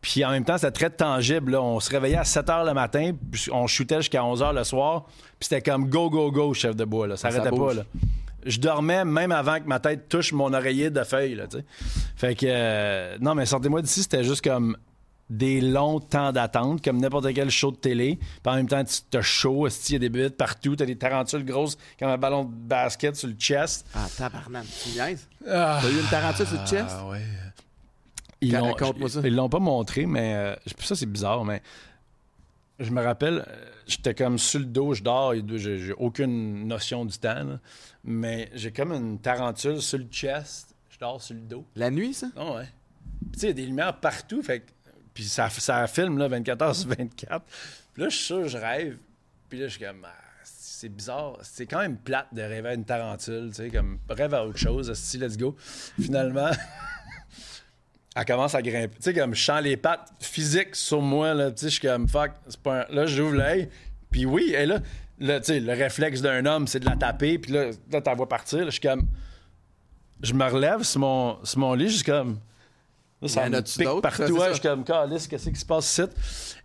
Puis 0.00 0.24
en 0.24 0.30
même 0.30 0.44
temps, 0.44 0.58
c'était 0.58 0.72
très 0.72 0.90
tangible. 0.90 1.52
là. 1.52 1.62
On 1.62 1.80
se 1.80 1.90
réveillait 1.90 2.16
à 2.18 2.24
7 2.24 2.46
h 2.46 2.66
le 2.66 2.74
matin, 2.74 3.12
puis 3.30 3.46
on 3.52 3.66
shootait 3.66 3.96
jusqu'à 3.96 4.24
11 4.24 4.42
h 4.42 4.54
le 4.54 4.64
soir, 4.64 5.04
puis 5.38 5.48
c'était 5.48 5.62
comme 5.62 5.88
go, 5.88 6.10
go, 6.10 6.30
go, 6.30 6.52
chef 6.54 6.74
de 6.76 6.84
bois. 6.84 7.06
Là. 7.06 7.16
Ça 7.16 7.30
Ça 7.30 7.40
arrêtait 7.40 7.56
pas. 7.56 7.74
Là. 7.74 7.82
Je 8.44 8.60
dormais 8.60 9.04
même 9.04 9.32
avant 9.32 9.58
que 9.58 9.66
ma 9.66 9.80
tête 9.80 10.08
touche 10.08 10.32
mon 10.32 10.52
oreiller 10.52 10.90
de 10.90 11.02
feuilles. 11.02 11.34
Là, 11.34 11.44
fait 12.16 12.34
que, 12.36 12.46
euh, 12.48 13.16
non, 13.20 13.34
mais 13.34 13.46
sortez-moi 13.46 13.82
d'ici, 13.82 14.02
c'était 14.02 14.22
juste 14.22 14.44
comme 14.44 14.76
des 15.28 15.60
longs 15.60 15.98
temps 16.00 16.30
d'attente, 16.32 16.84
comme 16.84 16.98
n'importe 17.00 17.32
quel 17.34 17.50
show 17.50 17.72
de 17.72 17.76
télé. 17.76 18.16
Puis 18.16 18.28
en 18.44 18.54
même 18.54 18.68
temps, 18.68 18.84
tu 18.84 18.98
t'as 19.10 19.22
chaud, 19.22 19.66
il 19.68 19.92
y 19.92 19.96
a 19.96 19.98
des 19.98 20.08
bêtes 20.08 20.36
partout, 20.36 20.76
t'as 20.76 20.86
des 20.86 20.96
tarentules 20.96 21.44
grosses 21.44 21.76
comme 21.98 22.08
un 22.08 22.18
ballon 22.18 22.44
de 22.44 22.50
basket 22.54 23.16
sur 23.16 23.28
le 23.28 23.34
chest. 23.34 23.86
Ah, 23.94 24.06
tabarnak, 24.16 24.66
tu 24.82 24.90
niaises? 24.90 25.28
Ah, 25.48 25.80
T'as 25.82 25.90
eu 25.90 25.98
une 26.00 26.06
tarentule 26.08 26.46
sur 26.46 26.60
le 26.60 26.66
chest? 26.66 26.96
ouais. 27.10 27.22
Ils 28.40 28.52
l'ont- 28.52 28.66
raconte-moi 28.72 29.08
ça. 29.08 29.20
Ils 29.24 29.34
l'ont 29.34 29.48
pas 29.48 29.58
montré, 29.58 30.06
mais 30.06 30.34
euh, 30.34 30.56
ça, 30.80 30.94
c'est 30.94 31.06
bizarre, 31.06 31.44
mais 31.44 31.62
je 32.78 32.90
me 32.90 33.02
rappelle, 33.02 33.44
euh, 33.48 33.64
j'étais 33.86 34.14
comme 34.14 34.38
sur 34.38 34.60
le 34.60 34.66
dos, 34.66 34.92
je 34.94 35.02
dors, 35.02 35.32
j'ai 35.56 35.78
j'ai 35.78 35.92
aucune 35.94 36.68
notion 36.68 37.04
du 37.06 37.16
temps, 37.18 37.42
là. 37.44 37.58
mais 38.04 38.50
j'ai 38.54 38.70
comme 38.72 38.92
une 38.92 39.18
tarentule 39.18 39.80
sur 39.80 39.98
le 39.98 40.04
chest, 40.10 40.74
je 40.90 40.98
dors 40.98 41.20
sur 41.20 41.34
le 41.34 41.40
dos. 41.40 41.64
La 41.74 41.90
nuit, 41.90 42.12
ça? 42.12 42.28
Ah 42.36 42.52
ouais. 42.56 42.68
Tu 43.32 43.38
sais, 43.40 43.46
il 43.46 43.48
y 43.48 43.52
a 43.52 43.54
des 43.54 43.66
lumières 43.66 43.98
partout, 43.98 44.42
fait 44.42 44.60
que- 44.60 44.70
Puis 45.16 45.24
ça, 45.24 45.48
ça 45.48 45.86
filme, 45.86 46.18
là, 46.18 46.28
24 46.28 46.62
heures 46.62 46.76
sur 46.76 46.90
24. 46.90 47.42
Puis 47.94 48.02
là, 48.02 48.10
je 48.10 48.14
suis 48.14 48.24
sûr, 48.26 48.46
je 48.48 48.58
rêve. 48.58 48.98
Puis 49.48 49.58
là, 49.58 49.66
je 49.66 49.76
suis 49.78 49.82
comme... 49.82 50.04
ah, 50.04 50.12
c'est 50.44 50.90
bizarre. 50.90 51.38
C'est 51.40 51.64
quand 51.64 51.78
même 51.78 51.96
plate 51.96 52.26
de 52.32 52.42
rêver 52.42 52.68
à 52.68 52.74
une 52.74 52.84
tarentule, 52.84 53.48
tu 53.48 53.54
sais, 53.62 53.70
comme 53.70 53.98
rêve 54.10 54.34
à 54.34 54.44
autre 54.44 54.58
chose, 54.58 54.92
si 54.92 55.16
let's 55.16 55.38
go. 55.38 55.56
Finalement, 55.98 56.50
elle 58.14 58.24
commence 58.26 58.54
à 58.54 58.60
grimper. 58.60 58.94
Tu 58.96 59.04
sais, 59.04 59.14
comme 59.14 59.34
je 59.34 59.42
sens 59.42 59.62
les 59.62 59.78
pattes 59.78 60.12
physiques 60.20 60.76
sur 60.76 61.00
moi, 61.00 61.32
là, 61.32 61.50
tu 61.50 61.60
sais, 61.60 61.66
je 61.68 61.78
suis 61.78 61.88
comme 61.88 62.06
fuck, 62.06 62.32
c'est 62.46 62.60
pas 62.60 62.82
un- 62.82 62.94
Là, 62.94 63.06
j'ouvre 63.06 63.36
l'œil, 63.36 63.70
puis 64.10 64.26
oui, 64.26 64.52
elle 64.54 64.68
là, 64.68 64.80
là 65.18 65.40
tu 65.40 65.46
sais, 65.46 65.60
le 65.60 65.72
réflexe 65.72 66.20
d'un 66.20 66.44
homme, 66.44 66.66
c'est 66.66 66.80
de 66.80 66.84
la 66.84 66.96
taper, 66.96 67.38
puis 67.38 67.52
là, 67.52 67.70
là 67.90 68.02
t'as 68.02 68.14
vois 68.14 68.28
partir, 68.28 68.58
là, 68.58 68.66
je 68.66 68.70
suis 68.72 68.80
comme... 68.80 69.08
Je 70.22 70.34
me 70.34 70.44
relève 70.44 70.82
sur 70.82 71.00
mon, 71.00 71.42
sur 71.42 71.58
mon 71.58 71.72
lit, 71.72 71.88
je 71.88 71.94
suis 71.96 72.04
comme... 72.04 72.38
Ça 73.24 73.44
Y 73.44 73.46
en 73.46 73.50
me 73.50 73.60
pique 73.62 74.02
partout, 74.02 74.38
je 74.48 74.52
suis 74.52 74.62
comme, 74.62 74.84
qu'est-ce 74.84 75.28
qui 75.28 75.56
se 75.56 75.64
passe 75.64 75.98
ici? 75.98 76.02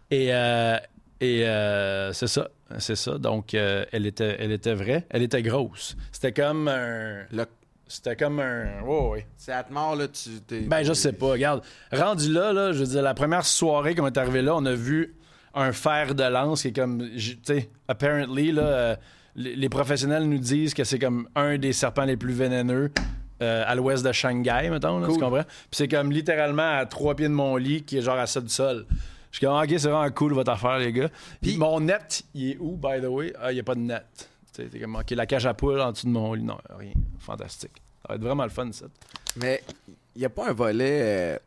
Et, 0.10 0.34
euh, 0.34 0.78
et 1.22 1.46
euh, 1.48 2.12
c'est 2.12 2.28
ça, 2.28 2.50
c'est 2.80 2.96
ça. 2.98 3.18
Donc, 3.18 3.54
euh, 3.54 3.86
elle, 3.92 4.06
était, 4.06 4.36
elle 4.40 4.52
était 4.52 4.74
vraie, 4.74 5.06
elle 5.10 5.22
était 5.22 5.42
grosse. 5.42 5.96
C'était 6.12 6.34
comme 6.34 6.68
un... 6.68 7.24
Le... 7.32 7.46
C'était 7.88 8.16
comme 8.16 8.40
un... 8.40 8.82
Ouais, 8.84 9.10
ouais. 9.10 9.28
C'est 9.38 9.52
à 9.52 9.64
te 9.64 9.72
mort, 9.72 9.96
là, 9.96 10.08
tu 10.08 10.30
t'es. 10.48 10.62
Ben, 10.62 10.84
je 10.84 10.94
sais 10.94 11.14
pas. 11.14 11.32
Regarde, 11.32 11.62
rendu 11.92 12.32
là, 12.32 12.54
là, 12.54 12.72
je 12.72 12.80
veux 12.80 12.88
dire, 12.88 13.02
la 13.02 13.14
première 13.14 13.46
soirée 13.46 13.96
qu'on 13.96 14.08
est 14.08 14.18
arrivé 14.18 14.42
là, 14.42 14.56
on 14.56 14.66
a 14.66 14.74
vu 14.74 15.16
un 15.54 15.72
fer 15.74 16.16
de 16.16 16.24
lance 16.24 16.62
qui 16.62 16.70
est 16.70 16.76
comme, 16.76 17.10
tu 17.18 17.38
sais, 17.44 17.70
apparently, 17.88 18.52
là, 18.52 18.64
euh, 18.64 18.96
les, 19.36 19.56
les 19.56 19.70
professionnels 19.70 20.24
nous 20.24 20.38
disent 20.38 20.74
que 20.74 20.84
c'est 20.84 21.00
comme 21.00 21.28
un 21.36 21.58
des 21.58 21.74
serpents 21.74 22.06
les 22.06 22.18
plus 22.18 22.34
vénéneux 22.34 22.92
euh, 23.42 23.64
à 23.66 23.76
l'ouest 23.76 24.06
de 24.06 24.12
Shanghai, 24.12 24.70
mettons, 24.70 25.00
là, 25.00 25.08
tu 25.08 25.14
Cool. 25.14 25.22
comprends? 25.22 25.44
Puis 25.44 25.68
c'est 25.72 25.88
comme 25.88 26.12
littéralement 26.12 26.78
à 26.78 26.86
trois 26.86 27.16
pieds 27.16 27.28
de 27.28 27.34
mon 27.34 27.56
lit 27.58 27.84
qui 27.84 27.98
est 27.98 28.02
genre 28.02 28.18
à 28.20 28.28
ça 28.28 28.40
du 28.42 28.50
sol. 28.50 28.86
Je 29.32 29.38
suis 29.38 29.46
comme, 29.48 29.56
ok, 29.56 29.70
c'est 29.70 29.88
vraiment 29.90 30.10
cool 30.12 30.34
votre 30.34 30.52
affaire, 30.52 30.78
les 30.80 30.92
gars. 30.92 31.10
Puis 31.42 31.58
mon 31.58 31.80
net, 31.80 32.24
il 32.34 32.52
est 32.52 32.58
où, 32.60 32.76
by 32.76 33.02
the 33.02 33.06
way? 33.06 33.34
Ah, 33.40 33.52
il 33.52 33.56
n'y 33.56 33.62
a 33.62 33.64
pas 33.64 33.76
de 33.76 33.80
net. 33.80 34.04
Tu 34.54 34.64
sais, 34.64 34.68
t'es 34.70 34.80
comme, 34.80 34.96
ok, 34.96 35.10
la 35.12 35.26
cage 35.26 35.46
à 35.46 35.54
poule 35.54 35.80
en 35.80 35.92
dessous 35.94 36.06
de 36.08 36.12
mon 36.12 36.34
lit. 36.34 36.44
Non, 36.44 36.58
rien. 36.78 36.92
Fantastique. 37.20 37.72
Ça 38.02 38.10
va 38.10 38.16
être 38.16 38.22
vraiment 38.22 38.44
le 38.44 38.50
fun, 38.50 38.70
ça. 38.74 38.86
Mais 39.38 39.64
il 40.16 40.20
n'y 40.20 40.26
a 40.26 40.30
pas 40.30 40.50
un 40.50 40.54
volet. 40.54 41.00
euh, 41.02 41.38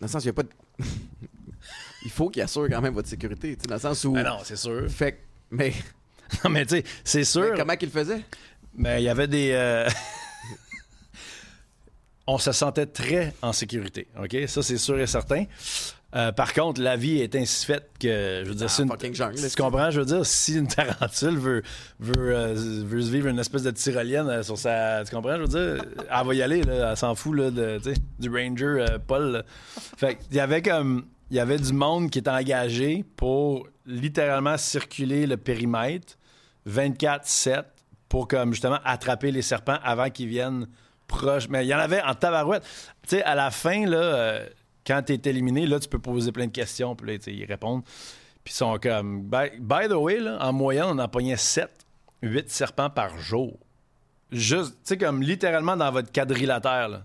Dans 0.00 0.06
le 0.06 0.08
sens, 0.08 0.24
il 0.24 0.26
n'y 0.26 0.30
a 0.30 0.32
pas 0.32 0.42
de. 0.42 0.48
il 2.04 2.10
faut 2.10 2.28
qu'il 2.28 2.42
assure 2.42 2.68
quand 2.68 2.80
même 2.80 2.94
votre 2.94 3.08
sécurité, 3.08 3.54
tu 3.54 3.62
sais, 3.62 3.68
dans 3.68 3.76
le 3.76 3.80
sens 3.80 4.04
où. 4.04 4.12
Ben 4.12 4.24
non, 4.24 4.38
c'est 4.42 4.56
sûr. 4.56 4.90
Fait 4.90 5.12
que- 5.12 5.18
Mais, 5.52 5.72
Non, 6.44 6.50
mais 6.50 6.66
tu 6.66 6.76
sais, 6.76 6.84
c'est 7.04 7.24
sûr. 7.24 7.50
mais 7.52 7.56
comment 7.58 7.76
qu'il 7.76 7.90
faisait? 7.90 8.22
Mais 8.74 9.00
il 9.02 9.04
y 9.04 9.08
avait 9.08 9.28
des. 9.28 9.50
euh, 9.52 9.88
On 12.26 12.38
se 12.38 12.52
sentait 12.52 12.86
très 12.86 13.34
en 13.42 13.52
sécurité, 13.52 14.06
OK? 14.22 14.36
Ça, 14.46 14.62
c'est 14.62 14.78
sûr 14.78 14.98
et 15.00 15.06
certain. 15.06 15.44
Euh, 16.14 16.30
par 16.30 16.52
contre, 16.52 16.80
la 16.82 16.94
vie 16.96 17.18
est 17.20 17.34
ainsi 17.34 17.64
faite 17.64 17.90
que, 17.98 18.42
je 18.44 18.48
veux 18.50 18.54
dire, 18.54 18.68
Ah, 18.70 18.82
une- 19.06 19.14
jungle, 19.14 19.36
tu 19.48 19.56
comprends? 19.62 19.90
Je 19.90 20.00
veux 20.00 20.06
dire, 20.06 20.26
si 20.26 20.56
une 20.58 20.66
tarentule 20.68 21.38
veut, 21.38 21.62
veut, 22.00 22.36
euh, 22.36 22.54
veut 22.84 23.00
se 23.02 23.10
vivre 23.10 23.28
une 23.28 23.38
espèce 23.38 23.62
de 23.62 23.70
tyrolienne 23.70 24.28
euh, 24.28 24.42
sur 24.42 24.58
sa... 24.58 25.02
Tu 25.04 25.14
comprends? 25.14 25.36
Je 25.36 25.42
veux 25.42 25.48
dire, 25.48 25.84
elle 26.10 26.26
va 26.26 26.34
y 26.34 26.42
aller, 26.42 26.62
là, 26.62 26.90
elle 26.90 26.96
s'en 26.96 27.14
fout 27.14 27.34
là, 27.36 27.50
de, 27.50 27.78
tu 27.82 27.94
sais, 27.94 28.00
du 28.18 28.28
ranger 28.30 28.84
Paul. 29.06 29.32
là. 29.32 29.42
Fait 29.96 30.16
qu'il 30.16 30.36
y 30.36 30.40
avait 30.40 30.62
comme... 30.62 31.06
Il 31.30 31.36
y 31.36 31.40
avait 31.40 31.58
du 31.58 31.72
monde 31.72 32.10
qui 32.10 32.18
était 32.18 32.28
engagé 32.28 33.06
pour 33.16 33.66
littéralement 33.86 34.58
circuler 34.58 35.26
le 35.26 35.38
périmètre 35.38 36.18
24-7 36.68 37.64
pour 38.10 38.28
comme 38.28 38.52
justement 38.52 38.78
attraper 38.84 39.30
les 39.30 39.40
serpents 39.40 39.78
avant 39.82 40.10
qu'ils 40.10 40.28
viennent 40.28 40.66
proche. 41.16 41.48
Mais 41.48 41.64
il 41.64 41.68
y 41.68 41.74
en 41.74 41.78
avait 41.78 42.02
en 42.02 42.14
tabarouette. 42.14 42.62
Tu 43.08 43.16
sais, 43.16 43.22
à 43.22 43.34
la 43.34 43.50
fin, 43.50 43.86
là, 43.86 43.96
euh, 43.98 44.46
quand 44.86 45.02
tu 45.06 45.12
es 45.14 45.20
éliminé, 45.24 45.66
là, 45.66 45.78
tu 45.78 45.88
peux 45.88 45.98
poser 45.98 46.32
plein 46.32 46.46
de 46.46 46.52
questions, 46.52 46.94
puis 46.96 47.06
là, 47.16 47.22
ils 47.26 47.44
répondent. 47.44 47.82
Puis 48.44 48.52
ils 48.52 48.56
sont 48.56 48.78
comme. 48.82 49.22
By, 49.22 49.50
by 49.60 49.88
the 49.88 49.92
way, 49.92 50.18
là, 50.18 50.38
en 50.40 50.52
moyenne, 50.52 50.86
on 50.88 50.98
en 50.98 51.08
pognait 51.08 51.36
7, 51.36 51.70
8 52.22 52.50
serpents 52.50 52.90
par 52.90 53.16
jour. 53.18 53.56
Juste, 54.32 54.72
tu 54.72 54.78
sais, 54.84 54.96
comme 54.98 55.22
littéralement 55.22 55.76
dans 55.76 55.90
votre 55.92 56.10
quadrilatère, 56.10 56.88
là. 56.88 56.96
Là, 56.98 57.04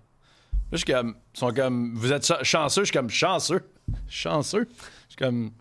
je 0.72 0.78
suis 0.78 0.86
comme. 0.93 1.16
Ils 1.36 1.39
sont 1.39 1.53
comme. 1.53 1.93
Vous 1.95 2.12
êtes 2.12 2.26
cha- 2.26 2.43
chanceux? 2.43 2.82
Je 2.82 2.86
suis 2.86 2.93
comme 2.97 3.10
chanceux. 3.10 3.62
Chanceux? 4.10 4.68
Je 5.08 5.14
suis 5.14 5.18
comme. 5.18 5.51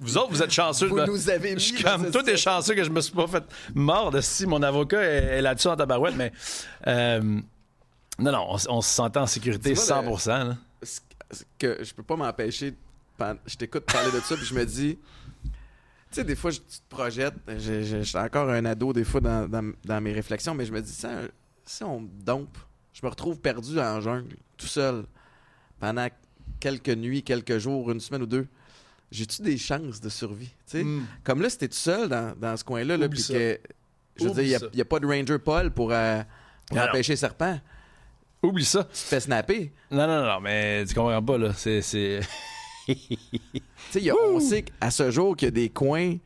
Vous 0.00 0.18
autres, 0.18 0.30
vous 0.30 0.42
êtes 0.42 0.50
chanceux. 0.50 0.86
Vous 0.88 0.96
là. 0.96 1.06
nous 1.06 1.30
avez 1.30 1.54
mis 1.54 1.60
Je 1.60 1.74
suis 1.74 1.82
comme. 1.84 2.10
t'es 2.10 2.22
set. 2.24 2.36
chanceux 2.38 2.74
que 2.74 2.82
je 2.82 2.90
me 2.90 3.00
suis 3.00 3.12
pas 3.14 3.28
fait 3.28 3.44
mort 3.74 4.10
de 4.10 4.20
si 4.20 4.44
mon 4.46 4.60
avocat 4.62 5.00
est, 5.02 5.36
est 5.38 5.42
là-dessus 5.42 5.68
en 5.68 5.76
tabarouette, 5.76 6.16
mais. 6.16 6.32
euh, 6.88 7.40
non, 8.18 8.32
non, 8.32 8.46
on, 8.68 8.80
se 8.80 8.90
sentait 8.90 9.18
en 9.20 9.26
sécurité 9.26 9.74
Tu 9.74 9.80
vois, 9.80 10.02
le- 10.02 10.08
100%. 10.08 10.48
là. 10.48 10.56
Ce 10.82 11.00
ce 11.30 11.44
que 11.58 11.84
je 11.84 11.92
peux 11.92 12.02
pas 12.02 12.16
m'empêcher. 12.16 12.74
Je 13.46 13.56
t'écoute 13.56 13.84
parler 13.84 14.10
de 14.10 14.20
ça, 14.20 14.34
puis 14.36 14.46
je 14.46 14.54
me 14.54 14.64
dis. 14.64 14.98
Tu 15.44 15.50
sais, 16.10 16.24
des 16.24 16.36
fois, 16.36 16.50
je, 16.50 16.58
tu 16.60 16.78
te 16.78 16.88
projettes. 16.88 17.34
Je, 17.46 17.82
je- 17.82 18.02
j'étais 18.02 18.18
encore 18.18 18.48
un 18.48 18.64
ado, 18.64 18.92
des 18.94 19.04
fois, 19.04 19.20
dans, 19.20 19.46
dans- 19.48 19.72
dans 19.84 20.00
mes 20.00 20.12
réflexions, 20.12 20.54
mais 20.54 20.64
je 20.64 20.72
me 20.72 20.80
dis, 20.80 20.92
si, 21.66 21.84
on 21.84 22.00
me 22.00 22.08
dompe, 22.08 22.56
je 22.94 23.00
me 23.04 23.10
retrouve 23.10 23.38
perdu 23.40 23.78
en 23.78 24.00
jungle, 24.00 24.36
tout 24.56 24.66
seul, 24.66 25.04
pendant 25.78 26.08
quelques 26.60 26.88
nuits, 26.88 27.22
quelques 27.22 27.58
jours, 27.58 27.90
une 27.90 28.00
semaine 28.00 28.22
ou 28.22 28.26
deux. 28.26 28.46
J'ai-tu 29.10 29.42
des 29.42 29.58
chances 29.58 30.00
de 30.00 30.08
survie? 30.08 30.54
tu 30.66 30.78
sais? 30.80 30.86
Comme 31.24 31.42
là, 31.42 31.50
c'était 31.50 31.68
tout 31.68 31.76
seul 31.76 32.08
dans, 32.08 32.34
dans 32.38 32.56
ce 32.56 32.64
coin-là, 32.64 32.96
là, 32.96 33.08
puis 33.08 33.22
que. 33.22 33.58
Je 34.16 34.24
veux 34.24 34.30
Oublie 34.30 34.46
dire, 34.46 34.60
il 34.72 34.76
n'y 34.76 34.80
a, 34.80 34.84
pas 34.84 34.98
de 34.98 35.06
Ranger 35.06 35.38
Paul 35.38 35.70
pour, 35.70 35.92
euh, 35.92 36.22
pour 36.66 36.78
empêcher 36.78 37.12
les 37.12 37.16
serpents. 37.16 37.60
Oublie 38.42 38.64
ça. 38.64 38.84
Tu 38.84 38.90
te 38.92 38.96
fais 38.98 39.20
snapper. 39.20 39.72
Non, 39.90 40.06
non, 40.06 40.24
non, 40.24 40.40
mais 40.40 40.84
tu 40.86 40.94
comprends 40.94 41.22
pas, 41.22 41.38
là. 41.38 41.52
C'est. 41.54 41.82
c'est- 41.82 42.20
Tu 42.88 42.96
sais, 43.90 44.00
il 44.00 44.04
y 44.04 44.10
a- 44.10 44.14
on 44.16 44.40
sait 44.40 44.62
qu'à 44.62 44.90
ce 44.90 45.10
jour 45.10 45.36
qu'il 45.36 45.46
y 45.46 45.48
a 45.48 45.52
des 45.52 45.68
coins 45.68 46.16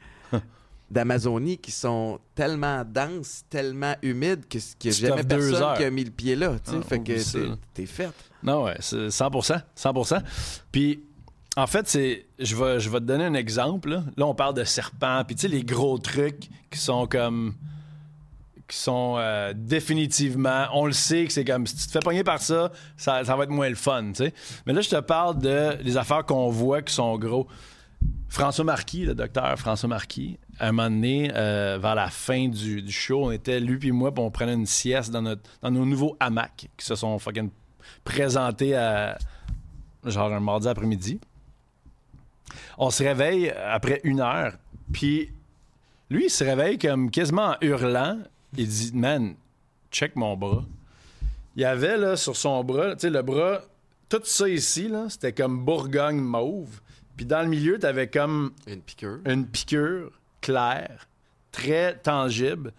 d'Amazonie 0.91 1.59
qui 1.59 1.71
sont 1.71 2.19
tellement 2.35 2.85
denses, 2.85 3.45
tellement 3.49 3.95
humides 4.03 4.47
que- 4.49 4.59
qu'il 4.79 4.91
n'y 4.91 4.97
a 4.97 4.99
Tu 5.01 5.07
jamais 5.07 5.25
personne 5.25 5.55
heures. 5.63 5.77
qui 5.77 5.85
a 5.85 5.91
mis 5.91 6.05
le 6.05 6.11
pied 6.11 6.37
là. 6.37 6.57
tu 6.65 6.71
sais. 6.73 6.77
Ah, 6.81 6.87
fait 6.87 6.99
que 7.01 7.05
t'es- 7.33 7.47
là. 7.49 7.57
t'es 7.75 7.87
fait. 7.87 8.11
Non, 8.43 8.65
ouais, 8.65 8.77
c'est 8.81 9.09
100%. 9.11 9.61
100%. 9.75 10.23
Puis, 10.71 11.03
en 11.57 11.67
fait, 11.67 11.89
c'est. 11.89 12.27
Je 12.39 12.57
vais, 12.57 12.79
je 12.81 12.91
vais 12.91 12.99
te 13.01 13.05
donner 13.05 13.25
un 13.25 13.35
exemple. 13.35 13.91
Là, 13.91 14.05
Là, 14.17 14.27
on 14.27 14.35
parle 14.35 14.55
de 14.55 14.65
serpents, 14.65 15.23
puis 15.27 15.35
tu 15.37 15.43
sais, 15.43 15.49
les 15.49 15.65
gros 15.65 15.99
trucs 15.99 16.49
qui 16.71 16.79
sont 16.79 17.07
comme. 17.07 17.55
Qui 18.69 18.77
sont 18.77 19.17
euh, 19.19 19.53
définitivement. 19.55 20.67
On 20.73 20.87
le 20.87 20.93
sait 20.93 21.27
que 21.27 21.33
c'est 21.33 21.45
comme. 21.45 21.67
Si 21.67 21.77
tu 21.77 21.87
te 21.87 21.91
fais 21.93 22.01
pogner 22.01 22.25
par 22.25 22.41
ça, 22.41 22.73
ça, 22.97 23.23
va 23.23 23.45
être 23.45 23.51
moins 23.51 23.69
le 23.69 23.75
fun, 23.75 24.09
tu 24.09 24.25
sais. 24.25 24.35
Mais 24.67 24.73
là, 24.73 24.81
je 24.81 24.91
te 24.91 25.01
parle 25.01 25.39
de 25.39 25.83
des 25.83 25.97
affaires 25.97 26.25
qu'on 26.25 26.51
voit 26.51 26.83
qui 26.83 26.95
sont 26.95 27.17
gros. 27.19 27.47
François 28.29 28.65
Marquis, 28.65 29.05
le 29.05 29.15
docteur 29.15 29.59
François 29.59 29.91
Marquis, 29.91 30.39
à 30.59 30.69
un 30.69 30.73
moment 30.73 30.89
donné, 30.89 31.31
euh, 31.35 31.79
vers 31.81 31.95
la 31.95 32.09
fin 32.09 32.49
du, 32.49 32.81
du 32.81 32.93
show, 32.93 33.27
on 33.27 33.31
était, 33.31 33.61
lui 33.61 33.77
puis 33.77 33.93
moi, 33.93 34.13
puis 34.13 34.25
on 34.25 34.31
prenait 34.31 34.55
une 34.55 34.67
sieste 34.67 35.11
dans, 35.11 35.21
notre, 35.21 35.43
dans 35.61 35.71
nos 35.71 35.85
nouveaux 35.85 36.17
hamacs 36.19 36.69
qui 36.77 36.87
se 36.87 36.95
sont 36.95 37.19
fucking 37.19 37.51
présentés 38.05 38.75
à 38.75 39.19
genre 40.05 40.33
un 40.33 40.41
mardi 40.41 40.67
après-midi. 40.67 41.21
On 42.79 42.91
se 42.91 43.03
réveille 43.03 43.51
après 43.51 44.01
une 44.05 44.21
heure, 44.21 44.55
puis 44.93 45.31
lui, 46.13 46.27
il 46.27 46.31
se 46.31 46.45
réveille 46.45 46.79
comme 46.79 47.11
quasiment 47.11 47.51
en 47.51 47.57
hurlant. 47.61 48.19
Il 48.57 48.69
dit 48.69 48.91
Man, 48.95 49.35
check 49.91 50.17
mon 50.17 50.37
bras. 50.37 50.65
Il 51.57 51.63
y 51.63 51.65
avait 51.65 51.97
là 51.97 52.17
sur 52.17 52.37
son 52.37 52.65
bras, 52.65 52.95
tu 52.95 53.01
sais, 53.03 53.11
le 53.11 53.23
bras, 53.23 53.61
tout 54.09 54.21
ça 54.25 54.49
ici, 54.49 54.89
là, 54.89 55.07
c'était 55.09 55.33
comme 55.33 55.65
Bourgogne 55.65 56.21
mauve. 56.21 56.81
Puis 57.17 57.27
dans 57.27 57.43
le 57.43 57.49
milieu, 57.49 57.79
t'avais 57.79 58.09
comme 58.09 58.53
Une 58.67 58.81
piqûre. 58.81 59.19
une 59.27 59.47
piqûre 59.47 60.11
claire, 60.41 61.07
très 61.51 61.99
tangible, 61.99 62.73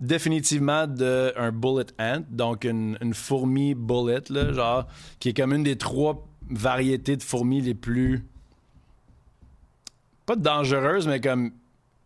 définitivement 0.00 0.86
de 0.86 1.32
un 1.36 1.52
bullet 1.52 1.86
ant, 1.98 2.24
donc 2.30 2.64
une, 2.64 2.96
une 3.02 3.12
fourmi 3.12 3.74
bullet, 3.74 4.22
là, 4.30 4.52
genre, 4.52 4.86
qui 5.18 5.28
est 5.30 5.34
comme 5.34 5.52
une 5.52 5.62
des 5.62 5.76
trois 5.76 6.26
variétés 6.48 7.16
de 7.16 7.22
fourmis 7.22 7.60
les 7.60 7.74
plus. 7.74 8.24
pas 10.24 10.36
dangereuses, 10.36 11.06
mais 11.06 11.20
comme 11.20 11.52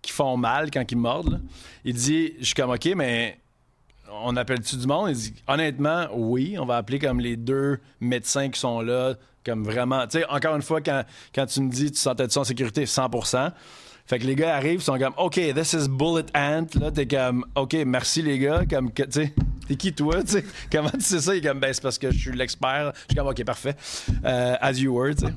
qui 0.04 0.12
font 0.12 0.36
mal 0.36 0.70
quand 0.70 0.84
ils 0.90 0.96
mordent. 0.98 1.32
là. 1.32 1.38
Il 1.84 1.94
dit 1.94 2.34
Je 2.38 2.44
suis 2.44 2.54
comme 2.54 2.70
OK, 2.70 2.88
mais 2.96 3.38
on 4.22 4.36
appelle-tu 4.36 4.76
du 4.76 4.86
monde? 4.86 5.10
Il 5.10 5.16
dit 5.16 5.34
honnêtement, 5.48 6.06
oui, 6.12 6.56
on 6.58 6.66
va 6.66 6.76
appeler 6.76 6.98
comme 6.98 7.20
les 7.20 7.36
deux 7.36 7.80
médecins 8.00 8.48
qui 8.50 8.60
sont 8.60 8.80
là, 8.80 9.14
comme 9.44 9.64
vraiment. 9.64 10.06
Tu 10.06 10.18
sais, 10.18 10.26
encore 10.28 10.56
une 10.56 10.62
fois, 10.62 10.80
quand, 10.80 11.02
quand 11.34 11.46
tu 11.46 11.60
me 11.60 11.70
dis 11.70 11.90
tu 11.90 11.98
sentais-tu 11.98 12.38
en 12.38 12.44
sécurité? 12.44 12.84
100%. 12.84 13.50
Fait 14.06 14.18
que 14.18 14.26
les 14.26 14.34
gars 14.34 14.54
arrivent, 14.54 14.80
ils 14.80 14.82
sont 14.82 14.98
comme 14.98 15.14
OK, 15.16 15.40
this 15.54 15.72
is 15.72 15.88
Bullet 15.88 16.26
Ant. 16.36 16.66
Là, 16.78 16.90
t'es 16.90 17.06
comme 17.06 17.46
OK, 17.54 17.74
merci 17.86 18.20
les 18.20 18.38
gars. 18.38 18.64
Comme, 18.68 18.92
tu 18.92 19.04
sais, 19.08 19.34
T'es 19.66 19.76
qui, 19.76 19.94
toi? 19.94 20.22
Tu 20.22 20.44
comment 20.72 20.90
tu 20.90 21.00
sais 21.00 21.20
ça? 21.20 21.34
Il 21.34 21.38
est 21.44 21.48
comme, 21.48 21.58
ben, 21.58 21.72
c'est 21.72 21.82
parce 21.82 21.98
que 21.98 22.10
je 22.10 22.18
suis 22.18 22.36
l'expert. 22.36 22.92
Je 22.94 23.00
suis 23.00 23.16
comme, 23.16 23.28
OK, 23.28 23.42
parfait. 23.44 23.74
Euh, 24.24 24.56
as 24.60 24.72
you 24.72 24.94
were, 24.94 25.14
tu 25.14 25.26
sais. 25.26 25.32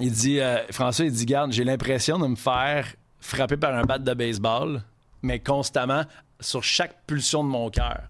Il 0.00 0.12
dit, 0.12 0.38
euh, 0.40 0.58
François, 0.70 1.06
il 1.06 1.12
dit, 1.12 1.24
garde, 1.24 1.52
j'ai 1.52 1.64
l'impression 1.64 2.18
de 2.18 2.26
me 2.26 2.36
faire 2.36 2.94
frapper 3.20 3.56
par 3.56 3.74
un 3.74 3.82
bat 3.82 3.98
de 3.98 4.14
baseball, 4.14 4.82
mais 5.22 5.40
constamment 5.40 6.02
sur 6.40 6.62
chaque 6.62 7.04
pulsion 7.06 7.42
de 7.44 7.48
mon 7.48 7.70
cœur. 7.70 8.02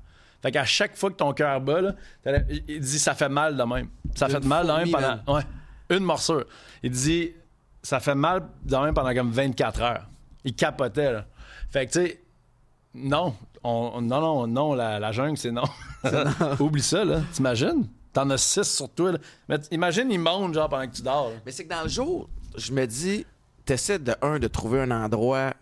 Fait 0.43 0.53
qu'à 0.53 0.65
chaque 0.65 0.97
fois 0.97 1.11
que 1.11 1.17
ton 1.17 1.33
cœur 1.33 1.61
bat, 1.61 1.81
là, 1.81 1.93
il 2.49 2.63
il 2.69 2.81
dit, 2.81 2.99
ça 2.99 3.15
fait 3.15 3.29
mal 3.29 3.57
de 3.57 3.63
même. 3.63 3.89
Ça 4.15 4.29
fait 4.29 4.45
mal 4.45 4.67
de 4.67 4.73
même 4.73 4.91
pendant. 4.91 5.35
Ouais, 5.35 5.43
une 5.91 6.05
morsure. 6.05 6.45
Il 6.83 6.91
dit, 6.93 7.33
ça 7.83 7.99
fait 8.01 8.15
mal 8.15 8.47
de 8.65 8.77
même 8.77 8.95
pendant 8.95 9.13
comme 9.15 9.31
24 9.33 9.83
heures. 9.83 10.07
Il 10.45 10.55
capotait, 10.55 11.13
là. 11.13 11.25
Fait 11.71 11.87
que, 11.87 11.93
tu 11.93 11.99
sais, 12.07 12.23
non. 12.95 13.35
On, 13.65 13.91
on- 13.95 14.01
non, 14.03 14.21
non, 14.21 14.47
non, 14.47 14.75
la, 14.75 15.01
la 15.01 15.11
jungle, 15.11 15.37
c'est 15.37 15.51
non. 15.51 15.65
Oublie 16.61 16.83
ça, 16.83 17.05
là. 17.05 17.21
T'imagines? 17.33 17.89
T'en 18.13 18.31
as 18.31 18.39
six 18.39 18.63
sur 18.65 18.89
toi, 18.91 19.13
là. 19.13 19.19
Mais 19.49 19.57
imagine, 19.73 20.11
ils 20.13 20.21
montent, 20.21 20.55
genre, 20.55 20.69
pendant 20.69 20.87
que 20.87 20.95
tu 20.95 21.03
dors. 21.03 21.31
là. 21.31 21.37
Mais 21.45 21.51
c'est 21.53 21.65
que 21.65 21.71
dans 21.75 21.83
le 21.83 21.89
jour, 21.89 22.29
je 22.57 22.73
me 22.73 22.87
dis, 22.87 23.27
t'essaies 23.69 23.99
de, 23.99 24.15
un, 24.23 24.39
de 24.39 24.49
trouver 24.49 24.81
un 24.81 24.91
endroit, 24.91 25.53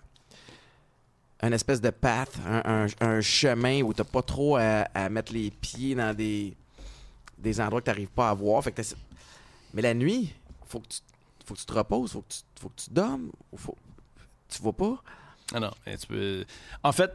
un 1.40 1.50
espèce 1.50 1.80
de 1.80 1.90
path, 1.90 2.38
un, 2.46 3.20
chemin 3.20 3.82
où 3.82 3.92
t'as 3.92 4.04
pas 4.04 4.22
trop 4.22 4.57
à, 4.57 5.09
mettre 5.09 5.32
les 5.32 5.50
pieds 5.50 5.96
dans 5.96 6.16
des, 6.16 6.57
des 7.36 7.61
endroits 7.61 7.80
que 7.80 7.86
t'arrives 7.86 8.11
pas 8.11 8.30
à 8.30 8.34
voir. 8.34 8.62
Fait 8.62 8.70
que 8.70 8.80
Mais 9.74 9.82
la 9.82 9.92
nuit, 9.92 10.32
faut 10.66 10.78
que 10.78 10.86
tu, 10.86 11.00
faut 11.44 11.54
que 11.54 11.59
tu 11.59 11.66
te 11.66 11.72
reposes, 11.72 12.12
faut 12.12 12.20
que 12.20 12.32
tu, 12.32 12.38
faut 12.61 12.68
que 12.68 12.80
tu 12.80 12.90
dormes, 12.90 13.32
faut, 13.57 13.76
tu 14.48 14.62
vas 14.62 14.72
pas. 14.72 15.02
Ah 15.52 15.59
non. 15.59 15.72
En 16.84 16.92
fait, 16.92 17.12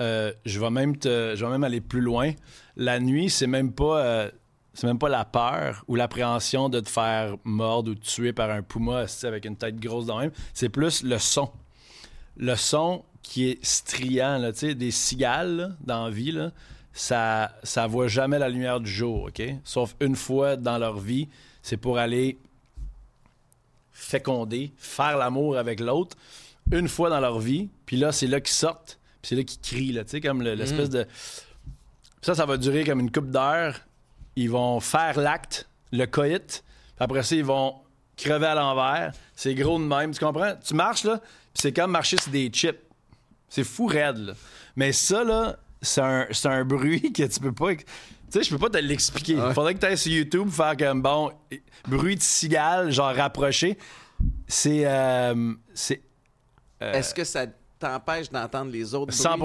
euh, 0.00 0.32
je 0.46 0.58
vais 0.58 0.70
même 0.70 0.96
te, 0.96 1.34
je 1.36 1.44
vais 1.44 1.50
même 1.50 1.64
aller 1.64 1.82
plus 1.82 2.00
loin. 2.00 2.32
La 2.76 3.00
nuit, 3.00 3.28
c'est 3.28 3.46
même 3.46 3.72
pas, 3.72 4.02
euh, 4.02 4.30
c'est 4.74 4.86
même 4.86 4.98
pas 4.98 5.08
la 5.08 5.24
peur 5.24 5.84
ou 5.88 5.96
l'appréhension 5.96 6.68
de 6.68 6.80
te 6.80 6.88
faire 6.88 7.36
mordre 7.44 7.90
ou 7.90 7.94
tuer 7.94 8.32
par 8.32 8.50
un 8.50 8.62
puma 8.62 9.04
avec 9.24 9.44
une 9.44 9.56
tête 9.56 9.76
grosse 9.76 10.06
dans 10.06 10.18
même. 10.18 10.32
C'est 10.54 10.68
plus 10.68 11.02
le 11.02 11.18
son. 11.18 11.50
Le 12.36 12.56
son 12.56 13.04
qui 13.22 13.50
est 13.50 13.64
striant, 13.64 14.38
là, 14.38 14.52
tu 14.52 14.60
sais, 14.60 14.74
des 14.74 14.90
cigales 14.90 15.56
là, 15.56 15.68
dans 15.80 16.06
la 16.06 16.10
vie, 16.10 16.32
là, 16.32 16.50
ça, 16.92 17.52
ça 17.62 17.86
voit 17.86 18.08
jamais 18.08 18.38
la 18.38 18.48
lumière 18.48 18.80
du 18.80 18.90
jour, 18.90 19.24
OK? 19.24 19.42
Sauf 19.64 19.94
une 20.00 20.16
fois 20.16 20.56
dans 20.56 20.78
leur 20.78 20.98
vie, 20.98 21.28
c'est 21.62 21.76
pour 21.76 21.98
aller 21.98 22.38
féconder, 23.92 24.72
faire 24.76 25.16
l'amour 25.16 25.56
avec 25.56 25.80
l'autre 25.80 26.16
une 26.70 26.88
fois 26.88 27.10
dans 27.10 27.20
leur 27.20 27.38
vie, 27.38 27.68
puis 27.86 27.96
là, 27.96 28.12
c'est 28.12 28.26
là 28.26 28.40
qu'ils 28.40 28.54
sortent, 28.54 28.98
puis 29.20 29.28
c'est 29.30 29.36
là 29.36 29.42
qu'ils 29.44 29.60
crient, 29.60 29.92
là, 29.92 30.02
comme 30.22 30.42
le- 30.42 30.54
l'espèce 30.54 30.90
de... 30.90 31.06
Ça, 32.22 32.34
ça 32.34 32.46
va 32.46 32.56
durer 32.56 32.84
comme 32.84 33.00
une 33.00 33.10
coupe 33.10 33.30
d'heures. 33.30 33.80
Ils 34.36 34.50
vont 34.50 34.80
faire 34.80 35.18
l'acte, 35.18 35.68
le 35.92 36.06
coït, 36.06 36.64
puis 36.96 37.04
après 37.04 37.22
ça, 37.22 37.34
ils 37.34 37.44
vont 37.44 37.76
crever 38.16 38.46
à 38.46 38.54
l'envers. 38.54 39.12
C'est 39.34 39.54
gros 39.54 39.78
de 39.78 39.84
même, 39.84 40.12
tu 40.12 40.24
comprends? 40.24 40.54
Tu 40.64 40.74
marches, 40.74 41.04
là, 41.04 41.18
puis 41.18 41.54
c'est 41.54 41.72
comme 41.72 41.90
marcher 41.90 42.16
sur 42.18 42.30
des 42.30 42.48
chips. 42.48 42.78
C'est 43.48 43.64
fou 43.64 43.86
raide, 43.86 44.18
là. 44.18 44.32
Mais 44.76 44.92
ça, 44.92 45.24
là, 45.24 45.56
c'est 45.82 46.00
un, 46.00 46.26
c'est 46.30 46.48
un 46.48 46.64
bruit 46.64 47.12
que 47.12 47.24
tu 47.24 47.40
peux 47.40 47.52
pas... 47.52 47.74
Tu 47.74 47.84
sais, 48.30 48.44
je 48.44 48.50
peux 48.50 48.58
pas 48.58 48.70
te 48.70 48.78
l'expliquer. 48.78 49.34
Il 49.34 49.52
faudrait 49.52 49.74
que 49.74 49.80
tu 49.80 49.86
ailles 49.86 49.98
sur 49.98 50.10
YouTube 50.12 50.48
faire 50.48 50.74
comme, 50.76 51.02
bon, 51.02 51.30
bruit 51.86 52.16
de 52.16 52.22
cigale, 52.22 52.90
genre 52.90 53.14
rapproché. 53.14 53.76
C'est... 54.46 54.86
euh, 54.86 55.52
c'est 55.74 56.00
Est-ce 56.80 57.14
que 57.14 57.24
ça 57.24 57.46
t'empêche 57.78 58.30
d'entendre 58.30 58.70
les 58.70 58.94
autres 58.94 59.12
bruits? 59.12 59.18
100 59.18 59.36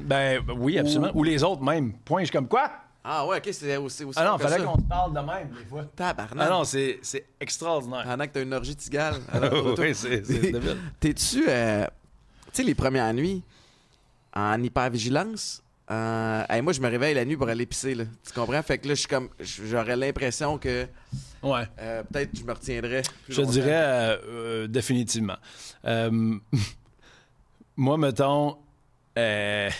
Ben 0.00 0.42
oui, 0.58 0.78
absolument. 0.78 1.12
Ou, 1.14 1.22
les 1.22 1.42
autres 1.42 1.62
même. 1.62 1.94
Point, 2.04 2.20
je 2.20 2.26
suis 2.26 2.32
comme 2.32 2.48
quoi? 2.48 2.70
Ah 3.08 3.24
ouais, 3.26 3.36
ok, 3.38 3.48
c'est 3.52 3.76
aussi, 3.76 4.02
aussi 4.04 4.18
Ah 4.20 4.24
non, 4.24 4.38
fallait 4.38 4.64
qu'on 4.64 4.76
se 4.78 4.82
parle 4.82 5.14
de 5.14 5.20
même 5.20 5.48
des 5.50 5.64
fois. 5.64 5.84
Tabarnak. 5.94 6.44
Ah 6.44 6.50
non, 6.50 6.64
c'est 6.64 6.98
c'est 7.02 7.24
extraordinaire. 7.40 8.02
Pendant 8.04 8.26
que 8.26 8.32
t'as 8.32 8.42
une 8.42 8.52
orgie. 8.52 8.76
Alors, 9.32 9.78
oui, 9.78 9.94
c'est 9.94 10.24
c'est 10.26 10.40
débile. 10.52 10.76
T'es-tu, 10.98 11.44
euh, 11.48 11.84
tu 12.46 12.50
sais, 12.52 12.62
les 12.64 12.74
premières 12.74 13.14
nuits, 13.14 13.44
en 14.34 14.60
hypervigilance, 14.62 15.62
euh, 15.88 16.42
hey, 16.50 16.62
moi, 16.62 16.72
je 16.72 16.80
me 16.80 16.88
réveille 16.88 17.14
la 17.14 17.24
nuit 17.24 17.36
pour 17.36 17.48
aller 17.48 17.64
pisser, 17.64 17.94
là. 17.94 18.04
Tu 18.26 18.32
comprends? 18.32 18.60
Fait 18.62 18.78
que 18.78 18.88
là, 18.88 18.94
je 18.94 18.98
suis 19.00 19.08
comme, 19.08 19.28
j'aurais 19.38 19.94
l'impression 19.96 20.58
que 20.58 20.86
Ouais. 21.44 21.62
euh, 21.78 22.02
peut-être 22.02 22.32
que 22.32 22.38
je 22.38 22.42
me 22.44 22.52
retiendrais. 22.52 23.02
plus 23.02 23.32
Je 23.32 23.36
te 23.36 23.40
longtemps. 23.42 23.52
dirais 23.52 23.70
euh, 23.72 24.16
euh, 24.28 24.66
définitivement. 24.66 25.36
Euh, 25.84 26.36
moi, 27.76 27.96
mettons, 27.98 28.56
euh, 29.16 29.70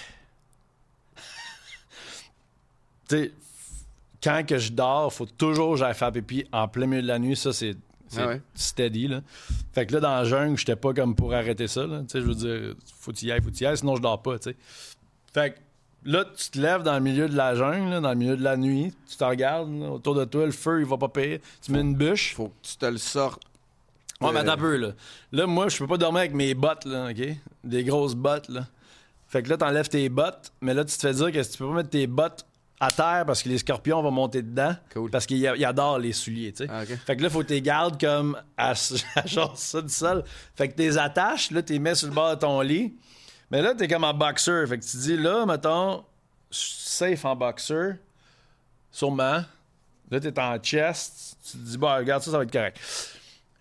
sais, 3.08 3.32
quand 4.22 4.42
que 4.46 4.58
je 4.58 4.72
dors, 4.72 5.12
faut 5.12 5.26
toujours 5.26 5.72
que 5.72 5.78
j'aille 5.78 5.94
faire 5.94 6.12
pipi 6.12 6.46
en 6.52 6.66
plein 6.68 6.86
milieu 6.86 7.02
de 7.02 7.06
la 7.06 7.18
nuit. 7.18 7.36
Ça, 7.36 7.52
c'est 7.52 7.76
c'est 8.08 8.20
Ah 8.22 8.28
ouais. 8.28 8.40
steady. 8.54 9.08
Là. 9.08 9.20
Fait 9.72 9.84
que 9.84 9.92
là, 9.94 10.00
dans 10.00 10.14
la 10.14 10.24
jungle, 10.24 10.56
j'étais 10.56 10.76
pas 10.76 10.94
comme 10.94 11.14
pour 11.16 11.34
arrêter 11.34 11.66
ça. 11.66 11.84
Tu 12.08 12.20
je 12.20 12.24
veux 12.26 12.34
dire, 12.34 12.74
faut 13.00 13.10
que 13.12 13.16
tu 13.16 13.26
y 13.26 13.32
ailles, 13.32 13.42
faut 13.42 13.50
que 13.50 13.54
tu 13.56 13.64
y 13.64 13.66
ailles, 13.66 13.76
sinon 13.78 13.96
je 13.96 14.02
dors 14.02 14.22
pas. 14.22 14.38
tu 14.38 14.50
sais. 14.50 14.56
Fait 15.34 15.54
que 15.54 15.58
là, 16.04 16.24
tu 16.24 16.50
te 16.50 16.58
lèves 16.60 16.82
dans 16.84 16.94
le 16.94 17.00
milieu 17.00 17.28
de 17.28 17.36
la 17.36 17.56
jungle, 17.56 17.90
là, 17.90 18.00
dans 18.00 18.10
le 18.10 18.14
milieu 18.14 18.36
de 18.36 18.44
la 18.44 18.56
nuit, 18.56 18.92
tu 19.08 19.16
te 19.16 19.24
regardes 19.24 19.70
là, 19.80 19.90
autour 19.90 20.14
de 20.14 20.24
toi, 20.24 20.46
le 20.46 20.52
feu, 20.52 20.80
il 20.80 20.86
va 20.86 20.96
pas 20.96 21.08
payer. 21.08 21.40
Tu 21.62 21.72
mets 21.72 21.80
une 21.80 21.94
bûche. 21.96 22.34
Faut 22.34 22.48
que 22.48 22.54
tu 22.62 22.76
te 22.76 22.86
le 22.86 22.98
sortes. 22.98 23.42
Ouais, 24.20 24.30
mais 24.32 24.38
Euh, 24.38 24.42
attends 24.42 24.56
peu, 24.56 24.76
là. 24.76 24.88
Là, 25.32 25.46
moi, 25.48 25.68
je 25.68 25.76
peux 25.76 25.86
pas 25.88 25.98
dormir 25.98 26.20
avec 26.20 26.32
mes 26.34 26.54
bottes, 26.54 26.84
là, 26.86 27.08
OK? 27.10 27.28
Des 27.64 27.82
grosses 27.84 28.14
bottes, 28.14 28.48
là. 28.48 28.66
Fait 29.28 29.42
que 29.42 29.48
là, 29.50 29.56
t'enlèves 29.56 29.88
tes 29.88 30.08
bottes, 30.08 30.52
mais 30.60 30.72
là, 30.74 30.84
tu 30.84 30.96
te 30.96 31.00
fais 31.00 31.12
dire 31.12 31.32
que 31.32 31.42
tu 31.52 31.58
peux 31.58 31.66
pas 31.68 31.74
mettre 31.74 31.90
tes 31.90 32.06
bottes 32.06 32.46
à 32.78 32.90
terre 32.90 33.24
parce 33.26 33.42
que 33.42 33.48
les 33.48 33.58
scorpions 33.58 34.02
vont 34.02 34.10
monter 34.10 34.42
dedans. 34.42 34.74
Cool. 34.92 35.10
Parce 35.10 35.26
qu'ils 35.26 35.38
ils 35.56 35.64
adorent 35.64 35.98
les 35.98 36.12
souliers, 36.12 36.52
tu 36.52 36.64
sais. 36.64 36.70
Ah. 36.70 36.84
Fait 36.84 37.16
que 37.16 37.22
là, 37.22 37.30
faut 37.30 37.42
que 37.42 37.54
tu 37.54 37.60
gardes 37.60 37.98
comme 38.00 38.40
à, 38.56 38.72
à 39.16 39.26
genre 39.26 39.56
ça 39.56 39.80
du 39.80 39.88
sol. 39.88 40.24
Fait 40.54 40.68
que 40.68 40.74
tes 40.74 40.96
attaches, 40.98 41.50
là, 41.50 41.62
tu 41.62 41.78
mets 41.78 41.94
sur 41.94 42.08
le 42.08 42.14
bord 42.14 42.34
de 42.34 42.40
ton 42.40 42.60
lit. 42.60 42.94
Mais 43.50 43.62
là, 43.62 43.74
t'es 43.74 43.88
comme 43.88 44.04
en 44.04 44.14
boxer. 44.14 44.66
Fait 44.68 44.78
que 44.78 44.84
tu 44.84 44.96
dis, 44.96 45.16
là, 45.16 45.46
mettons, 45.46 46.04
safe 46.50 47.24
en 47.24 47.36
boxer, 47.36 47.94
sûrement. 48.90 49.42
Là, 50.10 50.20
t'es 50.20 50.38
en 50.38 50.58
chest. 50.58 51.36
Tu 51.44 51.52
te 51.52 51.62
dis, 51.62 51.78
bon, 51.78 51.94
regarde 51.96 52.22
ça, 52.22 52.30
ça 52.30 52.38
va 52.38 52.44
être 52.44 52.52
correct. 52.52 52.78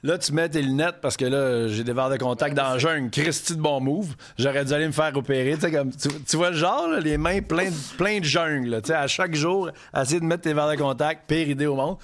Là, 0.05 0.19
tu 0.19 0.33
mets 0.33 0.47
tes 0.47 0.61
lunettes 0.61 0.97
parce 1.01 1.17
que 1.17 1.25
là, 1.25 1.67
j'ai 1.67 1.83
des 1.83 1.91
verres 1.91 2.11
de 2.11 2.17
contact 2.17 2.55
dans 2.55 2.73
le 2.73 2.77
jungle. 2.79 3.09
Christy 3.09 3.55
de 3.55 3.59
bon 3.59 3.81
move. 3.81 4.15
J'aurais 4.37 4.63
dû 4.63 4.71
aller 4.71 4.85
me 4.85 4.91
faire 4.91 5.11
opérer. 5.17 5.57
Comme, 5.57 5.89
tu, 5.95 6.37
vois 6.37 6.51
le 6.51 6.55
genre, 6.55 6.87
là, 6.87 6.99
les 6.99 7.17
mains 7.17 7.41
pleines 7.41 7.73
plein 7.97 8.19
de 8.19 8.23
jungle. 8.23 8.79
à 8.87 9.07
chaque 9.07 9.33
jour, 9.33 9.71
essayer 9.99 10.19
de 10.19 10.25
mettre 10.25 10.43
tes 10.43 10.53
verres 10.53 10.69
de 10.69 10.75
contact, 10.75 11.27
pire 11.27 11.49
idée 11.49 11.65
au 11.65 11.73
monde. 11.73 11.97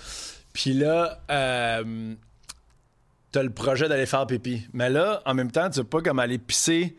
Puis 0.52 0.74
là, 0.74 1.20
euh, 1.30 2.16
t'as 3.32 3.44
le 3.44 3.52
projet 3.52 3.88
d'aller 3.88 4.08
faire 4.08 4.26
pipi. 4.26 4.66
Mais 4.74 4.90
là, 4.90 5.22
en 5.28 5.36
même 5.36 5.52
temps, 5.52 5.70
tu 5.70 5.82
veux 5.82 5.86
pas 5.86 6.02
comme 6.02 6.18
aller 6.18 6.40
pisser 6.40 6.96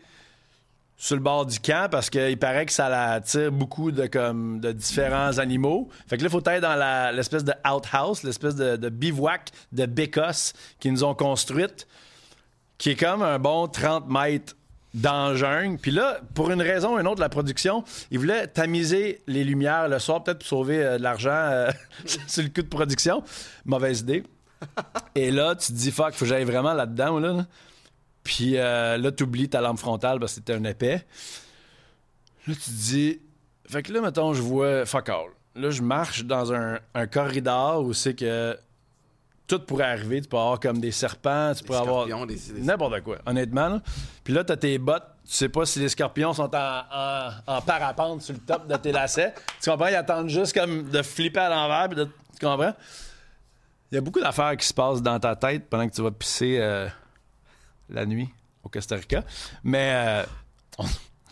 sur 1.03 1.17
le 1.17 1.21
bord 1.21 1.45
du 1.45 1.59
camp 1.59 1.91
parce 1.91 2.09
qu'il 2.09 2.39
paraît 2.39 2.65
que 2.65 2.71
ça 2.71 2.85
attire 3.11 3.51
beaucoup 3.51 3.91
de, 3.91 4.71
différents 4.71 5.37
animaux. 5.37 5.89
Fait 6.07 6.15
que 6.15 6.23
là, 6.23 6.29
il 6.29 6.31
faut 6.31 6.49
être 6.49 6.61
dans 6.61 7.11
l'espèce 7.13 7.43
de 7.43 7.51
outhouse, 7.69 8.23
l'espèce 8.23 8.55
de, 8.55 8.87
bivouac 8.87 9.49
de 9.73 9.85
bécosse 9.85 10.53
qu'ils 10.79 10.93
nous 10.93 11.03
ont 11.03 11.13
construite, 11.13 11.89
qui 12.77 12.91
est 12.91 12.95
comme 12.95 13.21
un 13.21 13.37
bon 13.37 13.67
30 13.67 14.07
mètres 14.07 14.55
dans. 14.93 15.35
Puis 15.81 15.91
là, 15.91 16.21
pour 16.35 16.51
une 16.51 16.61
raison 16.61 16.95
ou 16.95 16.99
une 16.99 17.07
autre, 17.07 17.19
la 17.19 17.27
production, 17.27 17.83
ils 18.09 18.17
voulaient 18.17 18.47
tamiser 18.47 19.19
les 19.27 19.43
lumières 19.43 19.89
le 19.89 19.99
soir, 19.99 20.23
peut-être 20.23 20.39
pour 20.39 20.47
sauver 20.47 20.85
euh, 20.85 20.97
de 20.97 21.03
l'argent 21.03 21.31
euh, 21.31 21.69
sur 22.27 22.43
le 22.43 22.49
coup 22.49 22.61
de 22.61 22.69
production. 22.69 23.23
Mauvaise 23.65 23.99
idée. 23.99 24.23
Et 25.15 25.31
là, 25.31 25.53
tu 25.55 25.67
te 25.67 25.77
dis, 25.77 25.91
fuck, 25.91 26.13
faut 26.13 26.23
que 26.23 26.27
j'aille 26.27 26.45
vraiment 26.45 26.73
là-dedans, 26.73 27.19
là. 27.19 27.33
là. 27.33 27.45
Puis 28.23 28.57
euh, 28.57 28.97
là, 28.97 29.11
tu 29.11 29.23
oublies 29.23 29.49
ta 29.49 29.61
lampe 29.61 29.79
frontale 29.79 30.19
parce 30.19 30.33
que 30.33 30.35
c'était 30.37 30.53
un 30.53 30.63
épais. 30.63 31.05
Là, 32.47 32.53
tu 32.53 32.59
te 32.59 32.69
dis. 32.69 33.19
Fait 33.69 33.81
que 33.83 33.91
là, 33.93 34.01
mettons, 34.01 34.33
je 34.33 34.41
vois. 34.41 34.85
Fuck 34.85 35.09
all. 35.09 35.27
Là, 35.55 35.69
je 35.69 35.81
marche 35.81 36.23
dans 36.25 36.51
un, 36.53 36.79
un 36.95 37.07
corridor 37.07 37.83
où 37.83 37.93
c'est 37.93 38.13
que 38.15 38.57
tout 39.47 39.59
pourrait 39.59 39.85
arriver. 39.85 40.21
Tu 40.21 40.27
peux 40.29 40.37
avoir 40.37 40.59
comme 40.59 40.79
des 40.79 40.91
serpents, 40.91 41.53
tu 41.53 41.61
Des 41.61 41.67
pourrais 41.67 41.79
avoir. 41.79 42.05
des- 42.27 42.35
des- 42.35 42.61
N'importe 42.61 43.01
quoi, 43.01 43.17
honnêtement. 43.25 43.69
là. 43.69 43.81
Puis 44.23 44.33
là, 44.33 44.43
t'as 44.43 44.57
tes 44.57 44.77
bottes. 44.77 45.03
Tu 45.25 45.33
sais 45.35 45.47
pas 45.49 45.65
si 45.65 45.79
les 45.79 45.87
scorpions 45.89 46.33
sont 46.33 46.53
en, 46.53 46.81
en- 46.91 47.29
en 47.47 47.61
parapente 47.61 48.21
sur 48.23 48.33
le 48.33 48.39
top 48.41 48.67
de 48.67 48.75
tes 48.75 48.91
lacets. 48.91 49.33
Tu 49.61 49.69
comprends? 49.69 49.87
Ils 49.87 49.95
attendent 49.95 50.27
juste 50.29 50.53
comme 50.57 50.89
de 50.89 51.01
flipper 51.01 51.39
à 51.39 51.49
l'envers. 51.49 51.87
puis 51.87 51.97
de- 51.97 52.09
Tu 52.39 52.45
comprends? 52.45 52.73
Il 53.91 53.95
y 53.95 53.97
a 53.97 54.01
beaucoup 54.01 54.19
d'affaires 54.19 54.57
qui 54.57 54.65
se 54.67 54.73
passent 54.73 55.01
dans 55.01 55.19
ta 55.19 55.35
tête 55.35 55.69
pendant 55.69 55.87
que 55.87 55.93
tu 55.93 56.01
vas 56.01 56.11
pisser 56.11 56.57
euh, 56.59 56.87
la 57.93 58.05
nuit 58.05 58.29
au 58.63 58.69
Costa 58.69 58.95
Rica. 58.95 59.23
Mais. 59.63 59.91
euh, 59.95 60.23
on- 60.79 60.85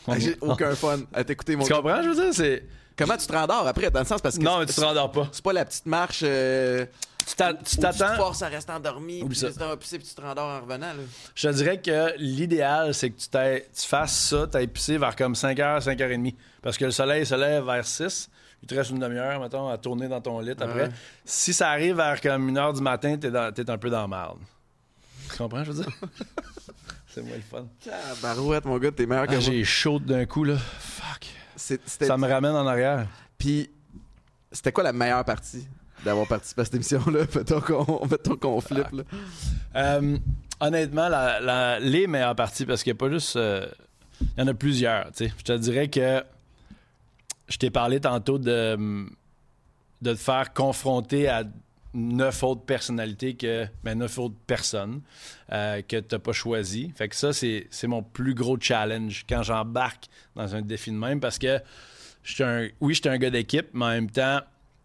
on- 0.08 0.16
J'ai 0.20 0.38
aucun 0.42 0.76
fun 0.76 1.00
à 1.14 1.24
t'écouter, 1.24 1.56
mon 1.56 1.66
Tu 1.66 1.74
comprends? 1.74 2.02
Je 2.02 2.10
veux 2.10 2.16
dire, 2.16 2.34
c'est. 2.34 2.64
Comment 2.98 3.18
tu 3.18 3.26
te 3.26 3.34
rendors 3.34 3.66
après, 3.68 3.90
dans 3.90 4.02
le 4.02 4.06
sens 4.06 4.22
parce 4.22 4.38
que 4.38 4.44
Non, 4.44 4.60
mais 4.60 4.66
tu 4.68 4.74
te 4.74 4.82
rendors 4.82 5.12
pas. 5.12 5.28
c'est 5.32 5.44
pas 5.44 5.54
la 5.54 5.66
petite 5.66 5.86
marche 5.88 6.22
euh, 6.24 6.86
Tu 7.26 7.36
t'a- 7.36 7.54
tu 7.54 7.62
Ou 7.62 7.64
tu 7.64 7.76
te 7.78 7.82
t'attends. 7.82 8.16
forces 8.16 8.42
à 8.44 8.48
rester 8.48 8.72
endormi, 8.74 9.24
puis 9.24 9.36
ça. 9.38 9.50
tu 9.52 9.58
t'en 9.58 9.76
pisser, 9.78 9.98
puis 9.98 10.08
tu 10.08 10.14
te 10.14 10.22
rendors 10.22 10.48
en 10.50 10.62
revenant. 10.62 10.88
Là. 10.88 11.04
Je 11.34 11.48
te 11.48 11.54
dirais 11.54 11.80
que 11.82 12.14
l'idéal, 12.18 12.94
c'est 12.94 13.10
que 13.12 13.20
tu, 13.20 13.28
t'ailles- 13.30 13.64
tu 13.76 13.88
fasses 13.88 14.14
ça, 14.30 14.48
tu 14.52 14.68
pissé 14.68 14.98
vers 14.98 15.16
comme 15.16 15.34
5h, 15.36 15.82
5h30. 15.82 16.36
Parce 16.62 16.78
que 16.78 16.86
le 16.86 16.92
soleil 16.92 17.26
se 17.26 17.34
lève 17.36 17.64
vers 17.66 17.86
6. 17.86 18.30
Il 18.64 18.68
te 18.68 18.76
reste 18.76 18.92
une 18.92 19.00
demi-heure, 19.00 19.40
mettons, 19.40 19.70
à 19.70 19.78
tourner 19.80 20.08
dans 20.08 20.22
ton 20.22 20.40
lit 20.40 20.52
après. 20.52 20.90
Si 21.26 21.54
ça 21.54 21.70
arrive 21.70 21.96
vers 21.96 22.20
comme 22.22 22.52
1h 22.52 22.74
du 22.74 22.82
matin, 22.82 23.18
t'es, 23.18 23.32
dans- 23.32 23.52
t'es 23.52 23.68
un 23.70 23.78
peu 23.78 23.90
dans 23.90 24.02
la 24.02 24.08
merde. 24.08 24.38
Tu 25.32 25.38
comprends, 25.38 25.64
je 25.64 25.72
veux 25.72 25.84
dire? 25.84 25.92
c'est 27.08 27.22
moins 27.22 27.36
le 27.36 27.42
fun. 27.42 27.66
Barouette, 28.22 28.66
mon 28.66 28.78
gars, 28.78 28.92
t'es 28.92 29.06
meilleur 29.06 29.26
que 29.28 29.32
Ah, 29.32 29.36
moi. 29.36 29.42
j'ai 29.42 29.64
chaud 29.64 30.00
d'un 30.00 30.26
coup, 30.26 30.44
là. 30.44 30.58
Fuck. 30.58 31.28
Ça 31.56 32.18
me 32.18 32.28
ramène 32.28 32.56
en 32.56 32.66
arrière. 32.68 33.08
Puis, 33.38 33.70
c'était 34.52 34.72
quoi 34.72 34.84
la 34.84 34.94
meilleure 34.94 35.24
partie 35.26 35.68
d'avoir 36.04 36.28
participé 36.28 36.62
à 36.62 36.66
cette 36.66 36.76
émission-là? 36.76 37.22
Mettons 37.36 37.62
qu'on 37.62 38.08
mettons 38.08 38.36
qu'on 38.36 38.60
flippe. 38.62 38.92
Là. 38.92 39.04
Euh, 39.76 40.18
honnêtement, 40.60 41.08
la- 41.10 41.40
la- 41.40 41.80
les 41.80 42.08
meilleures 42.08 42.36
parties, 42.36 42.66
parce 42.66 42.84
qu'il 42.84 42.92
n'y 42.94 42.98
a 42.98 43.00
pas 43.00 43.10
juste. 43.12 43.36
euh, 43.36 43.66
Il 44.22 44.40
y 44.40 44.44
en 44.44 44.48
a 44.48 44.54
plusieurs. 44.54 45.12
tu 45.12 45.26
sais. 45.28 45.34
Je 45.38 45.44
te 45.44 45.54
dirais 45.58 45.88
que 45.90 46.24
je 47.48 47.58
t'ai 47.58 47.70
parlé 47.70 48.00
tantôt 48.00 48.38
de, 48.40 49.06
de 50.02 50.14
te 50.14 50.20
faire 50.20 50.54
confronter 50.54 51.28
à 51.28 51.44
neuf 51.94 52.44
autres 52.44 52.64
personnalités 52.64 53.36
que. 53.36 53.68
Ben, 53.84 53.98
neuf 53.98 54.18
autres 54.18 54.36
personnes 54.48 55.02
euh, 55.52 55.82
que 55.82 55.98
tu 55.98 56.16
n'as 56.16 56.20
pas 56.20 56.34
choisi. 56.34 56.92
Fait 56.96 57.08
que 57.08 57.16
ça, 57.16 57.34
c'est 57.34 57.68
c'est 57.70 57.88
mon 57.88 58.04
plus 58.04 58.34
gros 58.34 58.58
challenge 58.60 59.26
quand 59.28 59.44
j'embarque 59.44 60.06
dans 60.36 60.56
un 60.56 60.62
défi 60.62 60.92
de 60.92 60.98
même 60.98 61.20
parce 61.20 61.38
que 61.38 61.60
je 62.24 62.34
suis 62.36 62.44
un, 62.44 62.68
oui, 62.80 62.94
je 62.94 63.02
suis 63.02 63.10
un 63.10 63.18
gars 63.18 63.30
d'équipe, 63.30 63.68
mais 63.74 63.86
en 63.86 63.90
même 63.90 64.10
temps, 64.10 64.42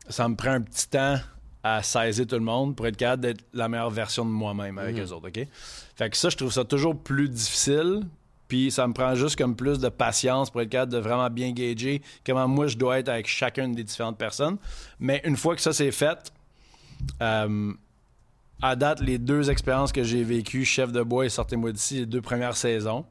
ça 0.09 0.29
me 0.29 0.37
prend 0.37 0.53
un 0.53 0.63
petit 0.63 0.89
temps 0.89 1.19
à 1.63 1.83
saisir 1.83 2.27
tout 2.27 2.37
le 2.37 2.43
monde 2.43 2.77
pour 2.77 2.87
être 2.87 2.97
capable 2.97 3.23
d'être 3.23 3.45
la 3.53 3.69
meilleure 3.69 3.91
version 3.91 4.25
de 4.25 4.31
moi-même 4.31 4.79
avec 4.79 4.97
eux 4.99 5.13
autres, 5.13 5.29
OK? 5.29 5.47
Fait 5.97 6.11
que 6.11 6.17
ça, 6.17 6.29
je 6.29 6.37
trouve 6.37 6.53
ça 6.53 6.65
toujours 6.65 6.97
plus 6.97 7.29
difficile. 7.29 8.03
Puis 8.49 8.71
ça 8.71 8.87
me 8.87 8.93
prend 8.93 9.17
juste 9.17 9.37
comme 9.37 9.57
plus 9.57 9.81
de 9.81 9.89
patience 9.89 10.51
pour 10.51 10.61
être 10.61 10.69
capable 10.69 10.93
de 10.93 10.99
vraiment 10.99 11.29
bien 11.31 11.51
gager 11.51 12.01
comment 12.25 12.47
moi 12.47 12.69
je 12.69 12.77
dois 12.77 13.01
être 13.01 13.09
avec 13.09 13.27
chacune 13.27 13.73
des 13.73 13.83
différentes 13.83 14.19
personnes. 14.19 14.57
Mais 15.01 15.21
une 15.25 15.37
fois 15.37 15.57
que 15.57 15.61
ça 15.61 15.73
c'est 15.73 15.91
fait, 15.91 16.33
euh, 17.23 17.73
à 18.63 18.77
date, 18.77 19.01
les 19.01 19.19
deux 19.19 19.51
expériences 19.51 19.93
que 19.93 20.03
j'ai 20.03 20.23
vécues, 20.23 20.65
Chef 20.65 20.93
de 20.93 21.03
bois 21.03 21.27
et 21.27 21.29
Sortez-moi 21.29 21.73
d'ici, 21.73 21.99
les 22.01 22.07
deux 22.07 22.23
premières 22.23 22.57
saisons, 22.57 23.05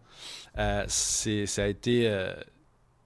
euh, 0.58 0.84
c'est, 0.88 1.46
ça 1.46 1.64
a 1.64 1.68
été 1.68 2.08
euh, 2.08 2.34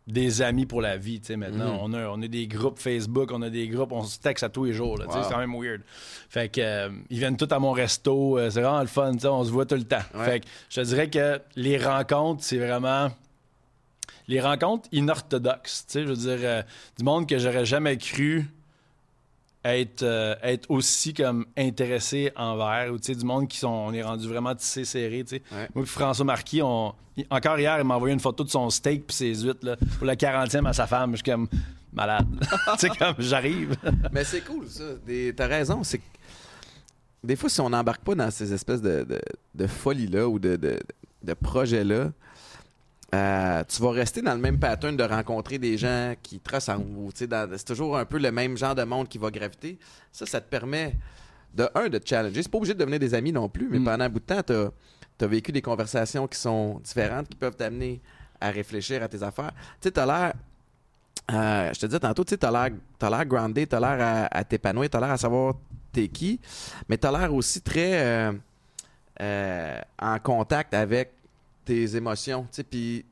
des 0.07 0.41
amis 0.41 0.65
pour 0.65 0.81
la 0.81 0.97
vie. 0.97 1.21
Maintenant, 1.35 1.79
on, 1.81 1.93
a, 1.93 2.07
on 2.07 2.21
a 2.21 2.27
des 2.27 2.47
groupes 2.47 2.79
Facebook, 2.79 3.31
on 3.33 3.41
a 3.41 3.49
des 3.49 3.67
groupes, 3.67 3.91
on 3.91 4.03
se 4.03 4.19
texte 4.19 4.43
à 4.43 4.49
tous 4.49 4.65
les 4.65 4.73
jours. 4.73 4.97
là, 4.97 5.05
Wow. 5.07 5.23
C'est 5.23 5.29
quand 5.29 5.39
même 5.39 5.53
weird. 5.59 5.81
Fait 6.29 6.49
que, 6.49 6.61
euh, 6.61 6.89
ils 7.09 7.19
viennent 7.19 7.37
tous 7.37 7.53
à 7.53 7.59
mon 7.59 7.71
resto. 7.71 8.37
c'est 8.49 8.61
vraiment 8.61 8.81
le 8.81 8.87
fun. 8.87 9.13
On 9.23 9.43
se 9.43 9.51
voit 9.51 9.65
tout 9.65 9.75
le 9.75 9.83
temps. 9.83 9.97
Ouais. 10.15 10.25
Fait 10.25 10.39
que 10.39 10.45
je 10.69 10.81
te 10.81 10.85
dirais 10.85 11.09
que 11.09 11.41
les 11.55 11.77
rencontres, 11.77 12.43
c'est 12.43 12.57
vraiment 12.57 13.09
les 14.27 14.39
rencontres 14.39 14.87
inorthodoxes. 14.91 15.87
Je 15.93 15.99
veux 16.01 16.15
dire, 16.15 16.63
du 16.97 17.03
monde 17.03 17.27
que 17.27 17.37
j'aurais 17.37 17.65
jamais 17.65 17.97
cru 17.97 18.47
être, 19.65 20.03
euh, 20.03 20.35
être 20.41 20.69
aussi 20.71 21.13
comme 21.13 21.45
intéressé 21.57 22.31
envers, 22.35 22.91
ou 22.93 22.97
tu 22.97 23.05
sais, 23.13 23.15
du 23.15 23.25
monde 23.25 23.47
qui 23.47 23.57
sont, 23.57 23.67
on 23.67 23.93
est 23.93 24.01
rendu 24.01 24.27
vraiment 24.27 24.55
tissé 24.55 24.85
serré, 24.85 25.23
tu 25.27 25.35
sais. 25.37 25.41
Ouais. 25.51 25.67
Moi 25.75 25.83
puis 25.83 25.91
François 25.91 26.25
Marquis, 26.25 26.61
on, 26.61 26.93
il- 27.17 27.25
encore 27.29 27.59
hier, 27.59 27.77
il 27.79 27.83
m'a 27.85 27.95
envoyé 27.95 28.13
une 28.13 28.19
photo 28.21 28.43
de 28.43 28.49
son 28.49 28.69
steak 28.69 29.05
puis 29.07 29.15
ses 29.15 29.35
huîtres, 29.43 29.65
là, 29.65 29.75
pour 29.97 30.07
le 30.07 30.13
40e 30.13 30.65
à 30.67 30.73
sa 30.73 30.87
femme. 30.87 31.11
Je 31.11 31.17
suis 31.17 31.23
comme 31.23 31.47
malade. 31.91 32.25
tu 32.73 32.79
sais, 32.79 32.89
comme 32.89 33.15
j'arrive. 33.19 33.75
Mais 34.13 34.23
c'est 34.23 34.41
cool, 34.41 34.67
ça. 34.69 34.83
Des- 35.05 35.33
T'as 35.35 35.47
raison. 35.47 35.83
C'est 35.83 36.01
des 37.23 37.35
fois, 37.35 37.49
si 37.49 37.59
on 37.59 37.69
n'embarque 37.69 38.01
pas 38.01 38.15
dans 38.15 38.31
ces 38.31 38.53
espèces 38.53 38.81
de, 38.81 39.03
de, 39.03 39.19
de 39.55 39.67
folies-là 39.67 40.27
ou 40.29 40.39
de, 40.39 40.55
de, 40.55 40.79
de 41.21 41.33
projets-là, 41.33 42.11
euh, 43.13 43.63
tu 43.67 43.81
vas 43.81 43.91
rester 43.91 44.21
dans 44.21 44.33
le 44.33 44.39
même 44.39 44.59
pattern 44.59 44.95
de 44.95 45.03
rencontrer 45.03 45.57
des 45.57 45.77
gens 45.77 46.13
qui 46.21 46.39
te 46.39 46.53
ressemblent. 46.55 47.09
C'est 47.15 47.65
toujours 47.65 47.97
un 47.97 48.05
peu 48.05 48.19
le 48.19 48.31
même 48.31 48.55
genre 48.57 48.75
de 48.75 48.83
monde 48.83 49.07
qui 49.07 49.17
va 49.17 49.31
graviter. 49.31 49.79
Ça, 50.11 50.25
ça 50.25 50.39
te 50.41 50.47
permet, 50.49 50.95
de 51.55 51.67
un, 51.73 51.89
de 51.89 51.97
te 51.97 52.07
challenger. 52.07 52.43
C'est 52.43 52.51
pas 52.51 52.57
obligé 52.59 52.73
de 52.75 52.79
devenir 52.79 52.99
des 52.99 53.13
amis 53.15 53.31
non 53.31 53.49
plus, 53.49 53.67
mais 53.69 53.79
Mm. 53.79 53.83
pendant 53.85 54.05
un 54.05 54.09
bout 54.09 54.19
de 54.19 54.25
temps, 54.25 54.43
tu 54.43 54.53
as, 54.53 55.27
vécu 55.27 55.51
des 55.51 55.61
conversations 55.61 56.27
qui 56.27 56.37
sont 56.37 56.79
différentes, 56.83 57.27
qui 57.29 57.35
peuvent 57.35 57.55
t'amener 57.55 57.99
à 58.39 58.51
réfléchir 58.51 59.01
à 59.03 59.07
tes 59.07 59.21
affaires. 59.23 59.51
Tu 59.81 59.87
sais, 59.87 59.91
tu 59.91 59.99
as 59.99 60.05
l'air. 60.05 60.33
euh, 61.31 61.71
je 61.73 61.79
te 61.79 61.85
disais 61.87 61.99
tantôt, 61.99 62.23
tu 62.23 62.29
sais, 62.31 62.37
t'as 62.37 62.51
l'air, 62.51 62.75
t'as 62.97 63.09
l'air 63.09 63.25
groundé, 63.25 63.65
t'as 63.67 63.79
l'air 63.79 63.97
à, 63.99 64.37
à 64.37 64.43
t'épanouir, 64.43 64.89
t'as 64.89 64.99
l'air 64.99 65.11
à 65.11 65.17
savoir 65.17 65.55
t'es 65.91 66.07
qui, 66.07 66.39
mais 66.87 66.97
t'as 66.97 67.11
l'air 67.11 67.33
aussi 67.33 67.61
très 67.61 67.99
euh, 68.03 68.31
euh, 69.21 69.79
en 69.99 70.19
contact 70.19 70.73
avec 70.73 71.11
tes 71.69 71.95
émotions, 71.95 72.43
tu 72.43 72.47
sais, 72.51 72.63
puis 72.63 73.05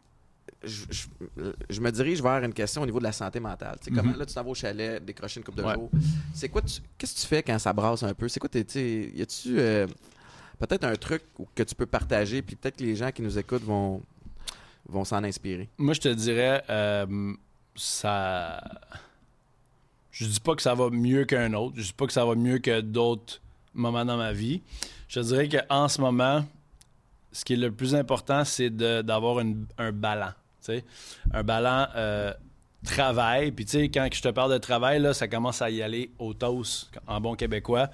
je, 0.64 0.86
je- 0.90 1.52
je 1.70 1.80
me 1.82 1.92
dirige 1.92 2.22
vers 2.22 2.44
une 2.44 2.54
question 2.54 2.82
au 2.82 2.86
niveau 2.86 2.98
de 3.00 3.04
la 3.04 3.12
santé 3.12 3.40
mentale. 3.40 3.78
Tu 3.80 3.86
sais, 3.86 3.92
comment 3.96 4.12
Mhm. 4.14 4.20
là 4.20 4.26
tu 4.26 4.34
t'en 4.34 4.44
vas 4.44 4.50
au 4.50 4.56
chalet, 4.56 5.04
décrocher 5.06 5.40
une 5.40 5.44
coupe 5.44 5.56
de 5.56 5.64
Ouais. 5.64 5.76
jours. 5.76 5.92
C'est 6.34 6.50
quoi 6.50 6.62
qu'est-ce 6.98 7.14
que 7.16 7.20
tu 7.22 7.28
fais 7.28 7.44
quand 7.44 7.60
ça 7.60 7.72
brasse 7.74 8.02
un 8.04 8.14
peu? 8.14 8.28
C'est 8.28 8.40
quoi 8.40 8.50
tes 8.50 8.66
tu 8.66 8.74
sais, 8.74 9.12
y 9.14 9.22
a-tu 9.22 9.60
euh, 9.60 9.86
peut-être 10.60 10.84
un 10.86 10.96
truc 10.96 11.22
que 11.54 11.64
tu 11.64 11.76
peux 11.76 11.86
partager 11.86 12.42
puis 12.42 12.56
peut-être 12.56 12.78
que 12.78 12.84
les 12.84 12.96
gens 12.96 13.12
qui 13.12 13.22
nous 13.22 13.38
écoutent 13.38 13.64
vont 13.64 14.02
vont 14.90 15.06
s'en 15.06 15.24
inspirer? 15.24 15.70
Moi, 15.78 15.94
je 15.94 16.00
te 16.02 16.10
dirais, 16.10 16.64
euh, 16.70 17.34
ça. 17.76 18.62
Je 20.12 20.26
dis 20.26 20.40
pas 20.40 20.56
que 20.56 20.62
ça 20.64 20.74
va 20.74 20.90
mieux 20.90 21.26
qu'un 21.26 21.54
autre. 21.54 21.76
Je 21.78 21.84
dis 21.84 21.94
pas 21.94 22.08
que 22.08 22.14
ça 22.14 22.26
va 22.26 22.34
mieux 22.36 22.58
que 22.58 22.82
d'autres 22.82 23.40
moments 23.74 24.06
dans 24.06 24.18
ma 24.18 24.34
vie. 24.34 24.62
Je 25.08 25.20
te 25.20 25.26
dirais 25.26 25.48
qu'en 25.48 25.88
ce 25.88 26.02
moment, 26.02 26.44
ce 27.32 27.46
qui 27.46 27.54
est 27.54 27.58
le 27.58 27.72
plus 27.72 27.96
important, 27.96 28.44
c'est 28.46 28.70
d'avoir 28.70 29.44
un 29.78 29.92
ballon. 29.92 30.32
Un 31.32 31.44
ballon 31.44 31.88
euh, 31.96 32.34
travail. 32.84 33.52
Puis, 33.52 33.66
tu 33.66 33.72
sais, 33.72 33.90
quand 33.90 34.08
je 34.14 34.22
te 34.22 34.28
parle 34.30 34.52
de 34.52 34.58
travail, 34.58 35.00
là, 35.00 35.14
ça 35.14 35.28
commence 35.28 35.62
à 35.62 35.70
y 35.70 35.82
aller 35.82 36.12
au 36.20 36.34
toast, 36.34 36.90
en 37.08 37.20
bon 37.22 37.36
québécois. 37.36 37.90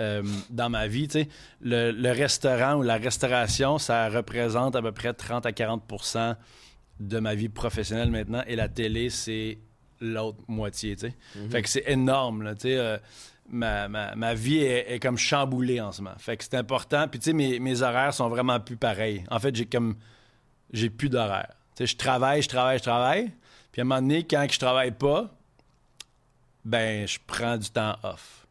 euh, 0.00 0.22
dans 0.50 0.70
ma 0.70 0.88
vie, 0.88 1.06
tu 1.06 1.20
sais, 1.20 1.28
le, 1.60 1.92
le 1.92 2.10
restaurant 2.10 2.74
ou 2.74 2.82
la 2.82 2.96
restauration, 2.96 3.78
ça 3.78 4.08
représente 4.08 4.74
à 4.74 4.82
peu 4.82 4.90
près 4.90 5.12
30 5.14 5.46
à 5.46 5.50
40% 5.52 6.34
de 7.00 7.18
ma 7.20 7.34
vie 7.36 7.48
professionnelle 7.48 8.10
maintenant 8.10 8.42
et 8.46 8.56
la 8.56 8.68
télé, 8.68 9.08
c'est 9.10 9.58
l'autre 10.00 10.38
moitié, 10.48 10.96
tu 10.96 11.06
sais. 11.08 11.14
Fait 11.50 11.62
que 11.62 11.68
c'est 11.68 11.84
énorme, 11.86 12.42
là, 12.42 12.54
tu 12.54 12.62
sais. 12.62 12.76
euh, 12.76 12.98
ma, 13.48 13.88
ma- 13.88 14.14
ma 14.14 14.34
vie 14.34 14.58
est, 14.58 14.92
est 14.94 15.00
comme 15.00 15.18
chamboulée 15.18 15.80
en 15.80 15.92
ce 15.92 16.02
moment. 16.02 16.16
Fait 16.18 16.36
que 16.36 16.44
c'est 16.44 16.54
important. 16.54 17.06
Puis, 17.08 17.18
tu 17.20 17.26
sais, 17.26 17.32
mes, 17.32 17.58
mes 17.60 17.82
horaires 17.82 18.14
sont 18.14 18.28
vraiment 18.28 18.58
plus 18.60 18.76
pareils. 18.76 19.24
En 19.30 19.38
fait, 19.38 19.54
j'ai 19.54 19.66
comme... 19.66 19.96
J'ai 20.72 20.90
plus 20.90 21.08
d'horaire. 21.08 21.52
Tu 21.76 21.86
sais, 21.86 21.86
je 21.92 21.96
travaille, 21.96 22.42
je 22.42 22.48
travaille, 22.48 22.78
je 22.78 22.82
travaille. 22.82 23.32
Puis, 23.70 23.80
à 23.80 23.84
un 23.84 23.86
moment 23.86 24.00
donné, 24.00 24.24
quand 24.24 24.46
je 24.50 24.58
travaille 24.58 24.90
pas, 24.92 25.30
ben, 26.64 27.06
je 27.06 27.18
prends 27.26 27.56
du 27.56 27.68
temps 27.70 27.96
off. 28.02 28.46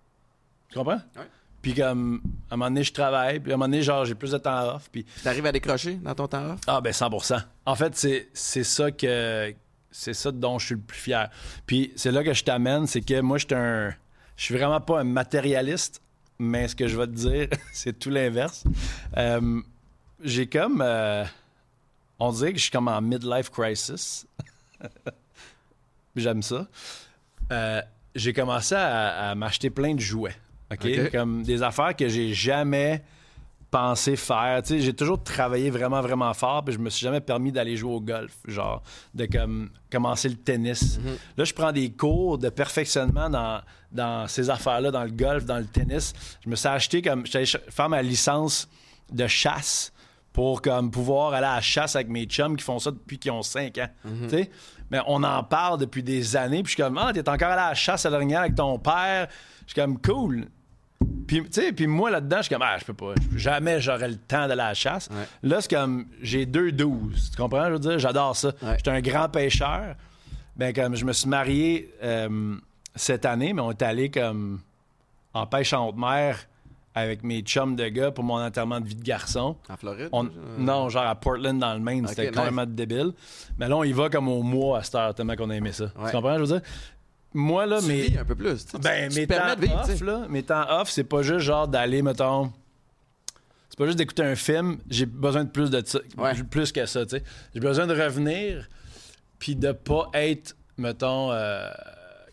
Tu 0.69 0.77
comprends? 0.77 1.01
Ouais. 1.15 1.27
Puis, 1.61 1.73
comme, 1.73 2.21
à 2.49 2.53
un 2.53 2.57
moment 2.57 2.69
donné, 2.69 2.83
je 2.83 2.93
travaille. 2.93 3.39
Puis, 3.39 3.51
à 3.51 3.55
un 3.55 3.57
moment 3.57 3.69
donné, 3.69 3.81
genre, 3.81 4.05
j'ai 4.05 4.15
plus 4.15 4.31
de 4.31 4.37
temps 4.37 4.75
off. 4.75 4.89
Puis, 4.91 5.05
T'arrives 5.23 5.45
à 5.45 5.51
décrocher 5.51 5.95
dans 5.95 6.13
ton 6.13 6.27
temps 6.27 6.51
off? 6.51 6.59
Ah 6.67 6.81
ben 6.81 6.91
100% 6.91 7.41
En 7.65 7.75
fait, 7.75 7.95
c'est 7.95 8.27
c'est 8.33 8.63
ça 8.63 8.91
que 8.91 9.53
c'est 9.89 10.13
ça 10.13 10.31
dont 10.31 10.59
je 10.59 10.65
suis 10.67 10.75
le 10.75 10.81
plus 10.81 10.97
fier. 10.99 11.29
Puis 11.65 11.93
c'est 11.95 12.11
là 12.11 12.23
que 12.23 12.33
je 12.33 12.43
t'amène, 12.43 12.87
c'est 12.87 13.01
que 13.01 13.21
moi 13.21 13.37
je 13.37 13.45
suis 13.45 13.55
un 13.55 13.93
je 14.35 14.43
suis 14.43 14.55
vraiment 14.55 14.81
pas 14.81 15.01
un 15.01 15.03
matérialiste, 15.03 16.01
mais 16.39 16.67
ce 16.67 16.75
que 16.75 16.87
je 16.87 16.97
vais 16.97 17.07
te 17.07 17.11
dire, 17.11 17.47
c'est 17.73 17.97
tout 17.97 18.09
l'inverse. 18.09 18.63
Euh, 19.17 19.61
j'ai 20.23 20.47
comme 20.47 20.81
euh, 20.81 21.23
on 22.19 22.31
dirait 22.31 22.51
que 22.51 22.57
je 22.57 22.63
suis 22.63 22.71
comme 22.71 22.87
en 22.87 23.01
midlife 23.01 23.49
crisis. 23.49 24.25
J'aime 26.15 26.41
ça. 26.41 26.67
Euh, 27.51 27.81
j'ai 28.15 28.33
commencé 28.33 28.75
à, 28.75 29.31
à 29.31 29.35
m'acheter 29.35 29.69
plein 29.69 29.95
de 29.95 29.99
jouets. 29.99 30.35
Comme 31.11 31.43
des 31.43 31.61
affaires 31.61 31.95
que 31.95 32.07
j'ai 32.07 32.33
jamais 32.33 33.03
pensé 33.73 34.15
faire. 34.15 34.61
Tu 34.61 34.75
sais, 34.75 34.79
j'ai 34.81 34.93
toujours 34.93 35.21
travaillé 35.23 35.71
vraiment, 35.71 35.99
vraiment 36.01 36.31
fort, 36.35 36.63
puis 36.63 36.75
je 36.75 36.79
me 36.79 36.91
suis 36.91 37.03
jamais 37.03 37.21
permis 37.21 37.51
d'aller 37.51 37.75
jouer 37.75 37.93
au 37.93 38.01
golf, 38.01 38.31
genre, 38.47 38.83
de 39.15 39.25
comme, 39.25 39.71
commencer 39.91 40.29
le 40.29 40.35
tennis. 40.35 40.99
Là, 41.35 41.43
je 41.43 41.53
prends 41.55 41.71
des 41.71 41.91
cours 41.91 42.37
de 42.37 42.49
perfectionnement 42.49 43.31
dans, 43.31 43.61
dans 43.93 44.27
ces 44.27 44.49
affaires-là, 44.49 44.91
dans 44.91 45.03
le 45.03 45.11
golf, 45.11 45.45
dans 45.45 45.57
le 45.57 45.65
tennis. 45.65 46.13
Je 46.43 46.49
me 46.49 46.55
suis 46.55 46.67
acheté 46.67 47.01
comme, 47.01 47.25
j'allais 47.25 47.45
faire 47.45 47.89
ma 47.89 48.01
licence 48.01 48.67
de 49.11 49.27
chasse 49.27 49.93
pour 50.33 50.61
comme 50.61 50.89
pouvoir 50.89 51.33
aller 51.33 51.45
à 51.45 51.55
la 51.55 51.61
chasse 51.61 51.95
avec 51.95 52.09
mes 52.09 52.25
chums 52.25 52.57
qui 52.57 52.63
font 52.63 52.79
ça 52.79 52.91
depuis 52.91 53.19
qu'ils 53.19 53.31
ont 53.31 53.43
5 53.43 53.77
ans. 53.77 53.89
Tu 54.23 54.29
sais? 54.29 54.49
Mais 54.89 54.99
on 55.07 55.23
en 55.23 55.43
parle 55.43 55.79
depuis 55.79 56.03
des 56.03 56.35
années, 56.35 56.63
puis 56.63 56.71
je 56.71 56.75
suis 56.75 56.83
comme, 56.83 56.97
ah, 56.97 57.11
t'es 57.13 57.27
encore 57.27 57.49
allé 57.49 57.61
à 57.61 57.69
la 57.69 57.75
chasse 57.75 58.05
à 58.05 58.09
la 58.09 58.17
dernière 58.17 58.41
avec 58.41 58.55
ton 58.55 58.77
père. 58.79 59.27
Je 59.65 59.73
suis 59.73 59.81
comme, 59.81 59.99
cool. 60.01 60.47
Puis, 61.27 61.43
tu 61.43 61.47
sais, 61.51 61.71
puis 61.71 61.87
moi, 61.87 62.11
là-dedans, 62.11 62.37
je 62.37 62.43
suis 62.43 62.53
comme, 62.53 62.63
ah, 62.63 62.77
je 62.79 62.85
peux 62.85 62.93
pas. 62.93 63.13
Jamais 63.35 63.79
j'aurais 63.79 64.07
le 64.07 64.17
temps 64.17 64.47
d'aller 64.47 64.61
à 64.61 64.69
la 64.69 64.73
chasse. 64.73 65.09
Ouais. 65.09 65.49
Là, 65.49 65.61
c'est 65.61 65.73
comme, 65.73 66.07
j'ai 66.21 66.45
deux 66.45 66.71
douze. 66.71 67.31
Tu 67.31 67.37
comprends? 67.41 67.65
Je 67.67 67.73
veux 67.73 67.79
dire, 67.79 67.99
j'adore 67.99 68.35
ça. 68.35 68.49
Ouais. 68.61 68.75
J'étais 68.77 68.91
un 68.91 69.01
grand 69.01 69.29
pêcheur. 69.29 69.95
Ben, 70.55 70.73
comme, 70.73 70.95
je 70.95 71.05
me 71.05 71.13
suis 71.13 71.29
marié 71.29 71.93
euh, 72.03 72.55
cette 72.95 73.25
année, 73.25 73.53
mais 73.53 73.61
on 73.61 73.71
est 73.71 73.81
allé 73.81 74.09
comme 74.09 74.59
en 75.33 75.47
pêche 75.47 75.73
en 75.73 75.87
haute 75.89 75.97
mer 75.97 76.37
avec 76.95 77.23
mes 77.23 77.41
chums 77.41 77.75
de 77.75 77.87
gars 77.87 78.11
pour 78.11 78.23
mon 78.23 78.35
enterrement 78.39 78.79
de 78.79 78.87
vie 78.87 78.93
de 78.95 79.03
garçon. 79.03 79.55
En 79.67 79.77
Floride? 79.77 80.09
On- 80.11 80.25
euh, 80.27 80.29
non, 80.59 80.89
genre 80.89 81.07
à 81.07 81.15
Portland 81.15 81.57
dans 81.59 81.73
le 81.73 81.79
Maine, 81.79 82.05
c'était 82.07 82.27
complètement 82.27 82.67
débile. 82.67 83.13
Mais 83.57 83.67
là, 83.67 83.77
on 83.77 83.83
y 83.83 83.91
va 83.93 84.09
comme 84.09 84.27
au 84.27 84.43
mois 84.43 84.77
à 84.79 84.83
cette 84.83 84.93
heure, 84.95 85.15
tellement 85.15 85.35
qu'on 85.35 85.49
a 85.49 85.55
aimé 85.55 85.71
ça. 85.71 85.85
Ouais. 85.85 86.05
Tu 86.05 86.11
comprends, 86.11 86.35
je 86.35 86.41
veux 86.41 86.59
dire? 86.59 86.61
Moi, 87.33 87.65
là, 87.65 87.79
Tu 87.79 87.87
mes, 87.87 88.01
vis 88.03 88.17
un 88.19 88.25
peu 88.25 88.35
plus. 88.35 88.63
tu 88.63 88.77
ben, 88.77 89.09
tu, 89.09 89.19
mes 89.19 89.25
temps 89.25 89.55
de 89.55 89.61
vivre, 89.61 89.81
tu 89.85 89.91
off, 89.93 90.01
là, 90.01 90.25
mes 90.29 90.43
temps 90.43 90.65
off, 90.81 90.91
c'est 90.91 91.03
pas 91.03 91.23
juste 91.23 91.39
genre 91.39 91.67
d'aller, 91.67 92.03
mettons. 92.03 92.53
C'est 93.69 93.77
pas 93.79 93.85
juste 93.87 93.97
d'écouter 93.97 94.21
un 94.21 94.35
film. 94.35 94.77
J'ai 94.87 95.07
besoin 95.07 95.45
de 95.45 95.49
plus 95.49 95.71
de 95.71 95.81
ça, 95.83 95.97
Ouais. 96.19 96.33
plus 96.43 96.71
que 96.71 96.85
ça, 96.85 97.07
tu 97.07 97.17
sais. 97.17 97.23
J'ai 97.55 97.59
besoin 97.59 97.87
de 97.87 97.99
revenir, 97.99 98.69
puis 99.39 99.55
de 99.55 99.71
pas 99.71 100.11
être, 100.13 100.55
mettons, 100.77 101.31
euh, 101.31 101.71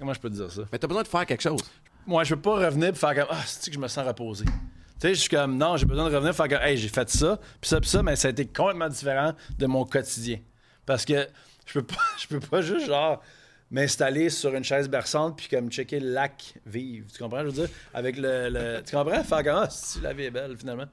comment 0.01 0.13
je 0.15 0.19
peux 0.21 0.29
te 0.31 0.35
dire 0.35 0.51
ça? 0.51 0.63
Mais 0.73 0.79
t'as 0.79 0.89
besoin 0.89 1.03
de 1.05 1.09
faire 1.09 1.27
quelque 1.27 1.43
chose. 1.43 1.61
Moi, 2.07 2.25
je 2.25 2.35
peux 2.35 2.41
pas 2.41 2.57
revenir 2.67 2.89
et 2.89 2.93
faire 2.95 3.15
comme 3.15 3.27
Ah, 3.31 3.43
c'est 3.47 3.71
que 3.71 3.75
je 3.75 3.79
me 3.81 3.87
sens 3.89 4.05
reposé? 4.07 4.45
Tu 4.45 4.53
sais, 5.01 5.15
je 5.15 5.21
suis 5.21 5.29
comme 5.29 5.57
Non, 5.57 5.77
j'ai 5.77 5.87
besoin 5.87 6.09
de 6.11 6.15
revenir 6.15 6.31
et 6.33 6.35
faire 6.35 6.49
comme 6.49 6.63
Hey, 6.67 6.77
j'ai 6.77 6.89
fait 6.89 7.09
ça, 7.09 7.39
puis 7.61 7.69
ça, 7.69 7.81
puis 7.81 7.89
ça, 7.89 8.03
mais 8.03 8.17
ça 8.17 8.29
a 8.29 8.31
été 8.33 8.47
complètement 8.47 8.89
différent 8.89 9.33
de 9.59 9.67
mon 9.67 9.85
quotidien. 9.85 10.39
Parce 10.87 11.05
que 11.05 11.29
je 11.67 11.73
peux 11.75 11.83
pas, 11.87 12.01
je 12.19 12.27
peux 12.27 12.41
pas 12.41 12.63
juste 12.63 12.87
genre 12.87 13.23
m'installer 13.71 14.31
sur 14.31 14.53
une 14.55 14.65
chaise 14.65 14.89
berçante 14.89 15.37
puis 15.37 15.47
comme 15.49 15.71
checker 15.71 16.01
le 16.01 16.11
lac 16.11 16.55
vivre. 16.67 17.07
Tu 17.13 17.23
comprends, 17.23 17.41
je 17.41 17.47
veux 17.47 17.53
dire? 17.53 17.69
Avec 17.95 18.17
le. 18.17 18.49
le- 18.49 18.83
tu 18.85 18.97
comprends? 18.97 19.23
Faire 19.23 19.45
comme 19.45 19.63
Ah, 19.65 19.69
si 19.71 20.01
la 20.01 20.13
vie 20.13 20.25
est 20.25 20.31
belle, 20.31 20.57
finalement. 20.57 20.87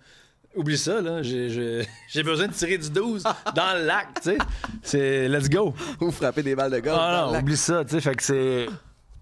Oublie 0.55 0.77
ça, 0.77 1.01
là. 1.01 1.21
J'ai, 1.21 1.85
besoin 2.23 2.47
de 2.47 2.53
tirer 2.53 2.77
du 2.77 2.89
12 2.89 3.23
dans 3.55 3.77
le 3.77 3.85
lac, 3.85 4.07
tu 4.15 4.31
sais. 4.31 4.37
C'est 4.81 5.27
let's 5.27 5.49
go. 5.49 5.73
Ou 6.01 6.11
frapper 6.11 6.41
des 6.43 6.55
balles 6.55 6.71
de 6.71 6.79
golf. 6.79 6.97
Ah 6.99 7.29
non, 7.31 7.39
oublie 7.39 7.57
ça, 7.57 7.83
tu 7.85 7.91
sais, 7.91 8.01
fait 8.01 8.15
que 8.15 8.23
c'est... 8.23 8.65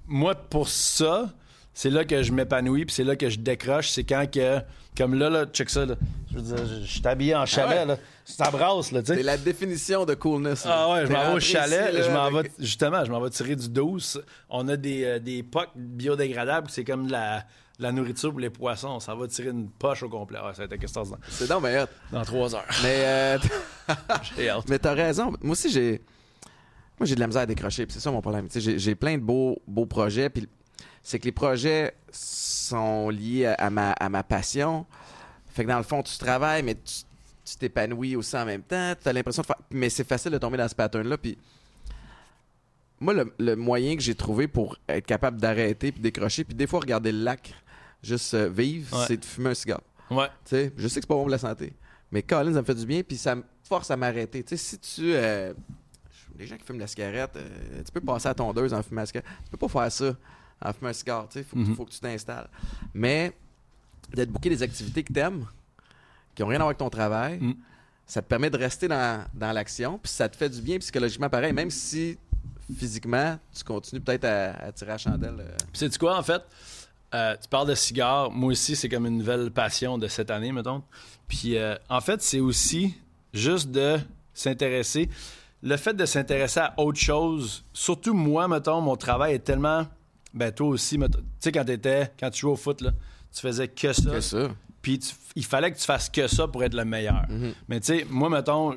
Moi, 0.08 0.36
pour 0.36 0.68
ça, 0.70 1.30
c'est 1.74 1.90
là 1.90 2.06
que 2.06 2.22
je 2.24 2.32
m'épanouis, 2.32 2.86
puis 2.86 2.94
c'est 2.96 3.04
là 3.04 3.16
que 3.16 3.30
je 3.30 3.40
décroche, 3.40 3.90
c'est 3.90 4.04
quand 4.04 4.26
que... 4.32 4.60
Comme 4.98 5.14
là, 5.20 5.30
là, 5.30 5.46
check 5.46 5.70
ça, 5.70 5.86
là. 5.86 5.96
Je 6.32 6.36
veux 6.38 6.42
dire, 6.42 6.66
je 6.66 6.86
je 6.86 6.90
suis 6.90 7.06
habillé 7.06 7.36
en 7.36 7.46
chalet, 7.46 7.80
ouais? 7.80 7.86
là. 7.86 7.98
Ça 8.24 8.50
brasse, 8.50 8.94
là, 8.94 9.02
tu 9.02 9.08
C'est 9.08 9.16
sais. 9.18 9.24
la 9.24 9.36
définition 9.36 10.06
de 10.06 10.14
coolness. 10.14 10.64
là. 10.64 10.72
Ah 10.74 10.94
ouais, 10.94 11.06
je 11.06 11.12
m'en 11.12 11.28
vais 11.32 11.34
au 11.34 11.40
chalet, 11.42 11.88
ici, 11.90 11.98
là, 11.98 12.02
je 12.04 12.12
m'en 12.12 12.32
vais, 12.32 12.50
justement, 12.60 13.04
je 13.04 13.12
m'en 13.12 13.20
vais 13.20 13.30
tirer 13.30 13.58
du 13.58 13.68
12. 13.68 14.24
On 14.50 14.70
a 14.70 14.78
des, 14.78 15.04
euh, 15.04 15.20
des 15.20 15.44
pocs 15.44 15.72
biodégradables, 15.76 16.70
c'est 16.70 16.86
comme 16.86 17.08
de 17.08 17.12
la, 17.12 17.40
de 17.78 17.84
la 17.84 17.92
nourriture 17.92 18.32
pour 18.32 18.40
les 18.40 18.50
poissons. 18.50 19.02
Ça 19.02 19.14
va 19.16 19.28
tirer 19.28 19.50
une 19.50 19.70
poche 19.70 20.02
au 20.04 20.08
complet. 20.08 20.40
Ah, 20.42 20.52
ça 20.54 20.60
va 20.66 20.74
être 20.74 20.80
qu'est-ce 20.80 20.94
que 20.94 21.04
c'est 21.04 21.10
dans, 21.50 21.60
C'est 21.60 21.62
ben 21.62 21.84
hot. 21.84 21.88
dans 22.14 22.24
trois 22.24 22.56
heures. 22.56 22.64
Mais, 22.82 23.02
euh, 23.04 23.38
J'ai 24.38 24.50
hâte. 24.50 24.64
mais 24.70 24.80
t'as 24.80 24.94
raison. 24.94 25.34
Moi 25.42 25.52
aussi, 25.52 25.70
j'ai. 25.70 26.02
Moi, 27.00 27.06
j'ai 27.08 27.16
de 27.16 27.20
la 27.20 27.28
misère 27.28 27.42
à 27.42 27.46
décrocher. 27.46 27.86
puis 27.86 27.94
C'est 27.94 28.00
ça 28.00 28.12
mon 28.12 28.22
problème. 28.22 28.48
J'ai 28.54 28.96
plein 28.96 29.18
de 29.18 29.24
beaux, 29.24 29.62
beaux 29.68 29.86
projets. 29.86 30.30
Puis 30.30 30.48
c'est 31.04 31.20
que 31.20 31.26
les 31.26 31.32
projets 31.32 31.94
sont 32.12 33.10
liés 33.10 33.46
à, 33.48 33.54
à 33.56 33.70
ma, 33.70 33.92
à 33.92 34.10
ma 34.10 34.24
passion. 34.24 34.86
Fait 35.48 35.64
que 35.64 35.70
dans 35.70 35.78
le 35.78 35.84
fond, 35.84 36.02
tu 36.04 36.18
travailles, 36.18 36.64
mais 36.64 36.76
tu 36.76 37.58
t'épanouis 37.58 38.16
aussi 38.16 38.36
en 38.38 38.46
même 38.46 38.62
temps. 38.64 38.94
Tu 39.02 39.08
as 39.10 39.14
l'impression 39.14 39.42
de 39.42 39.48
faire. 39.48 39.58
Mais 39.72 39.90
c'est 39.90 40.08
facile 40.08 40.32
de 40.32 40.38
tomber 40.38 40.58
dans 40.58 40.68
ce 40.68 40.76
pattern-là. 40.76 41.18
Puis 41.18 41.38
moi, 43.00 43.14
le, 43.14 43.34
le 43.40 43.56
moyen 43.56 43.96
que 43.96 44.02
j'ai 44.02 44.16
trouvé 44.16 44.48
pour 44.48 44.78
être 44.88 45.06
capable 45.06 45.40
d'arrêter 45.40 45.92
puis 45.92 46.02
décrocher, 46.02 46.44
puis 46.44 46.56
des 46.56 46.66
fois 46.68 46.80
regarder 46.80 47.12
le 47.12 47.20
lac, 47.24 47.54
juste 48.02 48.34
euh, 48.34 48.50
vivre, 48.50 48.98
Ouais. 48.98 49.06
c'est 49.08 49.18
de 49.18 49.26
fumer 49.26 49.50
un 49.50 49.54
cigare. 49.54 49.82
Ouais. 50.10 50.28
Tu 50.46 50.52
sais, 50.56 50.72
je 50.78 50.88
sais 50.88 50.96
que 50.96 51.02
c'est 51.02 51.08
pas 51.08 51.16
bon 51.16 51.22
pour 51.22 51.30
la 51.30 51.38
santé. 51.38 51.74
Mais 52.12 52.22
Colin, 52.24 52.54
ça 52.54 52.62
me 52.62 52.66
fait 52.66 52.76
du 52.76 52.86
bien, 52.86 53.02
puis 53.04 53.18
ça 53.18 53.36
me 53.36 53.44
force 53.64 53.92
à 53.92 53.98
m'arrêter. 53.98 54.44
Tu 54.44 54.56
sais, 54.56 54.58
si 54.58 54.80
tu. 54.80 55.14
euh, 55.14 55.54
les 56.38 56.48
gens 56.48 56.58
qui 56.58 56.64
fument 56.64 56.80
la 56.80 56.88
cigarette, 56.88 57.32
euh, 57.36 57.82
tu 57.86 57.92
peux 57.92 58.02
passer 58.02 58.28
à 58.28 58.32
la 58.32 58.36
tondeuse 58.36 58.74
en 58.74 58.82
fumant 58.84 59.02
la 59.02 59.06
cigarette. 59.08 59.30
Tu 59.46 59.50
peux 59.52 59.58
pas 59.58 59.68
faire 59.68 59.92
ça 59.92 60.16
en 60.62 60.74
fumant 60.74 60.90
un 60.90 60.94
cigare. 60.94 61.28
Tu 61.30 61.40
sais, 61.40 61.44
faut, 61.46 61.56
que- 61.56 61.62
Mhm. 61.62 61.76
faut 61.76 61.86
que 61.86 61.92
tu 61.92 62.00
t'installes. 62.00 62.48
Mais 62.94 63.34
d'être 64.14 64.32
booké 64.32 64.50
des 64.50 64.62
activités 64.64 65.04
que 65.04 65.12
t'aimes, 65.14 65.46
qui 66.36 66.44
ont 66.44 66.48
rien 66.48 66.58
à 66.58 66.64
voir 66.64 66.68
avec 66.70 66.78
ton 66.78 66.90
travail, 66.90 67.40
Mm. 67.40 67.54
ça 68.06 68.22
te 68.22 68.28
permet 68.28 68.50
de 68.50 68.58
rester 68.58 68.88
dans, 68.88 69.26
dans 69.34 69.52
l'action, 69.52 69.98
puis 69.98 70.12
ça 70.12 70.30
te 70.30 70.36
fait 70.36 70.50
du 70.50 70.62
bien 70.62 70.78
psychologiquement 70.80 71.30
pareil, 71.30 71.54
même 71.54 71.72
si 71.72 72.18
physiquement, 72.78 73.38
tu 73.56 73.64
continues 73.64 74.02
peut-être 74.02 74.26
à, 74.26 74.52
à 74.66 74.72
tirer 74.72 74.92
la 74.92 74.98
chandelle. 74.98 75.36
euh. 75.40 75.56
Puis 75.72 75.80
sais-tu 75.80 75.98
quoi, 76.00 76.18
en 76.18 76.24
fait? 76.24 76.42
Euh, 77.14 77.36
tu 77.42 77.48
parles 77.48 77.68
de 77.70 77.76
cigares. 77.76 78.32
Moi 78.32 78.52
aussi, 78.52 78.76
c'est 78.76 78.90
comme 78.90 79.06
une 79.06 79.20
nouvelle 79.20 79.50
passion 79.52 79.98
de 79.98 80.08
cette 80.08 80.30
année, 80.32 80.52
mettons. 80.52 80.84
Puis 81.28 81.58
euh, 81.58 81.76
en 81.90 82.02
fait, 82.02 82.22
c'est 82.22 82.40
aussi 82.40 82.96
juste 83.34 83.70
de 83.72 83.98
s'intéresser. 84.34 85.10
Le 85.66 85.78
fait 85.78 85.94
de 85.94 86.06
s'intéresser 86.06 86.60
à 86.60 86.74
autre 86.78 87.00
chose, 87.00 87.66
surtout 87.74 88.14
moi, 88.14 88.48
mettons, 88.48 88.80
mon 88.82 88.96
travail 88.96 89.34
est 89.34 89.40
tellement. 89.40 89.86
Ben, 90.34 90.52
toi 90.52 90.68
aussi, 90.68 90.98
tu 90.98 91.06
sais, 91.40 91.52
quand 91.52 91.66
t'étais, 91.66 92.12
quand 92.20 92.30
tu 92.30 92.42
jouais 92.42 92.52
au 92.52 92.56
foot, 92.56 92.82
là, 92.82 92.92
tu 93.34 93.42
faisais 93.42 93.68
que 93.68 93.92
ça. 93.92 94.12
Que 94.12 94.20
ça. 94.22 94.50
Puis 94.82 95.00
tu- 95.00 95.16
il 95.36 95.44
fallait 95.44 95.72
que 95.72 95.78
tu 95.80 95.86
fasses 95.86 96.08
que 96.10 96.28
ça 96.28 96.48
pour 96.48 96.64
être 96.64 96.76
le 96.76 96.86
meilleur. 96.86 97.26
Mhm. 97.28 97.54
Mais 97.68 97.80
tu 97.80 97.88
sais, 97.88 98.06
moi, 98.10 98.30
mettons, 98.30 98.76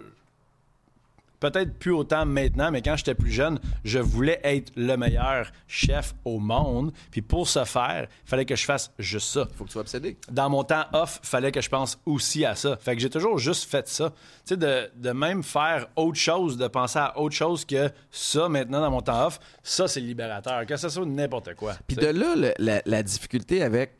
peut-être 1.40 1.78
plus 1.78 1.92
autant 1.92 2.26
maintenant, 2.26 2.70
mais 2.70 2.82
quand 2.82 2.96
j'étais 2.96 3.14
plus 3.14 3.30
jeune, 3.30 3.60
je 3.84 3.98
voulais 3.98 4.40
être 4.42 4.72
le 4.76 4.96
meilleur 4.96 5.50
chef 5.66 6.14
au 6.24 6.38
monde. 6.38 6.92
Puis 7.10 7.22
pour 7.22 7.48
ce 7.48 7.64
faire, 7.64 8.08
il 8.24 8.28
fallait 8.28 8.44
que 8.44 8.56
je 8.56 8.64
fasse 8.64 8.90
juste 8.98 9.28
ça. 9.28 9.46
Faut 9.56 9.64
que 9.64 9.68
tu 9.68 9.72
sois 9.74 9.82
obsédé. 9.82 10.16
Dans 10.30 10.50
mon 10.50 10.64
temps 10.64 10.84
off, 10.92 11.20
il 11.22 11.28
fallait 11.28 11.52
que 11.52 11.60
je 11.60 11.68
pense 11.68 11.98
aussi 12.06 12.44
à 12.44 12.54
ça. 12.54 12.76
Fait 12.76 12.94
que 12.96 13.00
j'ai 13.02 13.10
toujours 13.10 13.38
juste 13.38 13.70
fait 13.70 13.86
ça. 13.86 14.10
Tu 14.10 14.16
sais, 14.54 14.56
de, 14.56 14.90
de 14.96 15.10
même 15.10 15.42
faire 15.42 15.86
autre 15.96 16.18
chose, 16.18 16.56
de 16.56 16.66
penser 16.68 16.98
à 16.98 17.18
autre 17.18 17.34
chose 17.36 17.64
que 17.64 17.90
ça 18.10 18.48
maintenant 18.48 18.80
dans 18.80 18.90
mon 18.90 19.00
temps 19.00 19.26
off, 19.26 19.38
ça, 19.62 19.86
c'est 19.86 20.00
libérateur. 20.00 20.66
Que 20.66 20.76
ce 20.76 20.88
soit 20.88 21.06
n'importe 21.06 21.54
quoi. 21.54 21.74
Puis 21.86 21.96
de 21.96 22.06
là, 22.06 22.34
le- 22.36 22.54
la, 22.58 22.82
la 22.84 23.02
difficulté 23.02 23.62
avec 23.62 23.92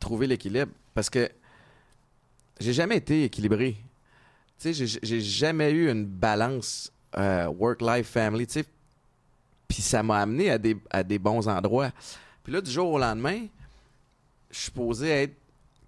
trouver 0.00 0.26
l'équilibre, 0.26 0.72
parce 0.94 1.10
que 1.10 1.28
j'ai 2.60 2.72
jamais 2.72 2.96
été 2.96 3.24
équilibré. 3.24 3.76
Tu 4.58 4.72
sais, 4.74 4.86
j'ai- 5.02 5.20
jamais 5.20 5.70
eu 5.70 5.90
une 5.90 6.06
balance 6.06 6.90
euh, 7.18 7.46
work-life-family, 7.46 8.46
tu 8.46 8.52
sais. 8.54 8.64
Puis 9.68 9.82
ça 9.82 10.02
m'a 10.02 10.20
amené 10.20 10.50
à 10.50 10.58
des, 10.58 10.76
à 10.90 11.02
des 11.02 11.18
bons 11.18 11.46
endroits. 11.48 11.90
Puis 12.42 12.52
là, 12.52 12.60
du 12.60 12.70
jour 12.70 12.90
au 12.92 12.98
lendemain, 12.98 13.46
je 14.50 14.58
suis 14.58 14.70
posé 14.70 15.08
être 15.08 15.34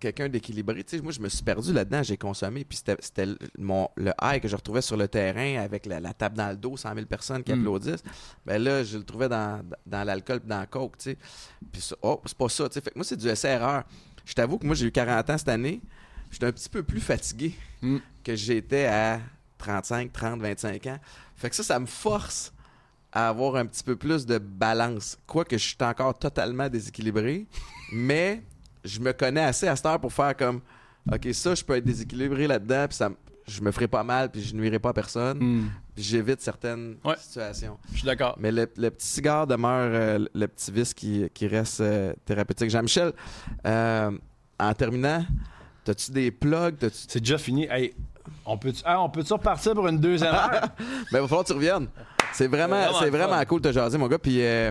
quelqu'un 0.01 0.29
d'équilibré. 0.29 0.83
Tu 0.85 0.97
sais, 0.97 1.03
moi, 1.03 1.13
je 1.13 1.21
me 1.21 1.29
suis 1.29 1.43
perdu 1.43 1.73
là-dedans, 1.73 2.03
j'ai 2.03 2.17
consommé. 2.17 2.65
Puis 2.65 2.79
c'était- 3.03 3.27
le- 3.27 3.39
mon, 3.59 3.89
le 3.97 4.13
high 4.23 4.41
que 4.41 4.49
je 4.49 4.57
retrouvais 4.57 4.83
sur 4.83 4.97
le 4.97 5.09
terrain 5.09 5.61
avec 5.63 5.87
la, 5.87 6.01
la 6.01 6.13
table 6.13 6.37
dans 6.37 6.51
le 6.51 6.57
dos, 6.57 6.77
100 6.77 6.95
000 6.95 7.07
personnes 7.07 7.43
qui 7.43 7.53
Mm. 7.53 7.61
applaudissent. 7.61 8.05
Ben 8.47 8.63
là, 8.63 8.85
je 8.85 8.99
le 8.99 9.05
trouvais 9.05 9.29
dans, 9.29 9.63
dans 9.87 10.05
l'alcool 10.05 10.41
puis 10.41 10.49
dans 10.49 10.61
la 10.61 10.67
coke, 10.67 10.99
tu 10.99 11.11
sais. 11.11 11.19
Puis 11.73 11.81
ça, 11.83 11.97
oh, 12.03 12.21
c'est 12.27 12.37
pas 12.37 12.49
ça, 12.49 12.69
tu 12.69 12.75
sais. 12.75 12.81
Fait 12.81 12.91
que 12.91 12.99
moi, 12.99 13.05
c'est 13.05 13.17
du 13.17 13.29
essai-erreur. 13.29 13.85
Je 14.25 14.35
t'avoue 14.35 14.59
que 14.59 14.67
moi, 14.67 14.75
j'ai 14.75 14.87
eu 14.87 14.93
40 14.93 15.31
ans 15.31 15.39
cette 15.39 15.49
année. 15.49 15.81
J'étais 16.31 16.47
un 16.47 16.53
petit 16.53 16.69
peu 16.69 16.83
plus 16.83 17.01
fatigué 17.01 17.55
Mm. 17.83 17.99
que 18.25 18.35
j'étais 18.35 18.87
à 18.87 19.21
35, 19.59 20.13
30, 20.13 20.41
25 20.41 20.87
ans. 20.89 20.99
Fait 21.37 21.49
que 21.51 21.55
ça, 21.57 21.63
ça 21.63 21.79
me 21.79 21.87
force 21.87 22.53
à 23.13 23.29
avoir 23.29 23.57
un 23.57 23.67
petit 23.67 23.83
peu 23.85 23.97
plus 23.97 24.27
de 24.27 24.39
balance. 24.39 25.17
Quoique 25.27 25.57
je 25.57 25.65
suis 25.65 25.77
encore 25.81 26.19
totalement 26.19 26.69
déséquilibré, 26.69 27.47
mais 27.93 28.43
je 28.85 29.01
me 29.01 29.13
connais 29.13 29.45
assez 29.45 29.67
à 29.69 29.77
cette 29.77 29.87
heure 29.87 30.01
pour 30.01 30.13
faire 30.13 30.37
comme 30.37 30.61
OK, 31.13 31.29
ça, 31.33 31.55
je 31.55 31.65
peux 31.65 31.77
être 31.77 31.85
déséquilibré 31.85 32.47
là-dedans, 32.47 32.87
puis 32.89 32.97
ça, 32.97 33.11
je 33.47 33.63
me 33.63 33.71
ferai 33.73 33.89
pas 33.89 34.05
mal, 34.05 34.31
puis 34.31 34.43
je 34.43 34.55
nuirai 34.55 34.79
pas 34.79 34.91
à 34.91 34.93
personne, 34.93 35.39
Hmm, 35.39 35.69
j'évite 35.97 36.41
certaines 36.43 36.97
Ouais. 37.03 37.17
situations. 37.19 37.79
je 37.93 37.99
suis 37.99 38.07
d'accord. 38.07 38.37
Mais 38.39 38.53
le, 38.53 38.69
le 38.77 38.91
petit 38.91 39.07
cigare 39.07 39.47
demeure 39.47 39.91
euh, 39.95 40.27
le 40.35 40.47
petit 40.49 40.71
vice 40.71 40.93
qui, 40.93 41.27
qui 41.33 41.47
reste 41.47 41.81
euh, 41.81 42.13
thérapeutique. 42.27 42.69
Jean-Michel, 42.69 43.13
euh, 43.67 44.11
en 44.61 44.75
terminant, 44.75 45.25
as-tu 45.91 46.13
des 46.13 46.31
plugs? 46.31 46.77
T'as-tu- 46.79 46.97
C'est 47.09 47.21
déjà 47.21 47.39
fini. 47.39 47.67
Hey, 47.71 47.93
on 48.45 48.57
peut-tu 48.59 48.83
ah, 48.85 49.01
on 49.03 49.09
peut-tu 49.11 49.33
repartir 49.33 49.75
pour 49.75 49.89
une 49.89 49.99
deuxième 49.99 50.35
heure? 50.35 50.51
Ben, 51.13 51.19
il 51.19 51.21
va 51.21 51.29
falloir 51.29 51.43
que 51.45 51.49
tu 51.49 51.55
reviennes. 51.55 51.89
C'est 52.33 52.47
vraiment, 52.47 52.77
C'est 52.77 52.89
vraiment 52.89 53.01
c'est 53.01 53.11
vraiment 53.11 53.45
cool 53.47 53.61
de 53.63 53.69
te 53.69 53.75
jaser, 53.75 53.97
mon 53.99 54.07
gars. 54.09 54.19
Puis 54.19 54.43
euh, 54.43 54.71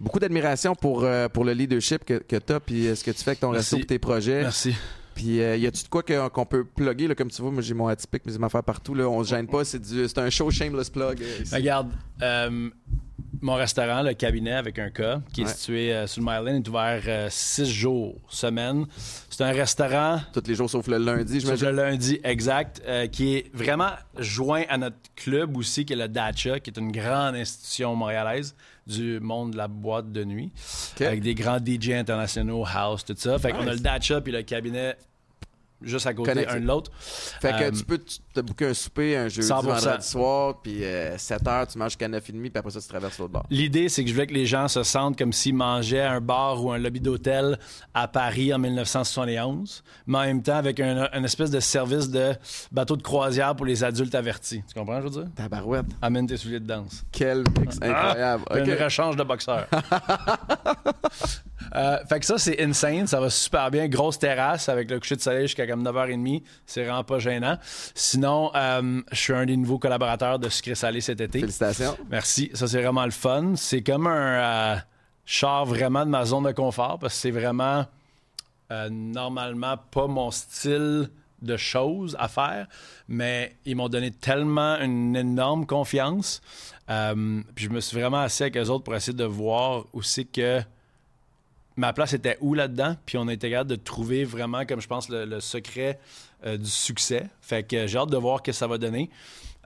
beaucoup 0.00 0.18
d'admiration 0.18 0.74
pour, 0.74 1.04
euh, 1.04 1.28
pour 1.28 1.44
le 1.44 1.52
leadership 1.52 2.04
que, 2.04 2.14
que 2.14 2.36
tu 2.36 2.52
as, 2.52 2.60
puis 2.60 2.86
euh, 2.88 2.94
ce 2.94 3.04
que 3.04 3.10
tu 3.10 3.18
fais 3.22 3.30
avec 3.30 3.40
ton 3.40 3.50
Merci. 3.52 3.74
resto 3.76 3.84
et 3.84 3.86
tes 3.86 3.98
projets. 3.98 4.42
Merci. 4.42 4.74
Puis 5.14 5.40
euh, 5.40 5.56
y 5.56 5.66
a-tu 5.66 5.84
de 5.84 5.88
quoi 5.88 6.02
que- 6.02 6.28
qu'on 6.28 6.44
peut 6.46 6.64
plugger, 6.64 7.06
là, 7.06 7.14
comme 7.14 7.30
tu 7.30 7.40
vois, 7.40 7.50
moi 7.52 7.62
j'ai 7.62 7.74
mon 7.74 7.86
atypique, 7.86 8.26
mes 8.26 8.42
affaires 8.44 8.64
partout, 8.64 8.94
là, 8.94 9.08
on 9.08 9.22
se 9.22 9.30
gêne 9.30 9.46
pas, 9.46 9.64
c'est 9.64 9.78
du- 9.78 10.08
c'est 10.08 10.18
un 10.18 10.28
show 10.30 10.50
shameless 10.50 10.90
plug. 10.90 11.22
euh, 11.22 11.42
ici. 11.42 11.54
Regarde, 11.54 11.90
euh, 12.22 12.68
mon 13.40 13.54
restaurant, 13.54 14.02
le 14.02 14.14
cabinet 14.14 14.54
avec 14.54 14.78
un 14.78 14.88
K, 14.90 15.20
qui 15.32 15.42
est 15.42 15.44
Ouais. 15.44 15.50
situé 15.52 15.92
euh, 15.94 16.06
sur 16.08 16.22
le 16.22 16.26
Myland, 16.26 16.56
est 16.56 16.68
ouvert 16.68 17.02
euh, 17.06 17.28
six 17.30 17.66
jours 17.70 18.14
semaine. 18.28 18.86
C'est 19.36 19.42
un 19.42 19.50
restaurant 19.50 20.20
Tous 20.32 20.44
les 20.46 20.54
jours 20.54 20.70
sauf 20.70 20.86
le 20.86 20.96
lundi, 20.96 21.40
je 21.40 21.46
Sauf 21.48 21.60
le 21.60 21.72
lundi, 21.72 22.20
exact, 22.22 22.80
euh, 22.86 23.08
qui 23.08 23.34
est 23.34 23.50
vraiment 23.52 23.90
joint 24.16 24.62
à 24.68 24.78
notre 24.78 24.96
club 25.16 25.56
aussi, 25.56 25.84
qui 25.84 25.92
est 25.92 25.96
le 25.96 26.06
Dacha, 26.06 26.60
qui 26.60 26.70
est 26.70 26.78
une 26.78 26.92
grande 26.92 27.34
institution 27.34 27.96
montréalaise 27.96 28.54
du 28.86 29.18
monde 29.18 29.50
de 29.50 29.56
la 29.56 29.66
boîte 29.66 30.12
de 30.12 30.22
nuit, 30.22 30.52
Ok. 30.94 31.02
avec 31.02 31.20
des 31.20 31.34
grands 31.34 31.58
DJ 31.58 31.90
internationaux, 31.90 32.64
house, 32.64 33.04
tout 33.04 33.16
ça. 33.16 33.36
Fait 33.40 33.50
qu'on 33.50 33.66
a 33.66 33.72
le 33.72 33.80
Dacha 33.80 34.20
puis 34.20 34.30
le 34.32 34.42
cabinet 34.42 34.94
juste 35.82 36.06
à 36.06 36.14
côté 36.14 36.30
Connecté. 36.30 36.52
un 36.54 36.60
de 36.60 36.66
l'autre. 36.66 36.90
Fait 36.98 37.52
que 37.52 37.62
Euh, 37.64 37.70
tu 37.70 37.84
peux 37.84 37.98
tu- 37.98 38.18
te 38.32 38.40
booker 38.40 38.66
un 38.66 38.74
souper 38.74 39.16
un 39.16 39.28
jeudi, 39.28 39.46
100%. 39.46 39.62
vendredi 39.84 40.06
soir, 40.06 40.60
puis 40.62 40.82
7 41.18 41.46
heures, 41.46 41.66
tu 41.66 41.78
manges 41.78 41.90
jusqu'à 41.90 42.08
9h30, 42.08 42.50
puis 42.50 42.58
après 42.58 42.70
ça, 42.70 42.80
tu 42.80 42.88
traverses 42.88 43.18
l'autre 43.18 43.32
bord. 43.32 43.46
L'idée, 43.50 43.88
c'est 43.88 44.02
que 44.02 44.08
je 44.08 44.14
voulais 44.14 44.26
que 44.26 44.34
les 44.34 44.46
gens 44.46 44.68
se 44.68 44.82
sentent 44.82 45.16
comme 45.18 45.32
s'ils 45.32 45.54
mangeaient 45.54 46.00
à 46.00 46.12
un 46.12 46.20
bar 46.20 46.62
ou 46.64 46.72
un 46.72 46.78
lobby 46.78 47.00
d'hôtel 47.00 47.58
à 47.92 48.08
Paris 48.08 48.52
en 48.54 48.58
1971, 48.58 49.82
mais 50.06 50.18
en 50.18 50.22
même 50.22 50.42
temps 50.42 50.56
avec 50.56 50.80
un, 50.80 51.08
un 51.12 51.24
espèce 51.24 51.50
de 51.50 51.60
service 51.60 52.08
de 52.10 52.32
bateau 52.72 52.96
de 52.96 53.02
croisière 53.02 53.54
pour 53.54 53.66
les 53.66 53.84
adultes 53.84 54.14
avertis. 54.14 54.62
Tu 54.66 54.74
comprends, 54.78 54.98
je 55.00 55.04
veux 55.04 55.10
dire? 55.10 55.26
Tabarouette. 55.34 55.86
Amène 56.02 56.26
tes 56.26 56.36
souliers 56.36 56.60
de 56.60 56.66
danse. 56.66 57.04
Quel 57.12 57.38
mix 57.60 57.76
incroyable. 57.82 58.44
Puis 58.50 58.60
Ok. 58.62 58.68
Un 58.80 58.84
rechange 58.84 59.16
de 59.16 59.22
boxeur. 59.24 59.66
Euh, 61.74 61.96
fait 62.08 62.20
que 62.20 62.26
ça, 62.26 62.38
c'est 62.38 62.62
insane. 62.62 63.06
Ça 63.06 63.18
va 63.18 63.30
super 63.30 63.70
bien. 63.70 63.88
Grosse 63.88 64.18
terrasse 64.18 64.68
avec 64.68 64.90
le 64.90 65.00
coucher 65.00 65.16
de 65.16 65.20
soleil 65.20 65.42
jusqu'à 65.46 65.63
comme 65.66 65.82
9h30. 65.82 66.42
C'est 66.66 66.84
vraiment 66.84 67.04
pas 67.04 67.18
gênant. 67.18 67.58
Sinon, 67.94 68.50
euh, 68.54 69.00
je 69.12 69.16
suis 69.16 69.32
un 69.32 69.46
des 69.46 69.56
nouveaux 69.56 69.78
collaborateurs 69.78 70.38
de 70.38 70.48
Sucré 70.48 70.74
Salé 70.74 71.00
cet 71.00 71.20
été. 71.20 71.40
Félicitations. 71.40 71.96
Merci. 72.10 72.50
Ça, 72.54 72.66
c'est 72.66 72.80
vraiment 72.80 73.04
le 73.04 73.10
fun. 73.10 73.54
C'est 73.56 73.82
comme 73.82 74.06
un 74.06 74.74
euh, 74.74 74.76
char 75.24 75.64
vraiment 75.64 76.04
de 76.04 76.10
ma 76.10 76.24
zone 76.24 76.44
de 76.44 76.52
confort 76.52 76.98
parce 76.98 77.14
que 77.14 77.20
c'est 77.20 77.30
vraiment 77.30 77.86
euh, 78.70 78.88
normalement 78.90 79.76
pas 79.90 80.06
mon 80.06 80.30
style 80.30 81.10
de 81.42 81.56
choses 81.56 82.16
à 82.18 82.28
faire, 82.28 82.66
mais 83.08 83.56
ils 83.66 83.76
m'ont 83.76 83.88
donné 83.88 84.10
tellement 84.10 84.78
une 84.80 85.14
énorme 85.14 85.66
confiance. 85.66 86.40
Euh, 86.90 87.42
puis 87.54 87.66
je 87.66 87.70
me 87.70 87.80
suis 87.80 87.98
vraiment 87.98 88.20
assis 88.20 88.44
avec 88.44 88.56
eux 88.56 88.70
autres 88.70 88.84
pour 88.84 88.94
essayer 88.94 89.16
de 89.16 89.24
voir 89.24 89.84
aussi 89.92 90.26
que 90.26 90.60
ma 91.76 91.92
place 91.92 92.12
était 92.12 92.38
où 92.40 92.54
là-dedans, 92.54 92.96
puis 93.06 93.18
on 93.18 93.28
a 93.28 93.32
été 93.32 93.50
capable 93.50 93.70
de 93.70 93.76
trouver 93.76 94.24
vraiment, 94.24 94.64
comme 94.64 94.80
je 94.80 94.86
pense, 94.88 95.08
le, 95.08 95.24
le 95.24 95.40
secret 95.40 95.98
euh, 96.46 96.56
du 96.56 96.70
succès. 96.70 97.26
Fait 97.40 97.62
que 97.62 97.86
j'ai 97.86 97.98
hâte 97.98 98.10
de 98.10 98.16
voir 98.16 98.38
ce 98.38 98.42
que 98.42 98.52
ça 98.52 98.66
va 98.66 98.78
donner. 98.78 99.10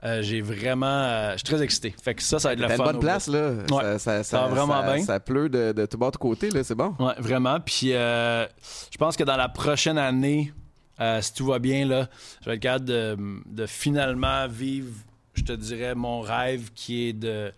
Euh, 0.05 0.21
j'ai 0.21 0.39
vraiment... 0.41 0.85
euh, 0.87 1.31
je 1.33 1.37
suis 1.39 1.43
très 1.43 1.61
excité. 1.61 1.93
Fait 2.01 2.15
que 2.15 2.23
ça, 2.23 2.39
ça 2.39 2.47
va 2.49 2.53
être 2.53 2.61
T'as 2.61 2.77
fun. 2.77 2.85
bonne 2.85 2.99
place, 2.99 3.27
là. 3.27 3.51
Ouais. 3.69 3.83
Ça, 3.83 3.99
ça, 3.99 4.23
Ça 4.23 4.41
va 4.43 4.47
vraiment 4.47 4.81
ça- 4.81 4.93
bien. 4.95 5.03
Ça 5.03 5.19
pleut 5.19 5.49
de, 5.49 5.73
de 5.73 5.85
tout 5.85 5.97
bord 5.97 6.11
de 6.11 6.17
côté, 6.17 6.49
là. 6.51 6.63
C'est 6.63 6.73
bon. 6.75 6.95
Ouais, 6.99 7.13
vraiment. 7.19 7.59
Puis 7.59 7.93
euh, 7.93 8.45
je 8.91 8.97
pense 8.97 9.17
que 9.17 9.23
dans 9.25 9.35
la 9.35 9.49
prochaine 9.49 9.97
année, 9.97 10.53
euh, 11.01 11.21
si 11.21 11.33
tout 11.33 11.45
va 11.47 11.59
bien, 11.59 11.85
là, 11.85 12.07
je 12.41 12.49
vais 12.49 12.55
être 12.55 12.61
capable 12.61 12.85
de, 12.85 13.17
de 13.45 13.65
finalement 13.65 14.47
vivre, 14.47 14.93
je 15.33 15.43
te 15.43 15.51
dirais, 15.51 15.95
mon 15.95 16.21
rêve 16.21 16.71
qui 16.73 17.07
est 17.09 17.13
de 17.13 17.51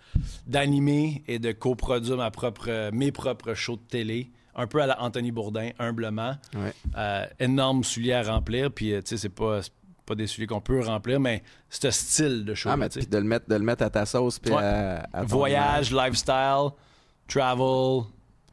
d'animer 0.48 1.24
et 1.28 1.38
de 1.40 1.52
coproduire 1.52 2.18
ma 2.18 2.32
propre, 2.32 2.90
mes 2.92 3.12
propres 3.12 3.54
shows 3.54 3.76
de 3.78 3.88
télé. 3.88 4.30
Un 4.56 4.68
peu 4.68 4.82
à 4.82 4.88
la 4.88 5.02
Anthony 5.02 5.32
Bourdin, 5.32 5.70
humblement. 5.80 6.36
Ouais. 6.56 6.74
Euh, 6.98 7.26
énorme 7.40 7.84
soulier 7.84 8.14
à 8.14 8.24
remplir. 8.24 8.72
Puis, 8.72 8.94
euh, 8.94 9.02
tu 9.02 9.10
sais, 9.10 9.18
c'est 9.18 9.30
pas, 9.30 9.62
c'est 9.64 9.72
pas 10.06 10.16
des 10.16 10.28
souliers 10.28 10.48
qu'on 10.48 10.60
peut 10.62 10.82
remplir, 10.82 11.20
mais 11.20 11.42
ce 11.70 11.90
style 11.92 12.44
de 12.44 12.54
show. 12.54 12.70
Ah, 12.72 12.76
mais 12.78 12.90
puis 12.90 13.06
de 13.06 13.18
le, 13.18 13.24
mettre, 13.24 13.48
de 13.48 13.56
le 13.56 13.64
mettre 13.64 13.84
à 13.84 13.90
ta 13.90 14.06
sauce, 14.06 14.40
puis 14.40 14.52
Ouais. 14.54 14.62
à, 14.62 15.08
à 15.14 15.22
ton 15.22 15.28
Voyage, 15.28 15.92
lifestyle, 15.94 16.70
travel. 17.28 18.04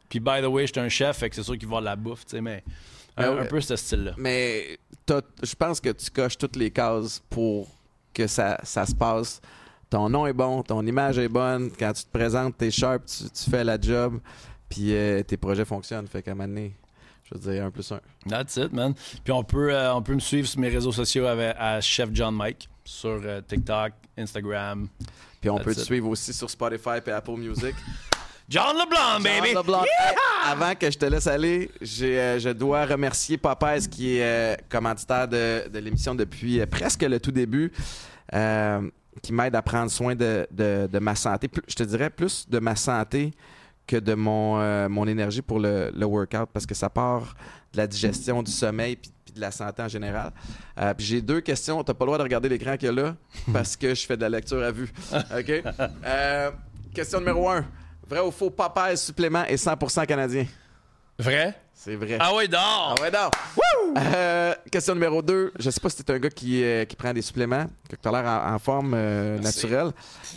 Puis, 0.09 0.19
by 0.19 0.41
the 0.41 0.45
way, 0.45 0.65
j'étais 0.67 0.79
un 0.79 0.89
chef, 0.89 1.17
fait 1.17 1.29
que 1.29 1.35
c'est 1.35 1.43
sûr 1.43 1.57
qu'il 1.57 1.67
va 1.67 1.75
y 1.75 1.77
avoir 1.79 1.81
de 1.81 1.85
la 1.85 1.95
bouffe, 1.95 2.25
tu 2.25 2.31
sais, 2.31 2.41
mais 2.41 2.63
un, 3.17 3.33
ouais. 3.33 3.39
un 3.41 3.45
peu 3.45 3.59
ce 3.61 3.75
style-là. 3.75 4.13
Mais 4.17 4.79
je 5.43 5.55
pense 5.55 5.79
que 5.79 5.89
tu 5.89 6.09
coches 6.09 6.37
toutes 6.37 6.55
les 6.55 6.71
cases 6.71 7.21
pour 7.29 7.67
que 8.13 8.25
ça, 8.27 8.57
ça 8.63 8.85
se 8.85 8.95
passe. 8.95 9.41
Ton 9.89 10.07
nom 10.09 10.25
est 10.27 10.33
bon, 10.33 10.61
ton 10.61 10.85
image 10.85 11.17
est 11.17 11.27
bonne. 11.29 11.71
Quand 11.77 11.93
tu 11.93 12.03
te 12.03 12.11
présentes, 12.11 12.57
t'es 12.57 12.69
sharp, 12.71 13.05
tu, 13.05 13.23
tu 13.29 13.49
fais 13.49 13.63
la 13.63 13.79
job, 13.81 14.19
puis 14.69 14.93
euh, 14.93 15.23
tes 15.23 15.37
projets 15.37 15.65
fonctionnent. 15.65 16.07
Fait 16.07 16.21
qu'à 16.21 16.31
un 16.31 16.35
moment 16.35 16.47
donné, 16.47 16.73
je 17.25 17.37
veux 17.37 17.51
dire, 17.51 17.65
un 17.65 17.71
plus 17.71 17.91
un. 17.91 17.99
That's 18.27 18.55
it, 18.57 18.71
man. 18.71 18.93
Puis 19.23 19.31
on 19.33 19.43
peut, 19.43 19.73
euh, 19.73 19.93
on 19.93 20.01
peut 20.01 20.13
me 20.15 20.19
suivre 20.19 20.47
sur 20.47 20.59
mes 20.59 20.69
réseaux 20.69 20.91
sociaux 20.91 21.25
avec, 21.25 21.55
à 21.59 21.81
Chef 21.81 22.09
John 22.13 22.35
Mike 22.35 22.69
sur 22.83 23.21
euh, 23.23 23.41
TikTok, 23.41 23.93
Instagram. 24.17 24.87
Puis 25.41 25.49
on 25.49 25.55
That's 25.55 25.65
peut 25.65 25.75
te 25.75 25.79
suivre 25.81 26.07
aussi 26.09 26.33
sur 26.33 26.49
Spotify 26.49 26.97
et 27.05 27.11
Apple 27.11 27.31
Music. 27.37 27.75
John 28.49 28.75
LeBlanc, 28.77 29.19
baby! 29.21 29.51
Jean 29.53 29.59
Leblanc. 29.61 29.83
Hey, 29.83 30.15
avant 30.47 30.73
que 30.73 30.89
je 30.89 30.97
te 30.97 31.05
laisse 31.05 31.27
aller, 31.27 31.69
euh, 32.01 32.39
je 32.39 32.49
dois 32.49 32.83
remercier 32.87 33.37
Popeyes 33.37 33.87
qui 33.87 34.17
est 34.17 34.57
commanditaire 34.67 35.27
de, 35.27 35.67
de 35.69 35.77
l'émission 35.79 36.15
depuis 36.15 36.65
presque 36.65 37.03
le 37.03 37.19
tout 37.19 37.31
début, 37.31 37.71
qui 39.21 39.33
m'aide 39.33 39.55
à 39.55 39.61
prendre 39.61 39.91
soin 39.91 40.15
de, 40.15 40.47
de- 40.49 40.87
de 40.91 40.99
ma 40.99 41.13
santé. 41.15 41.47
Plus- 41.47 41.61
je 41.67 41.75
te 41.75 41.83
dirais 41.83 42.09
plus 42.09 42.49
de 42.49 42.57
ma 42.59 42.75
santé 42.75 43.31
que 43.89 43.95
de 43.97 44.13
mon, 44.13 44.59
euh, 44.59 44.87
mon 44.87 45.07
énergie 45.07 45.41
pour 45.41 45.59
le, 45.59 45.91
le 45.95 46.05
workout 46.05 46.47
parce 46.53 46.67
que 46.67 46.75
ça 46.75 46.91
part 46.91 47.35
de 47.73 47.77
la 47.77 47.87
digestion, 47.87 48.43
du 48.43 48.51
sommeil 48.51 48.95
puis, 48.95 49.11
puis 49.25 49.33
de 49.33 49.41
la 49.41 49.49
santé 49.49 49.81
en 49.81 49.87
général. 49.87 50.31
Euh, 50.79 50.93
puis 50.93 51.07
j'ai 51.07 51.21
deux 51.21 51.41
questions. 51.41 51.83
Tu 51.83 51.89
n'as 51.89 51.95
pas 51.95 52.05
le 52.05 52.09
droit 52.09 52.17
de 52.19 52.23
regarder 52.23 52.49
l'écran 52.49 52.77
qu'il 52.77 52.85
y 52.85 52.89
a 52.89 52.91
là 52.91 53.15
parce 53.53 53.75
que 53.75 53.95
je 53.95 54.05
fais 54.05 54.15
de 54.15 54.21
la 54.21 54.29
lecture 54.29 54.61
à 54.63 54.69
vue. 54.69 54.91
OK? 55.11 55.63
Euh, 56.05 56.51
question 56.93 57.19
numéro 57.19 57.49
un. 57.49 57.65
Vrai 58.07 58.19
ou 58.19 58.29
faux, 58.29 58.51
Popeyes 58.51 58.97
supplément 58.97 59.43
est 59.45 59.63
100% 59.63 60.05
canadien? 60.05 60.45
Vrai? 61.17 61.55
C'est 61.81 61.95
vrai. 61.95 62.17
Ah 62.19 62.31
oui, 62.35 62.49
dehors! 62.49 62.95
Ah 62.97 63.01
ouais, 63.01 63.09
donc. 63.09 63.31
Euh, 63.97 64.53
question 64.69 64.93
numéro 64.95 65.21
2. 65.21 65.53
Je 65.57 65.69
sais 65.69 65.79
pas 65.79 65.89
si 65.89 66.03
t'es 66.03 66.11
un 66.13 66.19
gars 66.19 66.29
qui, 66.29 66.61
euh, 66.61 66.83
qui 66.83 66.97
prend 66.97 67.13
des 67.13 67.21
suppléments, 67.21 67.67
que 67.89 67.95
tu 67.95 68.05
as 68.07 68.11
l'air 68.11 68.25
en, 68.29 68.53
en 68.53 68.59
forme 68.59 68.93
euh, 68.93 69.39
naturelle. 69.39 69.91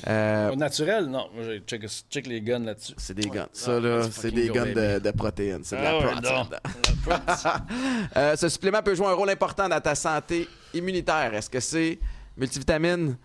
Euh, 0.07 0.55
naturel? 0.55 1.07
Non, 1.07 1.27
moi, 1.35 1.43
j'ai 1.45 1.59
check, 1.67 1.85
check 2.09 2.27
les 2.29 2.41
guns 2.41 2.61
là-dessus. 2.61 2.93
c'est 2.97 3.15
des 3.15 3.29
guns. 3.29 3.47
Ah, 3.47 3.51
Ça, 3.53 3.81
là, 3.81 4.03
c'est 4.09 4.31
des 4.31 4.51
guns 4.51 4.67
de, 4.67 5.01
de 5.01 5.11
protéines. 5.11 5.65
C'est 5.65 5.77
de 5.77 5.81
Ah 5.85 5.93
la 5.93 5.99
ouais, 5.99 6.05
protéine. 6.15 6.47
Euh, 8.17 8.37
ce 8.37 8.49
supplément 8.49 8.81
peut 8.83 8.95
jouer 8.95 9.09
un 9.09 9.15
rôle 9.15 9.31
important 9.31 9.69
dans 9.69 9.81
ta 9.81 9.97
santé 9.97 10.49
immunitaire. 10.73 11.35
Est-ce 11.35 11.51
que 11.51 11.59
c'est 11.61 11.99
multivitamine, 12.37 13.17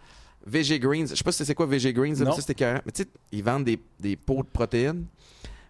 VG 0.46 0.80
Greens? 0.80 1.08
Je 1.12 1.16
sais 1.16 1.24
pas 1.24 1.32
si 1.32 1.46
c'est 1.46 1.54
quoi 1.56 1.68
VG 1.68 1.94
Greens. 1.94 2.14
là, 2.18 2.26
Non. 2.26 2.32
mais 2.32 2.36
ça, 2.36 2.42
c'était 2.42 2.54
écœurant. 2.54 2.82
Mais 2.84 2.92
tu 2.92 3.04
sais, 3.04 3.10
ils 3.32 3.44
vendent 3.44 3.66
des, 3.66 3.80
des 4.00 4.16
pots 4.16 4.42
de 4.42 4.50
protéines, 4.52 5.06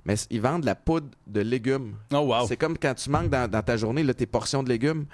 mais 0.07 0.15
ils 0.29 0.41
vendent 0.41 0.61
de 0.61 0.65
la 0.65 0.75
poudre 0.75 1.09
de 1.27 1.41
légumes. 1.41 1.95
Oh, 2.13 2.19
wow. 2.19 2.47
C'est 2.47 2.57
comme 2.57 2.77
quand 2.77 2.95
tu 2.95 3.09
manques 3.09 3.29
dans, 3.29 3.49
dans 3.49 3.61
ta 3.61 3.75
journée 3.77 4.03
là, 4.03 4.13
tes 4.13 4.25
portions 4.25 4.63
de 4.63 4.69
légumes, 4.69 5.05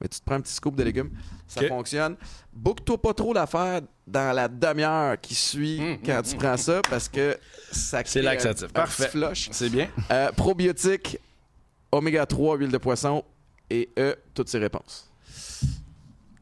mais 0.00 0.08
tu 0.08 0.20
te 0.20 0.24
prends 0.24 0.36
un 0.36 0.40
petit 0.42 0.52
scoop 0.52 0.76
de 0.76 0.82
légumes. 0.82 1.10
Ça 1.48 1.66
fonctionne. 1.66 2.16
Book-toi 2.52 3.00
pas 3.00 3.14
trop 3.14 3.32
l'affaire 3.32 3.80
dans 4.06 4.34
la 4.34 4.48
demi-heure 4.48 5.20
qui 5.20 5.34
suit 5.34 5.72
Mm, 5.80 5.98
quand 6.04 6.18
mm, 6.18 6.22
tu 6.22 6.34
mm. 6.34 6.38
prends 6.38 6.56
ça 6.56 6.80
parce 6.88 7.08
que 7.08 7.38
ça 7.70 8.02
crée 8.02 8.22
laxatif. 8.22 8.64
un 8.64 8.68
Parfait. 8.68 9.10
C'est 9.34 9.70
bien. 9.70 9.88
Euh, 10.10 10.30
probiotiques, 10.32 11.18
oméga 11.90 12.26
3, 12.26 12.56
huile 12.58 12.70
de 12.70 12.78
poisson 12.78 13.24
et 13.70 13.88
E, 13.98 14.16
toutes 14.34 14.48
ces 14.48 14.58
réponses. 14.58 15.10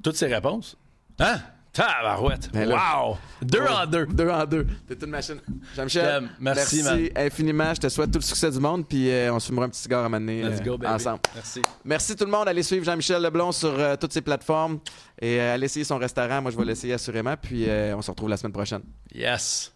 Toutes 0.03 0.17
ces 0.17 0.27
réponses? 0.27 0.77
Hein? 1.19 1.41
Tabarouette! 1.73 2.51
Ben 2.53 2.68
wow! 2.68 3.16
Deux 3.43 3.61
Ouais. 3.62 3.68
en 3.68 3.87
deux. 3.87 4.07
Deux 4.07 4.29
en 4.29 4.45
deux. 4.45 4.66
T'es 4.89 4.95
une 5.05 5.11
machine. 5.11 5.41
Jean-Michel, 5.77 6.05
T'aime. 6.05 6.31
Merci, 6.41 6.83
infiniment. 7.16 7.73
Je 7.75 7.81
te 7.81 7.89
souhaite 7.89 8.11
tout 8.11 8.18
le 8.18 8.25
succès 8.25 8.51
du 8.51 8.59
monde. 8.59 8.87
Puis 8.89 9.09
euh, 9.11 9.33
on 9.33 9.39
se 9.39 9.47
fumera 9.47 9.66
un 9.66 9.68
petit 9.68 9.81
cigare 9.83 10.05
à 10.05 10.09
m'amener 10.09 10.43
Let's 10.43 10.62
go, 10.62 10.77
baby. 10.77 10.93
ensemble. 10.93 11.21
Merci. 11.35 11.62
Merci 11.85 12.16
tout 12.16 12.25
le 12.25 12.31
monde. 12.31 12.49
Allez 12.49 12.62
suivre 12.64 12.85
Jean-Michel 12.85 13.23
Leblon 13.23 13.53
sur 13.53 13.73
euh, 13.79 13.95
toutes 13.97 14.12
ses 14.12 14.21
plateformes 14.21 14.81
et 15.21 15.41
euh, 15.41 15.55
allez 15.55 15.66
essayer 15.66 15.85
son 15.85 15.99
restaurant. 15.99 16.43
Moi, 16.43 16.51
je 16.51 16.57
vais 16.57 16.64
l'essayer 16.64 16.95
assurément. 16.95 17.37
Puis 17.41 17.66
on 17.95 18.03
se 18.03 18.11
retrouve 18.11 18.29
la 18.31 18.37
semaine 18.37 18.53
prochaine. 18.53 18.83
Yes. 19.14 19.73